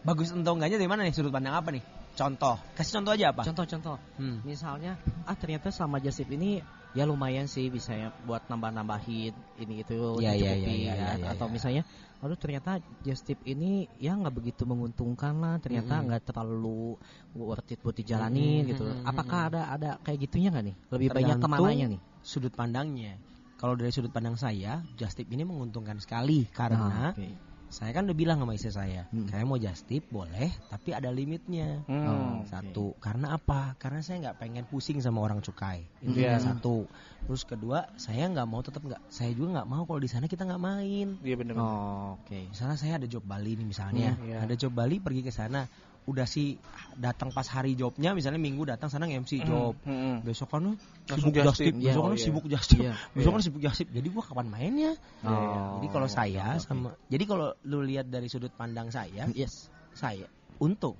bagus 0.00 0.32
atau 0.32 0.56
enggaknya 0.56 0.80
dari 0.80 0.88
mana 0.88 1.04
nih 1.04 1.12
sudut 1.12 1.28
pandang 1.28 1.60
apa 1.60 1.70
nih? 1.76 1.84
Contoh, 2.20 2.56
kasih 2.76 3.00
contoh 3.00 3.12
aja 3.16 3.26
apa? 3.32 3.42
Contoh-contoh, 3.48 3.96
Hmm. 4.20 4.44
misalnya 4.44 5.00
ah 5.24 5.32
ternyata 5.32 5.72
selama 5.72 5.96
just 6.04 6.20
tip 6.20 6.28
ini 6.28 6.60
ya 6.92 7.06
lumayan 7.06 7.46
sih 7.46 7.70
bisa 7.70 7.94
ya 7.94 8.10
buat 8.26 8.44
nambah-nambahin 8.50 9.32
ini 9.62 9.74
itu 9.86 10.18
iya, 10.18 10.34
dicukupi, 10.34 10.74
iya, 10.74 10.74
iya, 10.74 10.94
kan. 10.98 11.16
iya, 11.22 11.28
atau 11.32 11.46
iya. 11.46 11.54
misalnya 11.54 11.82
aduh 12.20 12.36
ternyata 12.36 12.82
just 13.06 13.24
tip 13.24 13.38
ini 13.46 13.86
ya 14.02 14.18
nggak 14.18 14.34
begitu 14.34 14.66
menguntungkan 14.66 15.38
lah 15.38 15.56
ternyata 15.62 16.02
Mm-mm. 16.02 16.06
nggak 16.10 16.22
terlalu 16.26 16.98
worth 17.38 17.70
it 17.70 17.78
buat 17.80 17.94
dijalanin 17.94 18.66
Mm-mm, 18.66 18.70
gitu 18.74 18.84
mm-mm, 18.90 19.06
apakah 19.06 19.38
mm-mm. 19.46 19.50
ada 19.54 19.60
ada 19.70 19.90
kayak 20.02 20.18
gitunya 20.26 20.50
nggak 20.50 20.66
nih 20.66 20.76
lebih 20.92 21.08
banyak 21.14 21.36
Tergantung 21.38 21.46
ke 21.46 21.54
mananya 21.62 21.86
nih 21.94 22.00
Sudut 22.20 22.52
pandangnya. 22.52 23.16
Kalau 23.56 23.76
dari 23.76 23.92
sudut 23.92 24.12
pandang 24.12 24.36
saya, 24.40 24.80
just 24.96 25.20
tip 25.20 25.28
ini 25.28 25.44
menguntungkan 25.44 25.96
sekali 26.00 26.48
karena 26.52 27.12
Ah, 27.12 27.12
oke. 27.12 27.49
Saya 27.70 27.94
kan 27.94 28.02
udah 28.04 28.18
bilang 28.18 28.42
sama 28.42 28.52
istri 28.52 28.68
saya, 28.68 29.06
Hmm. 29.08 29.30
kayak 29.30 29.46
mau 29.46 29.54
just 29.54 29.86
tip 29.86 30.02
boleh, 30.10 30.50
tapi 30.66 30.90
ada 30.90 31.06
limitnya. 31.08 31.86
Hmm. 31.86 32.04
Oh. 32.04 32.36
Satu, 32.44 32.98
karena 32.98 33.38
apa? 33.38 33.78
Karena 33.78 34.02
saya 34.02 34.18
nggak 34.26 34.42
pengen 34.42 34.66
pusing 34.66 34.98
sama 34.98 35.22
orang 35.22 35.38
cukai. 35.38 35.86
Itu 36.02 36.18
yang 36.18 36.42
satu. 36.42 36.90
Terus 37.24 37.46
kedua, 37.46 37.86
saya 37.94 38.26
nggak 38.26 38.42
mau 38.44 38.58
tetap 38.58 38.82
nggak. 38.82 38.98
Saya 39.06 39.30
juga 39.30 39.62
nggak 39.62 39.68
mau 39.70 39.86
kalau 39.86 40.02
di 40.02 40.10
sana 40.10 40.26
kita 40.26 40.42
nggak 40.42 40.58
main. 40.58 41.08
Iya 41.22 41.36
benar. 41.38 41.54
Oh, 41.56 42.18
oke 42.18 42.50
Misalnya 42.50 42.74
saya 42.74 42.98
ada 42.98 43.06
job 43.06 43.22
Bali 43.22 43.54
nih 43.54 43.66
misalnya, 43.66 44.18
Hmm, 44.18 44.26
iya. 44.26 44.36
ada 44.42 44.54
job 44.58 44.74
Bali 44.74 44.98
pergi 44.98 45.22
ke 45.22 45.30
sana, 45.30 45.70
udah 46.10 46.26
sih 46.26 46.58
datang 46.98 47.30
pas 47.30 47.46
hari 47.46 47.78
jobnya, 47.78 48.10
misalnya 48.12 48.42
minggu 48.42 48.66
datang 48.66 48.90
sana 48.90 49.06
nge-MC 49.06 49.46
job. 49.46 49.78
Hmm. 49.86 50.20
Besok 50.26 50.50
kan 50.50 50.74
Langsung 51.06 51.30
sibuk 51.30 51.34
just 51.38 51.46
just 51.46 51.58
tip, 51.62 51.66
tip. 51.70 51.74
besok 51.78 52.02
Iya, 52.02 52.02
kan 52.02 52.10
iya. 52.18 52.24
sibuk 52.26 52.44
just 52.50 52.68
tip, 52.68 52.80
Iya. 52.82 52.92
besok 53.14 53.30
Iya. 53.30 53.36
kan 53.38 53.42
sibuk 53.46 53.60
just 53.62 53.78
tip. 53.78 53.88
Jadi 53.94 54.08
gua 54.10 54.22
kapan 54.26 54.46
mainnya? 54.50 54.92
Oh, 55.22 55.78
Jadi 55.78 55.86
kalau 55.94 56.08
saya 56.10 56.46
sama, 56.58 56.88
jadi 57.06 57.24
kalau 57.24 57.54
lu 57.62 57.86
lihat 57.86 58.10
dari 58.10 58.26
sudut 58.26 58.50
pandang 58.50 58.90
saya, 58.90 59.30
yes 59.32 59.70
saya 59.94 60.26
untung. 60.58 60.98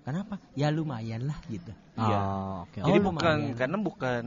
Kenapa? 0.00 0.40
Ya 0.56 0.72
lumayan 0.72 1.28
lah 1.28 1.36
gitu. 1.44 1.76
Iya. 2.00 2.18
Oh, 2.24 2.64
oke 2.64 2.80
Jadi 2.80 2.98
Oh, 2.98 3.04
bukan 3.12 3.36
lumayan. 3.36 3.58
karena 3.60 3.76
bukan 3.76 4.24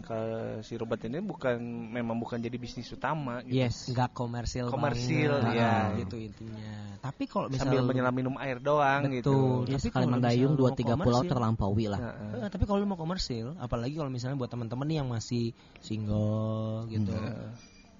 ke 0.00 0.20
si 0.64 0.72
Robert 0.80 1.04
ini 1.04 1.20
bukan 1.20 1.60
memang 1.92 2.16
bukan 2.16 2.40
jadi 2.40 2.56
bisnis 2.56 2.88
utama 2.88 3.44
gitu. 3.44 3.60
yes 3.60 3.92
Nggak 3.92 4.16
komersil 4.16 4.72
Komersil, 4.72 5.44
banget, 5.44 5.60
ya. 5.60 5.76
gitu 6.00 6.16
intinya. 6.16 6.72
Tapi 7.04 7.28
kalau 7.28 7.52
Sambil 7.52 7.84
misalnya 7.84 7.88
menyelam 7.92 8.14
minum 8.16 8.34
air 8.40 8.56
doang 8.64 9.12
Betul. 9.12 9.16
gitu. 9.20 9.36
Tapi 9.68 9.80
sekali 9.84 9.92
kalau 9.92 10.08
mendayung 10.08 10.54
dua 10.56 10.70
tiga 10.72 10.94
pulau 10.96 11.20
terlampaui 11.20 11.86
lah. 11.92 12.00
Heeh. 12.00 12.32
Eh, 12.40 12.48
tapi 12.48 12.64
kalau 12.64 12.78
lu 12.80 12.88
mau 12.88 12.96
komersil, 12.96 13.52
apalagi 13.60 14.00
kalau 14.00 14.08
misalnya 14.08 14.40
buat 14.40 14.48
teman-teman 14.48 14.86
nih 14.88 14.96
yang 15.04 15.08
masih 15.12 15.52
single 15.84 16.88
gitu, 16.88 17.12
Heeh. 17.12 17.52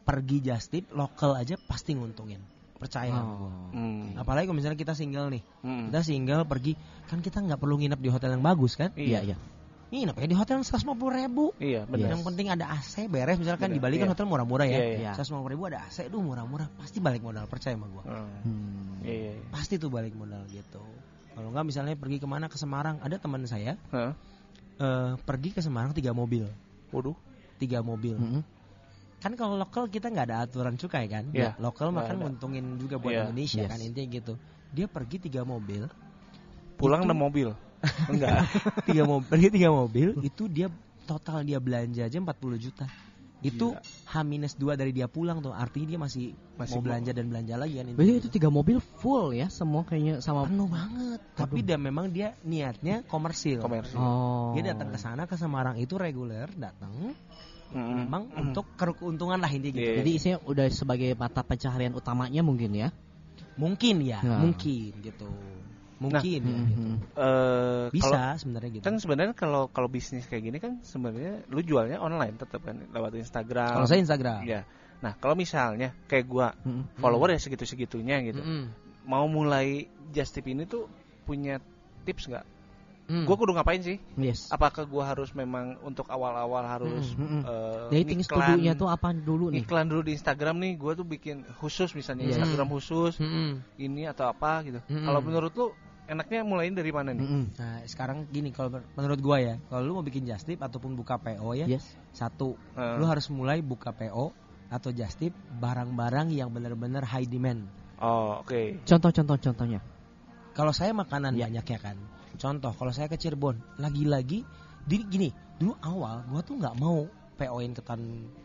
pergi 0.09 0.41
just 0.41 0.73
tip 0.73 0.89
lokal 0.97 1.37
aja 1.37 1.61
pasti 1.69 1.93
nguntungin. 1.93 2.41
Percaya. 2.81 3.13
Oh. 3.13 3.53
Hmm. 3.77 4.17
Apalagi 4.17 4.49
kalau 4.49 4.57
misalnya 4.57 4.81
kita 4.81 4.97
single 4.97 5.29
nih, 5.29 5.45
Hmm. 5.61 5.93
kita 5.93 6.01
single 6.01 6.49
pergi, 6.49 6.73
kan 7.07 7.21
kita 7.21 7.45
nggak 7.45 7.61
perlu 7.61 7.77
nginep 7.77 8.01
di 8.01 8.09
hotel 8.09 8.33
yang 8.35 8.43
bagus 8.43 8.73
kan? 8.81 8.89
Iya, 8.97 9.21
iya. 9.21 9.37
Nginep 9.91 10.17
ya 10.17 10.27
di 10.31 10.37
hotel 10.39 10.63
yang 10.63 10.67
150 10.67 11.11
ribu. 11.13 11.51
Iya, 11.61 11.85
benar. 11.85 12.15
Yang 12.15 12.23
penting 12.25 12.47
ada 12.49 12.73
AC 12.73 13.11
beres, 13.11 13.37
misalkan 13.37 13.75
di 13.75 13.83
Bener, 13.83 13.91
Bali 13.91 13.97
kan 14.01 14.07
iya. 14.09 14.13
hotel 14.17 14.27
murah-murah 14.31 14.67
ya. 14.71 14.79
Iya, 14.81 14.87
iya. 14.97 15.13
Iya. 15.13 15.13
150 15.19 15.51
ribu 15.53 15.63
ada 15.69 15.79
AC, 15.85 16.07
duh 16.09 16.23
murah-murah, 16.25 16.71
pasti 16.79 17.03
balik 17.03 17.21
modal. 17.21 17.45
Percaya 17.51 17.75
sama 17.77 17.91
gua. 17.91 18.03
Hmm. 18.07 18.31
Hmm. 18.49 19.05
Iya, 19.05 19.13
iya. 19.13 19.33
iya. 19.37 19.45
Pasti 19.53 19.77
tuh 19.77 19.91
balik 19.93 20.17
modal 20.17 20.47
gitu. 20.49 20.81
Kalau 21.37 21.49
nggak 21.53 21.67
misalnya 21.69 21.95
pergi 22.01 22.17
ke 22.17 22.27
mana 22.31 22.49
ke 22.49 22.57
Semarang, 22.57 22.97
ada 23.03 23.19
teman 23.19 23.43
saya 23.45 23.77
Heeh. 23.93 24.13
eh, 24.79 25.13
pergi 25.21 25.51
ke 25.53 25.61
Semarang 25.61 25.93
tiga 25.93 26.15
mobil, 26.15 26.47
Waduh. 26.95 27.19
tiga 27.61 27.83
mobil. 27.85 28.17
Mm-mm. 28.17 28.43
Kan 29.21 29.37
kalau 29.37 29.55
lokal 29.55 29.87
kita 29.87 30.09
nggak 30.09 30.27
ada 30.27 30.37
aturan 30.43 30.75
cukai 30.75 31.05
kan? 31.05 31.29
Iya, 31.31 31.53
Lokal 31.61 31.93
nggak 31.93 32.01
makan 32.01 32.17
ada. 32.17 32.23
nguntungin 32.25 32.65
juga 32.81 32.97
buat 32.97 33.13
Iya, 33.13 33.21
Indonesia 33.29 33.63
yes. 33.63 33.69
kan 33.69 33.79
intinya 33.79 34.09
gitu. 34.11 34.33
Dia 34.73 34.87
pergi 34.89 35.17
tiga 35.21 35.45
mobil, 35.45 35.85
Pulang 36.75 37.05
enam 37.05 37.19
mobil. 37.19 37.53
Enggak. 38.13 38.49
tiga 38.85 39.05
mobil, 39.05 39.29
pergi 39.29 39.49
tiga 39.53 39.69
mobil, 39.69 40.09
itu 40.21 40.49
dia 40.49 40.69
total 41.05 41.45
dia 41.45 41.61
belanja 41.61 42.05
aja 42.05 42.17
40 42.17 42.33
juta. 42.57 42.89
Itu 43.41 43.73
H-2 44.05 44.65
dari 44.77 44.93
dia 44.93 45.09
pulang 45.09 45.41
tuh, 45.41 45.57
artinya 45.57 45.89
dia 45.89 45.97
masih, 45.97 46.37
Masih 46.61 46.77
mau 46.77 46.81
mau- 46.81 46.87
belanja 46.93 47.11
dan 47.17 47.25
belanja 47.33 47.55
lagi 47.57 47.81
kan. 47.81 47.85
Berarti 47.89 48.01
intinya 48.05 48.21
itu 48.21 48.29
tiga 48.31 48.49
mobil 48.53 48.77
full 49.01 49.33
ya 49.33 49.49
semua 49.49 49.81
kayaknya 49.85 50.21
sama 50.21 50.45
penuh 50.45 50.69
banget. 50.69 51.21
Tapi 51.37 51.65
dia 51.65 51.81
memang 51.81 52.13
dia 52.13 52.37
niatnya 52.45 53.01
komersil. 53.09 53.65
Komersil. 53.65 53.97
Oh. 53.97 54.53
Dia 54.53 54.77
datang 54.77 54.93
ke 54.93 55.01
sana 55.01 55.25
ke 55.25 55.41
Semarang 55.41 55.77
itu 55.77 55.97
reguler 55.97 56.53
datang 56.53 57.17
Mm-mm. 57.71 58.07
memang 58.07 58.23
untuk 58.35 58.67
keuntungan 58.75 59.39
lah 59.39 59.51
intinya 59.51 59.79
gitu. 59.79 59.91
Iya. 59.95 59.99
Jadi 60.03 60.11
isinya 60.11 60.39
udah 60.45 60.67
sebagai 60.69 61.11
mata 61.15 61.41
pencaharian 61.43 61.95
utamanya 61.95 62.43
mungkin 62.43 62.71
ya. 62.75 62.89
Mungkin 63.57 64.01
ya, 64.03 64.19
Ya. 64.23 64.39
mungkin 64.41 64.93
gitu. 65.01 65.29
Mungkin 66.01 66.41
ya 66.41 66.57
gitu. 66.65 66.81
Mhm. 66.81 66.95
Eh, 67.13 67.85
Bisa 67.93 68.09
kalau- 68.09 68.41
sebenarnya 68.41 68.71
gitu. 68.81 68.85
kan 68.89 68.95
sebenarnya 68.97 69.35
kalau 69.37 69.69
kalau 69.69 69.89
bisnis 69.93 70.25
kayak 70.25 70.43
gini 70.49 70.59
kan 70.59 70.81
sebenarnya 70.81 71.45
lu 71.53 71.61
jualnya 71.61 72.01
online 72.01 72.41
tetap 72.41 72.65
kan 72.65 72.81
lewat 72.89 73.13
Instagram. 73.21 73.77
Kalau 73.77 73.89
saya 73.89 74.01
Instagram. 74.01 74.41
Ya. 74.49 74.65
Nah, 75.05 75.13
kalau 75.17 75.37
misalnya 75.37 75.93
kayak 76.09 76.25
gua 76.25 76.57
Mhm. 76.65 77.01
follower 77.01 77.37
ya 77.37 77.41
segitu-segitunya 77.41 78.17
gitu. 78.25 78.41
Mm-mm. 78.41 78.65
Mau 79.05 79.29
mulai 79.29 79.89
just 80.11 80.33
tip 80.33 80.49
ini 80.49 80.65
tuh 80.65 80.89
punya 81.25 81.61
tips 82.09 82.33
nggak? 82.33 82.45
Mm. 83.11 83.27
Gua 83.27 83.35
kudu 83.35 83.51
ngapain 83.53 83.83
sih? 83.83 83.99
Yes. 84.15 84.47
Apakah 84.49 84.87
gua 84.87 85.03
harus 85.05 85.35
memang 85.35 85.75
untuk 85.83 86.07
awal-awal 86.07 86.63
harus 86.63 87.11
Mm-mm. 87.13 87.43
eh, 87.43 87.91
Dating 87.91 88.23
ngiklan- 88.23 88.55
studionya 88.55 88.73
tuh 88.73 88.87
apa 88.87 89.11
dulu 89.11 89.51
nih? 89.51 89.67
iklan 89.67 89.91
dulu 89.91 90.07
di 90.07 90.15
Instagram 90.15 90.57
nih, 90.57 90.79
gua 90.79 90.95
tuh 90.95 91.03
bikin 91.03 91.43
khusus 91.59 91.91
misalnya 91.93 92.25
Yes. 92.25 92.39
Instagram 92.39 92.71
khusus 92.71 93.19
Mm-mm. 93.19 93.59
ini 93.77 94.07
atau 94.07 94.25
apa 94.25 94.63
gitu. 94.63 94.79
Mm-mm. 94.81 95.03
Kalau 95.03 95.21
menurut 95.21 95.53
lu 95.53 95.67
enaknya 96.07 96.41
mulaiin 96.41 96.73
dari 96.73 96.91
mana 96.91 97.11
nih? 97.11 97.23
Mhm. 97.23 97.45
Nah, 97.55 97.83
sekarang 97.85 98.27
gini 98.27 98.51
kalau 98.51 98.71
menurut 98.95 99.19
gua 99.19 99.39
ya, 99.39 99.55
kalau 99.67 99.83
lu 99.83 99.93
mau 99.93 100.03
bikin 100.03 100.23
just 100.23 100.43
tip 100.43 100.59
ataupun 100.59 100.95
buka 100.95 101.19
PO 101.19 101.51
ya, 101.53 101.67
Yes. 101.67 101.83
satu, 102.11 102.55
Eh, 102.75 102.95
lu 102.95 103.07
harus 103.07 103.27
mulai 103.29 103.59
buka 103.59 103.91
PO 103.91 104.31
atau 104.67 104.91
just 104.91 105.19
tip 105.19 105.35
barang-barang 105.57 106.31
yang 106.31 106.47
benar-benar 106.49 107.03
high 107.05 107.27
demand. 107.27 107.67
oh, 107.99 108.39
oke. 108.39 108.81
Contoh-contoh 108.83 109.35
contohnya. 109.37 109.83
Kalau 110.51 110.71
saya 110.71 110.91
makanan 110.91 111.35
Ya. 111.35 111.47
banyak 111.47 111.65
ya 111.65 111.79
kan. 111.81 111.97
Contoh, 112.41 112.73
kalau 112.73 112.89
saya 112.89 113.05
ke 113.05 113.21
Cirebon, 113.21 113.61
lagi-lagi 113.77 114.41
di 114.81 114.97
gini, 115.05 115.29
dulu 115.61 115.77
awal 115.85 116.25
gua 116.25 116.41
tuh 116.41 116.57
nggak 116.57 116.73
mau 116.81 117.05
PO-in 117.37 117.73
ketan 117.73 118.01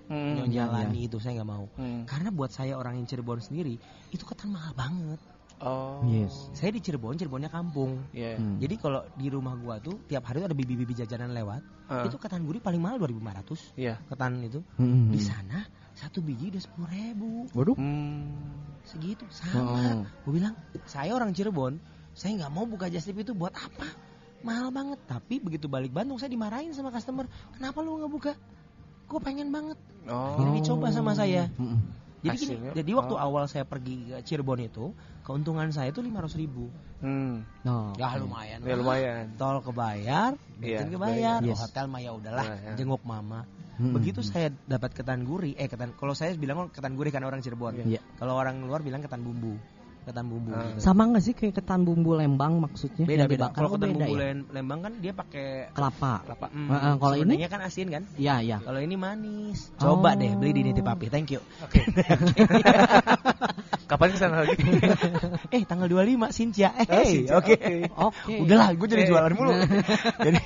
Hmm, 0.06 0.38
Nyonya 0.38 0.68
iya, 0.68 0.70
Lani 0.70 1.10
itu 1.10 1.18
saya 1.18 1.42
nggak 1.42 1.50
mau. 1.50 1.66
hmm. 1.80 2.06
Karena 2.06 2.30
buat 2.30 2.52
saya 2.52 2.78
orang 2.78 3.00
yang 3.00 3.08
Cirebon 3.08 3.40
sendiri, 3.40 3.80
itu 4.12 4.22
ketan 4.22 4.52
mahal 4.54 4.76
banget. 4.76 5.18
Oh. 5.64 6.04
Yes. 6.06 6.52
Saya 6.52 6.76
di 6.76 6.84
Cirebon, 6.84 7.16
Cirebonnya 7.16 7.48
kampung. 7.48 8.04
Iya. 8.12 8.36
Hmm. 8.36 8.60
Jadi 8.60 8.76
kalau 8.76 9.08
di 9.16 9.32
rumah 9.32 9.56
gua 9.56 9.80
tuh 9.80 10.04
tiap 10.06 10.28
hari 10.28 10.44
tuh 10.44 10.52
ada 10.52 10.58
bibi-bibi 10.60 10.92
jajanan 10.94 11.32
lewat, 11.32 11.64
Eh, 11.86 12.10
itu 12.10 12.18
ketan 12.18 12.42
gurih 12.44 12.60
paling 12.60 12.82
mahal 12.82 12.98
2500 13.00 13.72
Iya. 13.78 13.96
ketan 14.10 14.42
itu. 14.44 14.60
Mhm. 14.76 15.14
Di 15.16 15.22
sana 15.24 15.64
satu 15.96 16.20
biji 16.20 16.52
udah 16.52 16.62
sepuluh 16.62 16.90
ribu 16.92 17.30
Waduh. 17.56 17.78
Hmm. 17.80 18.36
segitu 18.84 19.24
sama. 19.32 19.64
Oh. 19.64 20.02
Gue 20.28 20.38
bilang 20.38 20.54
saya 20.86 21.16
orang 21.16 21.32
Cirebon, 21.32 21.78
saya 22.16 22.32
nggak 22.40 22.52
mau 22.56 22.64
buka 22.64 22.88
just 22.88 23.06
tip 23.06 23.20
itu 23.20 23.36
buat 23.36 23.52
apa? 23.52 23.92
Mahal 24.40 24.72
banget. 24.72 25.00
Tapi 25.04 25.44
begitu 25.44 25.68
balik 25.68 25.92
Bandung 25.92 26.16
saya 26.16 26.32
dimarahin 26.32 26.72
sama 26.72 26.90
customer. 26.90 27.28
Kenapa 27.60 27.84
lu 27.84 28.00
nggak 28.00 28.12
buka? 28.12 28.34
Gue 29.06 29.20
pengen 29.20 29.52
banget. 29.52 29.76
Oh. 30.08 30.40
Jadi 30.40 30.50
dicoba 30.64 30.88
sama 30.96 31.12
saya. 31.14 31.52
Jadi 32.26 32.42
gini, 32.42 32.58
Hasilnya, 32.58 32.72
jadi 32.74 32.92
waktu 32.98 33.14
oh. 33.14 33.22
awal 33.22 33.46
saya 33.46 33.70
pergi 33.70 34.10
ke 34.10 34.18
Cirebon 34.26 34.58
itu, 34.58 34.98
keuntungan 35.22 35.70
saya 35.70 35.94
itu 35.94 36.02
500 36.02 36.42
ribu. 36.42 36.74
Hmm. 36.98 37.46
No. 37.62 37.94
Ya 38.02 38.18
lumayan. 38.18 38.66
Ya 38.66 38.74
lah. 38.74 38.78
lumayan. 38.82 39.24
Tol 39.38 39.62
kebayar, 39.62 40.34
Iya, 40.58 40.82
bensin 40.82 40.90
kebayar, 40.98 41.38
bayar. 41.38 41.46
oh, 41.46 41.50
Yes. 41.54 41.62
hotel 41.62 41.86
mah 41.86 42.02
ya 42.02 42.12
udahlah, 42.18 42.46
Nah, 42.50 42.58
ya. 42.58 42.74
jenguk 42.82 43.06
mama. 43.06 43.46
Hmm. 43.78 43.94
Begitu 43.94 44.26
saya 44.26 44.50
dapat 44.66 44.98
ketan 44.98 45.22
gurih, 45.22 45.54
eh 45.54 45.70
ketan 45.70 45.94
kalau 45.94 46.18
saya 46.18 46.34
bilang 46.34 46.72
ketan 46.74 46.98
gurih 46.98 47.14
kan 47.14 47.22
orang 47.22 47.46
Cirebon. 47.46 47.86
Iya. 47.86 48.02
Kalau 48.18 48.34
orang 48.34 48.58
luar 48.66 48.82
bilang 48.82 49.06
ketan 49.06 49.22
bumbu. 49.22 49.62
Ketan 50.06 50.30
bumbu. 50.30 50.54
Gitu. 50.54 50.78
Sama 50.78 51.10
nggak 51.10 51.24
sih 51.26 51.34
kayak 51.34 51.54
ketan 51.58 51.82
bumbu 51.82 52.14
Lembang 52.14 52.62
maksudnya? 52.62 53.10
Beda 53.10 53.26
beda. 53.26 53.50
Kalau 53.50 53.74
ketan 53.74 53.90
beda 53.90 54.06
bumbu 54.06 54.14
ya? 54.14 54.22
Lem- 54.30 54.48
Lembang 54.54 54.80
kan 54.86 54.94
dia 55.02 55.12
pakai 55.12 55.74
kelapa. 55.74 56.22
Kelapa. 56.22 56.48
Hmm, 56.54 56.70
Heeh, 56.70 56.94
kalau 57.02 57.16
ini? 57.18 57.34
kan 57.46 57.62
asin 57.62 57.88
kan? 57.90 58.04
Iya, 58.14 58.36
iya. 58.40 58.58
Kalau 58.62 58.78
ini 58.78 58.94
manis. 58.94 59.74
Oh. 59.82 59.98
Coba 59.98 60.14
deh 60.14 60.30
beli 60.38 60.52
di 60.54 60.62
Niti 60.62 60.86
Papi. 60.86 61.10
Thank 61.10 61.34
you. 61.34 61.42
Oke. 61.60 61.82
Kapan 63.90 64.08
ke 64.10 64.18
sana 64.18 64.42
lagi? 64.42 64.58
eh 65.50 65.62
tanggal 65.64 65.86
25 65.86 66.30
Sintia. 66.30 66.70
Eh, 66.80 67.30
Oh, 67.30 67.38
oke. 67.38 67.56
oke. 67.94 68.34
Udahlah, 68.42 68.74
gue 68.74 68.88
jadi 68.88 69.04
Eh. 69.06 69.10
jualan 69.10 69.34
mulu. 69.34 69.54
jadi 70.26 70.40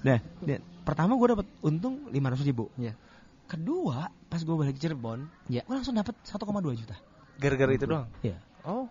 nah, 0.00 0.18
nah, 0.40 0.58
pertama 0.82 1.16
gue 1.16 1.28
dapat 1.32 1.46
untung 1.60 2.08
500 2.08 2.44
ribu. 2.44 2.72
Iya. 2.76 2.96
Kedua, 3.46 4.08
pas 4.26 4.40
gue 4.40 4.52
balik 4.52 4.74
ke 4.74 4.82
Cirebon, 4.82 5.28
Iya. 5.46 5.62
gue 5.62 5.74
langsung 5.74 5.94
dapat 5.94 6.16
1,2 6.24 6.42
juta. 6.74 6.96
Gara-gara 7.36 7.70
itu 7.70 7.84
doang. 7.84 8.08
Iya. 8.20 8.40
Oh. 8.66 8.86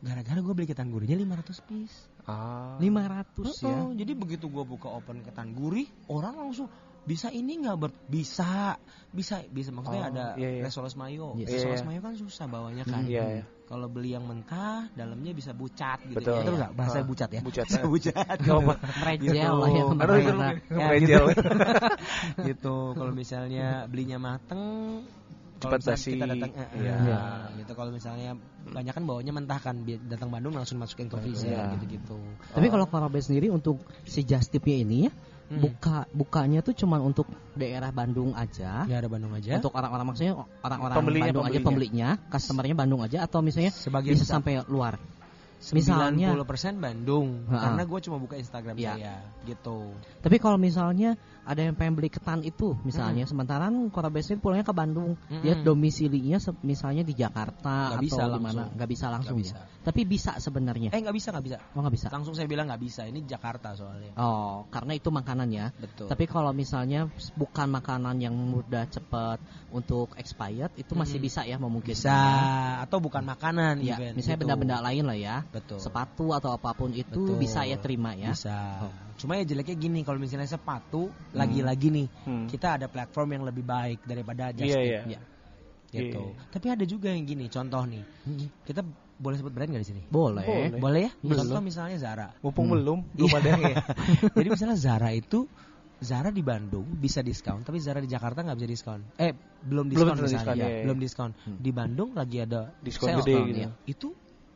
Gara-gara 0.00 0.40
gue 0.40 0.54
beli 0.56 0.64
ketan 0.64 0.88
gurihnya 0.88 1.20
500 1.20 1.68
piece. 1.68 1.96
Ah. 2.24 2.80
500 2.80 3.52
ya. 3.60 3.68
Oh, 3.68 3.92
jadi 3.92 4.12
begitu 4.16 4.48
gue 4.48 4.64
buka 4.64 4.88
open 4.88 5.20
ketan 5.20 5.52
gurih, 5.52 5.84
orang 6.08 6.40
langsung 6.40 6.72
bisa 7.00 7.32
ini 7.32 7.64
nggak 7.64 7.76
ber 7.80 7.90
bisa 8.12 8.76
bisa 9.10 9.40
bisa 9.48 9.72
maksudnya 9.72 10.04
Oh, 10.04 10.10
ada 10.12 10.24
iya, 10.36 10.60
iya. 10.60 10.62
resoles 10.68 10.92
mayo 11.00 11.32
Yes. 11.32 11.48
resoles 11.48 11.80
Iya, 11.80 11.88
iya. 11.88 11.88
mayo 11.88 12.00
kan 12.04 12.12
susah 12.14 12.44
bawanya 12.46 12.84
kan 12.84 13.02
Iya, 13.08 13.24
iya. 13.40 13.44
kalau 13.64 13.88
beli 13.88 14.12
yang 14.12 14.28
mentah 14.28 14.92
dalamnya 14.92 15.32
bisa 15.32 15.56
bucat 15.56 15.96
gitu 16.04 16.20
Betul. 16.20 16.44
betul 16.44 16.54
nggak 16.60 16.72
bahasa 16.76 17.00
Ah, 17.00 17.06
bucat 17.08 17.28
ya 17.32 17.40
bucat. 17.40 17.66
Bisa 17.66 17.82
bucat 17.96 18.36
apa. 18.36 18.74
Merejel 19.00 19.52
lah 19.56 19.68
ya 19.72 19.82
Nah, 19.88 20.52
Ya, 20.68 20.76
Merejel. 20.76 21.24
gitu 22.52 22.76
kalau 22.92 23.12
misalnya 23.16 23.88
belinya 23.88 24.20
mateng 24.20 25.00
Cepat 25.60 25.80
basi. 25.82 26.10
kita 26.12 26.24
datang 26.26 26.50
eh, 26.50 26.68
Iya. 26.74 26.96
iya. 26.98 27.20
gitu 27.54 27.72
kalau 27.72 27.90
misalnya 27.90 28.32
banyak 28.62 28.90
kan 28.90 29.04
bawanya 29.04 29.30
mentah 29.30 29.58
kan 29.58 29.76
datang 30.04 30.28
Bandung 30.28 30.52
langsung 30.52 30.76
masukin 30.76 31.06
ke 31.06 31.16
freezer 31.16 31.52
Iya. 31.52 31.76
gitu-gitu 31.76 32.16
Tapi 32.50 32.66
kalau 32.66 32.84
Korabe 32.84 33.18
sendiri 33.18 33.48
untuk 33.48 33.78
si 34.02 34.22
just 34.22 34.48
tipnya 34.48 34.76
ini 34.78 34.98
ya, 35.04 35.12
Hmm. 35.46 35.58
buka 35.60 36.06
bukanya 36.10 36.60
tuh 36.60 36.72
cuman 36.72 37.02
untuk 37.02 37.26
daerah 37.52 37.90
Bandung 37.90 38.32
aja. 38.32 38.86
ya 38.86 38.96
ada 38.96 39.06
Bandung 39.06 39.30
aja 39.32 39.58
Untuk 39.58 39.74
orang-orang 39.74 40.06
maksudnya 40.06 40.32
orang-orang 40.58 40.94
Pembelinya, 40.94 41.26
Bandung 41.28 41.44
aja 41.44 41.58
pembelinya. 41.58 42.08
pembelinya, 42.14 42.30
customernya 42.30 42.76
Bandung 42.76 43.00
aja 43.02 43.18
atau 43.20 43.38
misalnya 43.40 43.70
sebagian 43.70 44.14
bisa 44.14 44.24
besar. 44.24 44.34
sampai 44.38 44.52
luar. 44.64 44.94
90% 45.60 45.76
misalnya- 45.76 46.32
Bandung 46.72 47.44
Ha-ha. 47.44 47.60
karena 47.66 47.82
gue 47.84 47.98
cuma 48.00 48.16
buka 48.16 48.34
Instagram 48.34 48.74
Iya. 48.76 48.92
saya 48.94 49.14
gitu 49.44 49.92
Tapi 50.18 50.36
kalau 50.38 50.56
misalnya 50.56 51.20
ada 51.50 51.60
yang 51.60 51.74
pengen 51.74 51.98
beli 51.98 52.06
ketan 52.06 52.40
itu, 52.40 52.78
misalnya 52.80 53.26
sementara 53.26 53.66
Korabe 53.90 54.22
sendiri 54.22 54.38
pulangnya 54.38 54.62
ke 54.62 54.70
Bandung, 54.70 55.18
dia 55.42 55.52
Mm-mm. 55.52 55.66
domisilinya 55.66 56.38
misalnya 56.62 57.02
di 57.02 57.12
Jakarta 57.12 57.90
Nggak 57.90 57.98
atau 57.98 58.04
bisa 58.06 58.22
di 58.22 58.38
mana, 58.38 58.62
nggak 58.70 58.88
bisa 58.88 59.06
langsung 59.10 59.34
Nggak 59.34 59.50
ya. 59.50 59.66
bisa. 59.66 59.78
Tapi 59.80 60.00
bisa 60.04 60.30
sebenarnya. 60.38 60.88
eh 60.92 61.00
nggak 61.00 61.16
bisa 61.16 61.28
nggak 61.30 61.44
bisa 61.44 61.56
Oh 61.72 61.80
nggak 61.80 61.94
bisa. 61.96 62.06
langsung 62.08 62.32
saya 62.32 62.46
bilang 62.46 62.68
nggak 62.68 62.78
bisa 62.78 63.02
ini 63.04 63.24
Jakarta 63.24 63.74
soalnya 63.74 64.12
Oh, 64.14 64.68
karena 64.68 64.92
itu 64.94 65.10
makanannya. 65.10 65.74
betul 65.74 66.06
Tapi 66.06 66.24
kalau 66.24 66.52
misalnya 66.52 67.10
bukan 67.34 67.66
makanan 67.66 68.20
yang 68.20 68.36
mudah 68.36 68.86
cepat 68.86 69.40
untuk 69.70 70.14
expired, 70.14 70.70
itu 70.76 70.94
masih 70.94 71.18
Mm-mm. 71.18 71.26
bisa 71.26 71.40
ya 71.42 71.56
memungkinkan. 71.56 71.98
bisa 71.98 72.18
atau 72.80 72.98
bukan 72.98 73.24
makanan 73.24 73.80
Ya, 73.80 73.98
event 73.98 74.14
misalnya 74.14 74.36
gitu. 74.36 74.42
benda-benda 74.46 74.78
lain 74.80 75.04
lah 75.04 75.18
ya. 75.18 75.36
betul 75.48 75.80
Sepatu 75.80 76.30
atau 76.30 76.52
apa 76.52 76.70
pun 76.72 76.92
itu 76.92 77.10
Betul. 77.10 77.40
bisa 77.40 77.64
ya 77.64 77.74
terima 77.74 78.14
ya. 78.14 78.30
bisa 78.30 78.58
Oh. 78.86 78.92
Cuma 79.20 79.36
ya 79.36 79.44
jeleknya 79.44 79.76
gini 79.76 80.00
kalau 80.00 80.16
misalnya 80.16 80.48
sepatu 80.48 81.06
lagi-lagi 81.30 81.88
nih 81.90 82.06
Hmm. 82.24 82.46
kita 82.46 82.74
ada 82.74 82.86
platform 82.86 83.28
yang 83.30 83.44
lebih 83.44 83.62
baik 83.62 84.00
daripada 84.02 84.48
just 84.50 84.64
Iya, 84.66 84.78
Tip, 84.78 84.88
iya. 84.88 85.00
Ya. 85.06 85.20
gitu 85.92 86.24
Iya. 86.26 86.48
tapi 86.48 86.66
ada 86.68 86.84
juga 86.84 87.08
yang 87.08 87.22
gini 87.22 87.46
contoh 87.46 87.84
nih 87.84 88.04
kita 88.62 88.80
boleh 89.16 89.36
sebut 89.36 89.52
brand 89.52 89.68
nggak 89.68 89.82
di 89.82 89.90
sini 89.90 90.02
Boleh. 90.06 90.42
Boleh. 90.42 90.80
boleh 90.80 91.00
ya 91.02 91.12
Belum. 91.20 91.38
contoh 91.44 91.60
misalnya 91.60 91.96
Zara 91.96 92.28
Mumpung 92.40 92.64
Hmm. 92.66 92.74
belum, 92.74 92.98
belum 93.12 93.30
ada. 93.34 93.50
Jadi 94.40 94.48
misalnya 94.48 94.74
Zara 94.74 95.10
itu 95.10 95.44
Zara 96.00 96.32
di 96.32 96.40
Bandung 96.40 96.88
bisa 96.96 97.20
diskon, 97.20 97.60
tapi 97.60 97.76
Zara 97.76 98.00
di 98.00 98.08
Jakarta 98.08 98.40
nggak 98.40 98.56
bisa 98.56 98.68
diskon. 98.70 99.04
Eh 99.20 99.36
belum 99.60 99.84
Belum 99.84 99.84
diskon 99.84 100.08
tentu 100.08 100.24
misalnya, 100.24 100.40
diskon, 100.40 100.56
iya, 100.56 100.64
iya. 100.72 100.80
belum 100.80 100.98
diskon. 100.98 101.30
Hmm. 101.36 101.56
Di 101.60 101.70
Bandung 101.70 102.10
lagi 102.16 102.36
ada 102.40 102.60
Diskon 102.80 103.08
gede 103.20 103.36
gitu. 103.44 103.60
ya. 103.60 103.70
Itu 103.84 104.08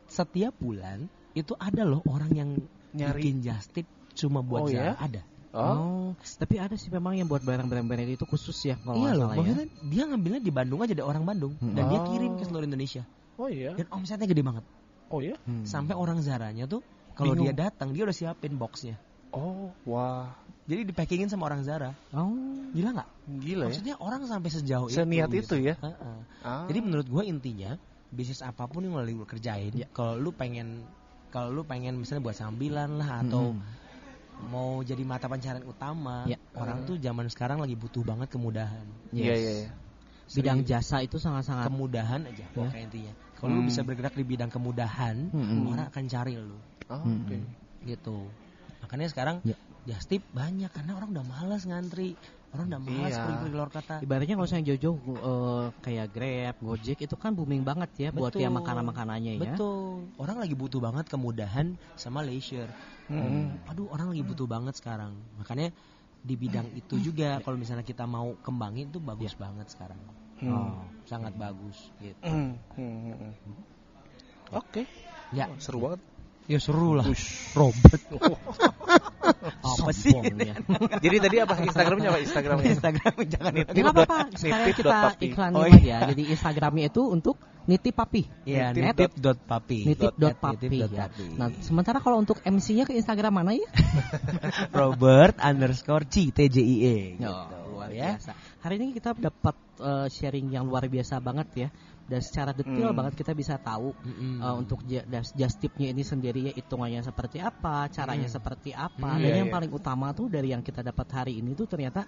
setiap 0.07 0.57
bulan 0.57 1.05
itu 1.33 1.53
ada 1.53 1.85
loh 1.85 2.01
orang 2.09 2.31
yang 2.33 2.49
Nyari. 2.97 3.21
bikin 3.21 3.45
just 3.45 3.69
tip 3.69 3.85
cuma 4.15 4.39
buat 4.39 4.65
Oh, 4.65 4.69
ya? 4.71 4.95
ada. 4.97 5.21
Oh. 5.55 6.11
tapi 6.35 6.59
ada 6.59 6.75
sih 6.75 6.91
memang 6.91 7.15
yang 7.15 7.31
buat 7.31 7.39
barang-barang 7.39 7.87
brand 7.87 8.11
itu 8.11 8.27
khusus 8.27 8.59
ya 8.65 8.75
kalau 8.83 8.99
iya 8.99 9.15
loh, 9.15 9.31
ya. 9.39 9.63
dia 9.87 10.03
ngambilnya 10.03 10.43
di 10.43 10.51
Bandung 10.51 10.83
aja 10.83 10.91
ada 10.91 11.07
orang 11.07 11.23
Bandung 11.23 11.55
Hmm. 11.63 11.71
dan 11.71 11.87
dia 11.87 12.03
Oh. 12.03 12.07
kirim 12.11 12.35
ke 12.35 12.43
seluruh 12.43 12.67
Indonesia 12.67 13.07
Oh 13.39 13.47
iya. 13.47 13.71
dan 13.71 13.87
omsetnya 13.87 14.27
gede 14.27 14.43
banget. 14.43 14.67
Oh 15.07 15.23
iya. 15.23 15.39
Hmm. 15.47 15.63
Sampai 15.63 15.95
orang 15.95 16.19
Zaranya 16.19 16.67
tuh 16.67 16.83
kalau 17.15 17.35
dia 17.35 17.55
datang 17.55 17.95
dia 17.95 18.03
udah 18.03 18.11
siapin 18.11 18.59
boxnya. 18.59 18.99
Oh, 19.31 19.71
wah. 19.83 20.31
Jadi 20.65 20.87
dipackingin 20.87 21.27
sama 21.27 21.47
orang 21.47 21.63
Zara. 21.63 21.91
Oh. 22.11 22.31
Gila 22.71 22.91
nggak? 22.95 23.09
Gila 23.39 23.63
ya. 23.63 23.67
Maksudnya 23.71 23.95
orang 23.99 24.23
sampai 24.25 24.49
sejauh 24.49 24.87
itu. 24.87 24.95
Seniat 24.97 25.27
gitu. 25.31 25.55
itu 25.55 25.71
ya. 25.71 25.75
Heeh. 25.79 26.17
Ah. 26.41 26.65
Jadi 26.67 26.79
menurut 26.81 27.07
gue 27.07 27.23
intinya 27.23 27.75
bisnis 28.09 28.39
apa 28.39 28.63
pun 28.65 28.83
yang 28.83 28.95
lu 28.95 29.23
kerjain, 29.23 29.71
Ya. 29.75 29.87
kalau 29.91 30.15
lu 30.15 30.31
pengen 30.31 30.83
kalau 31.29 31.51
lu 31.51 31.63
pengen 31.63 31.99
misalnya 31.99 32.23
buat 32.23 32.35
sambilan 32.35 32.95
lah 32.95 33.23
atau 33.23 33.51
Mm-mm. 33.55 33.84
Mau 34.43 34.83
jadi 34.83 35.01
mata 35.07 35.25
pencarian 35.31 35.63
utama, 35.63 36.27
Ya. 36.27 36.35
orang 36.53 36.83
Hmm. 36.83 36.87
tuh 36.87 36.95
zaman 36.99 37.25
sekarang 37.31 37.63
lagi 37.63 37.73
butuh 37.73 38.03
banget 38.03 38.27
kemudahan. 38.29 38.85
Iya, 39.15 39.33
Yes. 39.33 39.39
iya, 39.39 39.51
iya. 39.63 39.71
bidang 40.25 40.65
jasa 40.65 41.05
itu 41.05 41.21
sangat-sangat 41.21 41.69
kemudahan 41.69 42.25
aja 42.25 42.49
pokoknya 42.49 42.81
intinya. 42.89 43.13
Kalau 43.37 43.53
lu 43.53 43.61
Hmm. 43.61 43.69
bisa 43.69 43.85
bergerak 43.85 44.17
di 44.17 44.25
bidang 44.25 44.49
kemudahan, 44.49 45.29
Hmm. 45.29 45.69
orang 45.69 45.85
akan 45.93 46.03
cari 46.09 46.33
lu 46.33 46.57
Oh, 46.89 46.97
Hmm. 46.97 47.29
oke. 47.29 47.37
gitu. 47.85 48.17
Makanya 48.81 49.07
sekarang 49.13 49.35
Ya. 49.45 49.53
just 49.85 50.09
tip 50.09 50.25
banyak 50.33 50.73
karena 50.73 50.97
orang 50.97 51.13
udah 51.13 51.25
malas 51.29 51.69
ngantri, 51.69 52.17
orang 52.55 52.65
udah 52.71 52.81
malas 52.81 53.11
Iya. 53.11 53.19
pergi-pergi 53.21 53.51
keluar 53.51 53.69
kata. 53.69 53.93
Ibaratnya 54.01 54.35
kalau 54.39 54.49
saya 54.49 54.61
jauh-jauh 54.63 54.97
eh, 55.11 55.65
kayak 55.83 56.07
Grab, 56.15 56.55
Gojek 56.63 56.99
itu 57.03 57.15
kan 57.19 57.31
booming 57.35 57.61
banget 57.67 57.91
ya 57.99 58.09
buat 58.15 58.31
Betul. 58.31 58.47
yang 58.47 58.53
makanan-makanannya 58.55 59.33
ya. 59.37 59.53
Betul. 59.53 60.07
Orang 60.15 60.37
lagi 60.39 60.55
butuh 60.55 60.79
banget 60.79 61.05
kemudahan 61.11 61.75
sama 61.99 62.23
leisure. 62.23 62.71
Hmm. 63.11 63.59
Aduh, 63.69 63.91
orang 63.91 64.15
lagi 64.15 64.23
butuh 64.23 64.47
banget 64.47 64.73
sekarang. 64.79 65.13
Makanya 65.37 65.75
di 66.25 66.33
bidang 66.33 66.73
itu 66.73 66.97
juga 66.97 67.37
kalau 67.45 67.59
misalnya 67.59 67.85
kita 67.85 68.09
mau 68.09 68.33
kembangin 68.41 68.89
itu 68.89 68.97
bagus 68.97 69.37
banget 69.37 69.69
sekarang. 69.69 69.99
Hmm. 70.41 70.51
Oh, 70.51 70.83
sangat 71.05 71.37
bagus 71.37 71.91
gitu. 72.01 72.17
Hmm. 72.25 72.57
Hmm. 72.73 73.31
Oke. 74.55 74.87
Ya, 75.33 75.49
Wah, 75.49 75.57
seru 75.57 75.81
banget. 75.81 76.01
Ya 76.45 76.59
seru 76.61 76.97
lah. 76.97 77.05
Ush. 77.09 77.53
Robert. 77.57 78.01
Apa 79.65 79.91
sih? 79.91 80.13
Ya. 80.13 80.55
Jadi 81.01 81.17
tadi 81.17 81.35
apa 81.41 81.57
Instagramnya 81.57 82.09
apa 82.13 82.19
Instagramnya? 82.21 82.65
Instagram 82.77 83.13
jangan 83.25 83.51
Nitip. 83.57 83.73
Ya 83.73 83.81
nggak 83.81 83.95
apa-apa, 83.97 84.17
Nitip 84.37 84.75
kita 84.77 84.97
iklan 85.21 85.51
Oh, 85.57 85.65
iya. 85.65 85.97
Jadi 86.13 86.23
Instagramnya 86.29 86.85
itu 86.93 87.01
untuk 87.09 87.41
nitip 87.65 87.97
papi. 87.97 88.29
Ya, 88.45 88.69
Nitip 88.69 89.09
nitip 89.09 89.11
dot 89.17 89.39
papi. 89.41 89.79
Nitip 89.89 90.13
dot 90.15 90.37
papi 90.37 90.85
ya. 90.85 91.09
Nah, 91.37 91.49
sementara 91.65 91.97
kalau 91.97 92.21
untuk 92.21 92.37
MC-nya 92.45 92.85
ke 92.85 92.93
Instagram 92.93 93.41
mana 93.41 93.57
ya? 93.57 93.65
Robert 94.79 95.41
underscore 95.41 96.05
C 96.05 96.29
T 96.29 96.45
J 96.45 96.57
I 96.61 96.75
E. 96.85 96.97
Oh, 97.25 97.75
luar 97.75 97.89
ya. 97.89 98.15
biasa. 98.15 98.37
Hari 98.61 98.73
ini 98.77 98.93
kita 98.93 99.17
dapat 99.17 99.55
eh, 99.81 100.07
sharing 100.13 100.53
yang 100.53 100.69
luar 100.69 100.85
biasa 100.85 101.17
banget 101.17 101.47
ya. 101.57 101.69
Dan 102.05 102.21
secara 102.21 102.53
detail 102.53 102.93
Hmm. 102.93 102.97
banget 103.01 103.13
kita 103.17 103.33
bisa 103.33 103.57
tahu 103.57 103.89
Mm-mm. 103.97 104.37
eh, 104.45 104.55
untuk 104.55 104.79
just 105.33 105.57
tipnya 105.57 105.89
ini 105.89 106.05
sendiri 106.05 106.49
ya 106.49 106.53
hitungannya 106.53 107.01
seperti 107.01 107.41
apa, 107.41 107.89
caranya 107.89 108.29
Hmm. 108.29 108.35
seperti 108.37 108.71
apa. 108.77 109.17
Hmm, 109.17 109.21
Dan 109.25 109.31
iya, 109.33 109.39
yang 109.41 109.49
iya. 109.49 109.55
paling 109.57 109.71
utama 109.73 110.13
tuh 110.13 110.29
dari 110.29 110.53
yang 110.53 110.61
kita 110.61 110.85
dapat 110.85 111.07
hari 111.09 111.41
ini 111.41 111.57
tuh 111.57 111.65
ternyata 111.65 112.05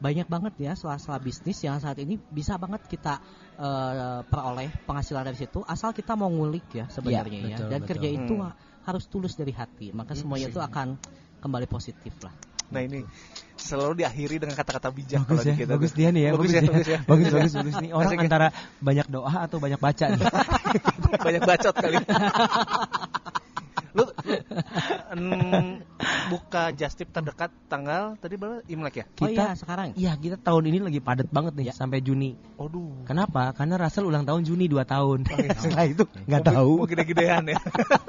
banyak 0.00 0.28
banget 0.32 0.54
ya 0.56 0.72
sela-sela 0.72 1.20
bisnis 1.20 1.60
yang 1.60 1.76
saat 1.76 2.00
ini 2.00 2.16
bisa 2.16 2.56
banget 2.56 2.84
kita 2.88 3.20
eh, 3.60 4.20
peroleh 4.24 4.72
penghasilan 4.88 5.28
dari 5.28 5.36
situ 5.36 5.60
asal 5.68 5.92
kita 5.92 6.16
mau 6.16 6.32
ngulik 6.32 6.72
ya 6.72 6.84
sebenarnya 6.88 7.40
ya. 7.44 7.56
betul, 7.60 7.68
Dan 7.68 7.80
betul. 7.84 7.88
kerja 7.96 8.08
itu 8.08 8.34
Hmm. 8.40 8.52
harus 8.84 9.04
tulus 9.12 9.36
dari 9.36 9.52
hati. 9.52 9.92
Maka 9.92 10.16
Hmm, 10.16 10.20
semuanya 10.24 10.48
itu 10.48 10.60
akan 10.60 10.96
kembali 11.40 11.68
positif 11.68 12.16
lah. 12.24 12.32
Nah 12.70 12.80
ini 12.80 13.02
selalu 13.54 13.92
diakhiri 13.98 14.38
dengan 14.38 14.54
kata-kata 14.54 14.88
bijak 14.88 15.20
kalau 15.22 15.36
Bagus 15.36 15.44
ya, 15.44 15.52
di 15.52 15.60
kita. 15.60 15.70
bagus 15.70 15.92
dia 15.92 16.08
nih 16.08 16.22
ya, 16.22 16.30
Bagus, 16.32 16.48
bagus, 16.48 16.54
ya, 16.54 16.60
ya. 16.60 16.70
bagus 16.70 16.88
ya. 16.88 16.98
bagus 17.04 17.26
bagus 17.28 17.52
bagus 17.52 17.74
nih. 17.78 17.90
Orang 17.92 18.08
Asik 18.08 18.18
ya. 18.18 18.24
antara 18.24 18.46
banyak 18.80 19.06
doa 19.06 19.34
atau 19.40 19.58
banyak 19.58 19.76
baca 19.76 20.04
nih. 20.08 20.22
Banyak 21.20 21.42
bacot 21.42 21.74
kali. 21.74 21.98
lu 23.90 24.06
mm, 25.10 25.82
buka 26.30 26.70
just 26.70 26.94
tip 26.94 27.10
terdekat 27.10 27.50
tanggal 27.66 28.14
tadi 28.16 28.38
berapa 28.38 28.62
Imlek 28.64 28.94
ya? 28.94 29.04
oh 29.10 29.26
Kita- 29.26 29.34
iya 29.34 29.58
sekarang. 29.58 29.86
Iya 29.98 30.12
kita 30.14 30.36
tahun 30.38 30.70
ini 30.70 30.78
lagi 30.80 31.00
padat 31.02 31.26
banget 31.28 31.58
nih 31.58 31.66
Ya. 31.68 31.74
sampai 31.74 31.98
Juni. 31.98 32.38
Aduh. 32.54 33.02
Kenapa? 33.02 33.50
Karena 33.50 33.74
Russell 33.76 34.06
ulang 34.06 34.22
tahun 34.22 34.46
Juni 34.46 34.70
2 34.70 34.86
tahun. 34.86 35.26
Setelah 35.60 35.86
itu 35.90 36.06
nggak 36.06 36.44
tahu. 36.46 36.86
Gede-gedean 36.86 37.50
ya. 37.50 37.58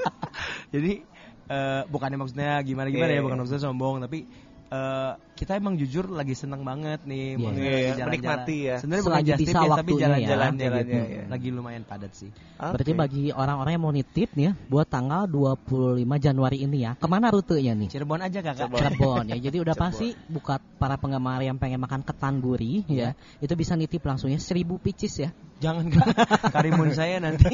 Jadi 0.73 1.01
eh, 1.49 1.81
bukannya 1.89 2.17
maksudnya 2.21 2.61
gimana-gimana 2.61 3.09
Iya, 3.11 3.17
ya, 3.17 3.23
bukan 3.25 3.35
iya. 3.35 3.41
maksudnya 3.41 3.63
sombong, 3.65 3.95
tapi 4.05 4.29
eh, 4.71 5.11
kita 5.35 5.57
emang 5.57 5.73
jujur 5.73 6.05
lagi 6.07 6.31
seneng 6.31 6.61
banget 6.61 7.01
nih 7.03 7.33
Iya. 7.33 7.41
mau 7.41 7.49
Iya, 7.51 7.57
jalan-jalan. 7.97 8.07
menikmati 8.07 8.57
ya. 8.61 8.75
Sebenarnya 8.77 9.03
bukan 9.03 9.21
just 9.21 9.35
tip 9.35 9.47
bisa 9.49 9.57
ya, 9.57 9.71
tapi 9.73 9.91
ya. 9.91 9.99
jalan-jalan 9.99 10.29
Jalan-jalannya, 10.31 10.85
gitu. 11.01 11.11
iya. 11.11 11.23
Lagi 11.27 11.47
lumayan 11.49 11.83
padat 11.83 12.11
sih. 12.13 12.29
Berarti 12.55 12.91
Oke. 12.93 12.99
bagi 13.01 13.23
orang-orang 13.33 13.71
yang 13.73 13.83
mau 13.83 13.91
nitip 13.91 14.29
nih 14.31 14.45
ya, 14.47 14.51
buat 14.69 14.87
tanggal 14.87 15.25
25 15.25 16.05
Januari 16.21 16.57
ini 16.61 16.77
ya. 16.85 16.91
Ke 16.95 17.07
mana 17.09 17.27
rutenya 17.27 17.73
nih? 17.73 17.89
Cirebon 17.89 18.21
aja 18.21 18.39
kakak. 18.39 18.69
Cirebon. 18.69 18.79
Cirebon 18.79 19.25
ya. 19.27 19.37
Jadi 19.41 19.57
udah 19.59 19.75
Cirebon. 19.75 19.91
pasti 19.91 20.07
buat 20.29 20.61
para 20.77 20.95
penggemar 20.95 21.41
yang 21.41 21.57
pengen 21.57 21.81
makan 21.81 22.01
ketan 22.05 22.37
gurih 22.37 22.85
ya, 22.85 23.17
itu 23.41 23.53
bisa 23.57 23.73
nitip 23.73 24.05
langsungnya 24.05 24.37
1000 24.37 24.77
picis 24.77 25.25
ya. 25.25 25.29
Jangan 25.57 25.89
Kak. 25.89 26.05
karimun 26.57 26.89
saya 26.93 27.17
nanti 27.21 27.49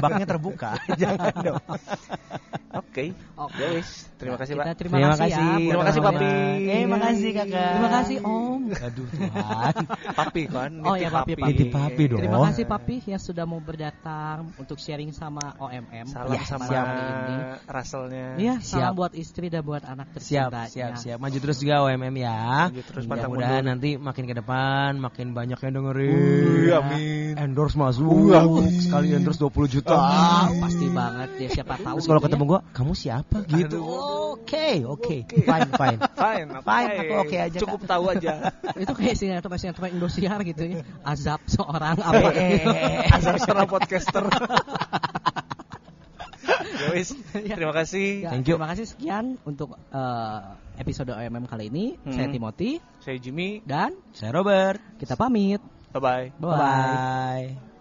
baknya 0.00 0.24
terbuka. 0.24 0.76
Jangan 1.00 1.32
dong. 1.40 1.60
Oke. 2.76 3.12
Ya 3.56 3.68
wis. 3.72 4.08
Terima 4.20 4.36
kasih, 4.36 4.56
Pak. 4.56 4.76
terima, 4.76 4.96
Terima 5.00 5.16
kasih, 5.16 5.32
ya. 5.32 5.56
Terima 5.56 5.84
kasih. 5.88 6.00
Papi. 6.04 6.32
Eh, 6.58 6.84
makasih, 6.84 7.30
Kakak. 7.32 7.70
Terima 7.76 7.90
kasih 7.92 8.16
Om. 8.20 8.60
Aduh 8.72 9.06
Tuhan. 9.08 9.74
Papi 10.12 10.42
kan. 10.48 10.70
Oh, 10.82 10.94
ya, 10.94 11.08
Papi, 11.08 11.32
Papi. 11.34 11.50
Nitip 11.52 11.68
Papi 11.70 12.02
dong. 12.08 12.20
Terima 12.20 12.38
kasih 12.48 12.64
Papi 12.64 12.96
yang 13.06 13.20
sudah 13.20 13.44
mau 13.44 13.60
berdatang 13.60 14.50
untuk 14.56 14.76
sharing 14.76 15.10
sama 15.10 15.54
OMM. 15.56 16.06
Salam 16.08 16.32
Ya, 16.32 16.42
sama 16.42 16.64
siap. 16.66 16.86
ini. 16.86 17.36
Russellnya. 17.66 18.26
Iya, 18.36 18.54
salam 18.60 18.92
Siap. 18.92 18.92
buat 18.96 19.12
istri 19.14 19.46
dan 19.48 19.62
buat 19.62 19.82
anak 19.82 20.08
Siap, 20.16 20.50
tercintanya. 20.50 20.68
siap, 20.68 20.92
siap. 20.98 21.18
Maju 21.18 21.38
terus 21.38 21.56
juga 21.58 21.74
OMM 21.82 22.14
ya. 22.16 22.40
Maju 22.68 22.82
terus, 22.82 23.02
Mudah 23.04 23.12
pantang 23.14 23.30
mudahan 23.30 23.54
mundur. 23.62 23.70
nanti 23.70 23.90
makin 23.96 24.24
ke 24.26 24.34
depan 24.34 24.90
makin 24.96 25.26
banyak 25.32 25.58
yang 25.58 25.72
dengerin. 25.72 26.66
Ya. 26.66 26.78
amin. 26.80 27.32
Endorse 27.36 27.76
masuk. 27.76 28.32
Amin. 28.32 28.72
Sekali 28.76 29.06
endorse 29.12 29.38
20 29.38 29.68
juta. 29.70 29.94
Ah, 29.96 30.48
pasti 30.58 30.86
banget 30.88 31.30
ya 31.38 31.48
siapa 31.52 31.74
tahu. 31.76 31.98
Terus 31.98 32.06
kalau 32.06 32.20
gitu 32.20 32.26
ketemu 32.28 32.44
gua, 32.46 32.60
kamu 32.72 32.92
siapa 32.92 33.36
gitu. 33.46 33.78
Oke, 34.36 34.84
oke. 34.84 35.16
Fine, 35.26 35.70
fine. 35.74 35.98
Fine, 36.14 36.45
Fine, 36.48 36.92
aku 36.96 37.12
oke 37.22 37.36
aja, 37.36 37.58
Cukup 37.58 37.80
tahu 37.84 38.04
aja. 38.10 38.32
ya. 38.38 38.50
Itu 38.82 38.92
kayak 38.92 39.16
sinetron 39.16 39.58
sinetron 39.58 39.90
Indosiar 39.92 40.40
gitu 40.42 40.62
ya. 40.64 40.82
Azab 41.02 41.40
seorang 41.46 41.96
apa 41.96 42.28
gitu. 42.36 42.70
Asal 43.10 43.34
seorang 43.40 43.66
podcaster. 43.66 44.24
ya 46.76 46.88
wis. 46.92 47.10
Terima 47.32 47.74
kasih. 47.74 48.26
Ya, 48.26 48.30
Thank 48.32 48.46
you. 48.46 48.56
Terima 48.56 48.68
kasih 48.70 48.84
sekian 48.86 49.24
untuk 49.42 49.74
eh, 49.76 50.40
episode 50.78 51.10
OMM 51.10 51.44
kali 51.46 51.68
ini. 51.68 51.96
Hmm. 52.00 52.12
Saya 52.12 52.28
Timothy 52.30 52.78
Saya 53.02 53.16
Jimmy. 53.18 53.62
dan 53.64 53.96
Saya 54.12 54.30
Robert. 54.34 54.78
kita 55.00 55.16
pamit. 55.16 55.60
Bye 55.92 56.00
bye. 56.00 56.26
Bye. 56.36 56.58
Bye. 57.56 57.75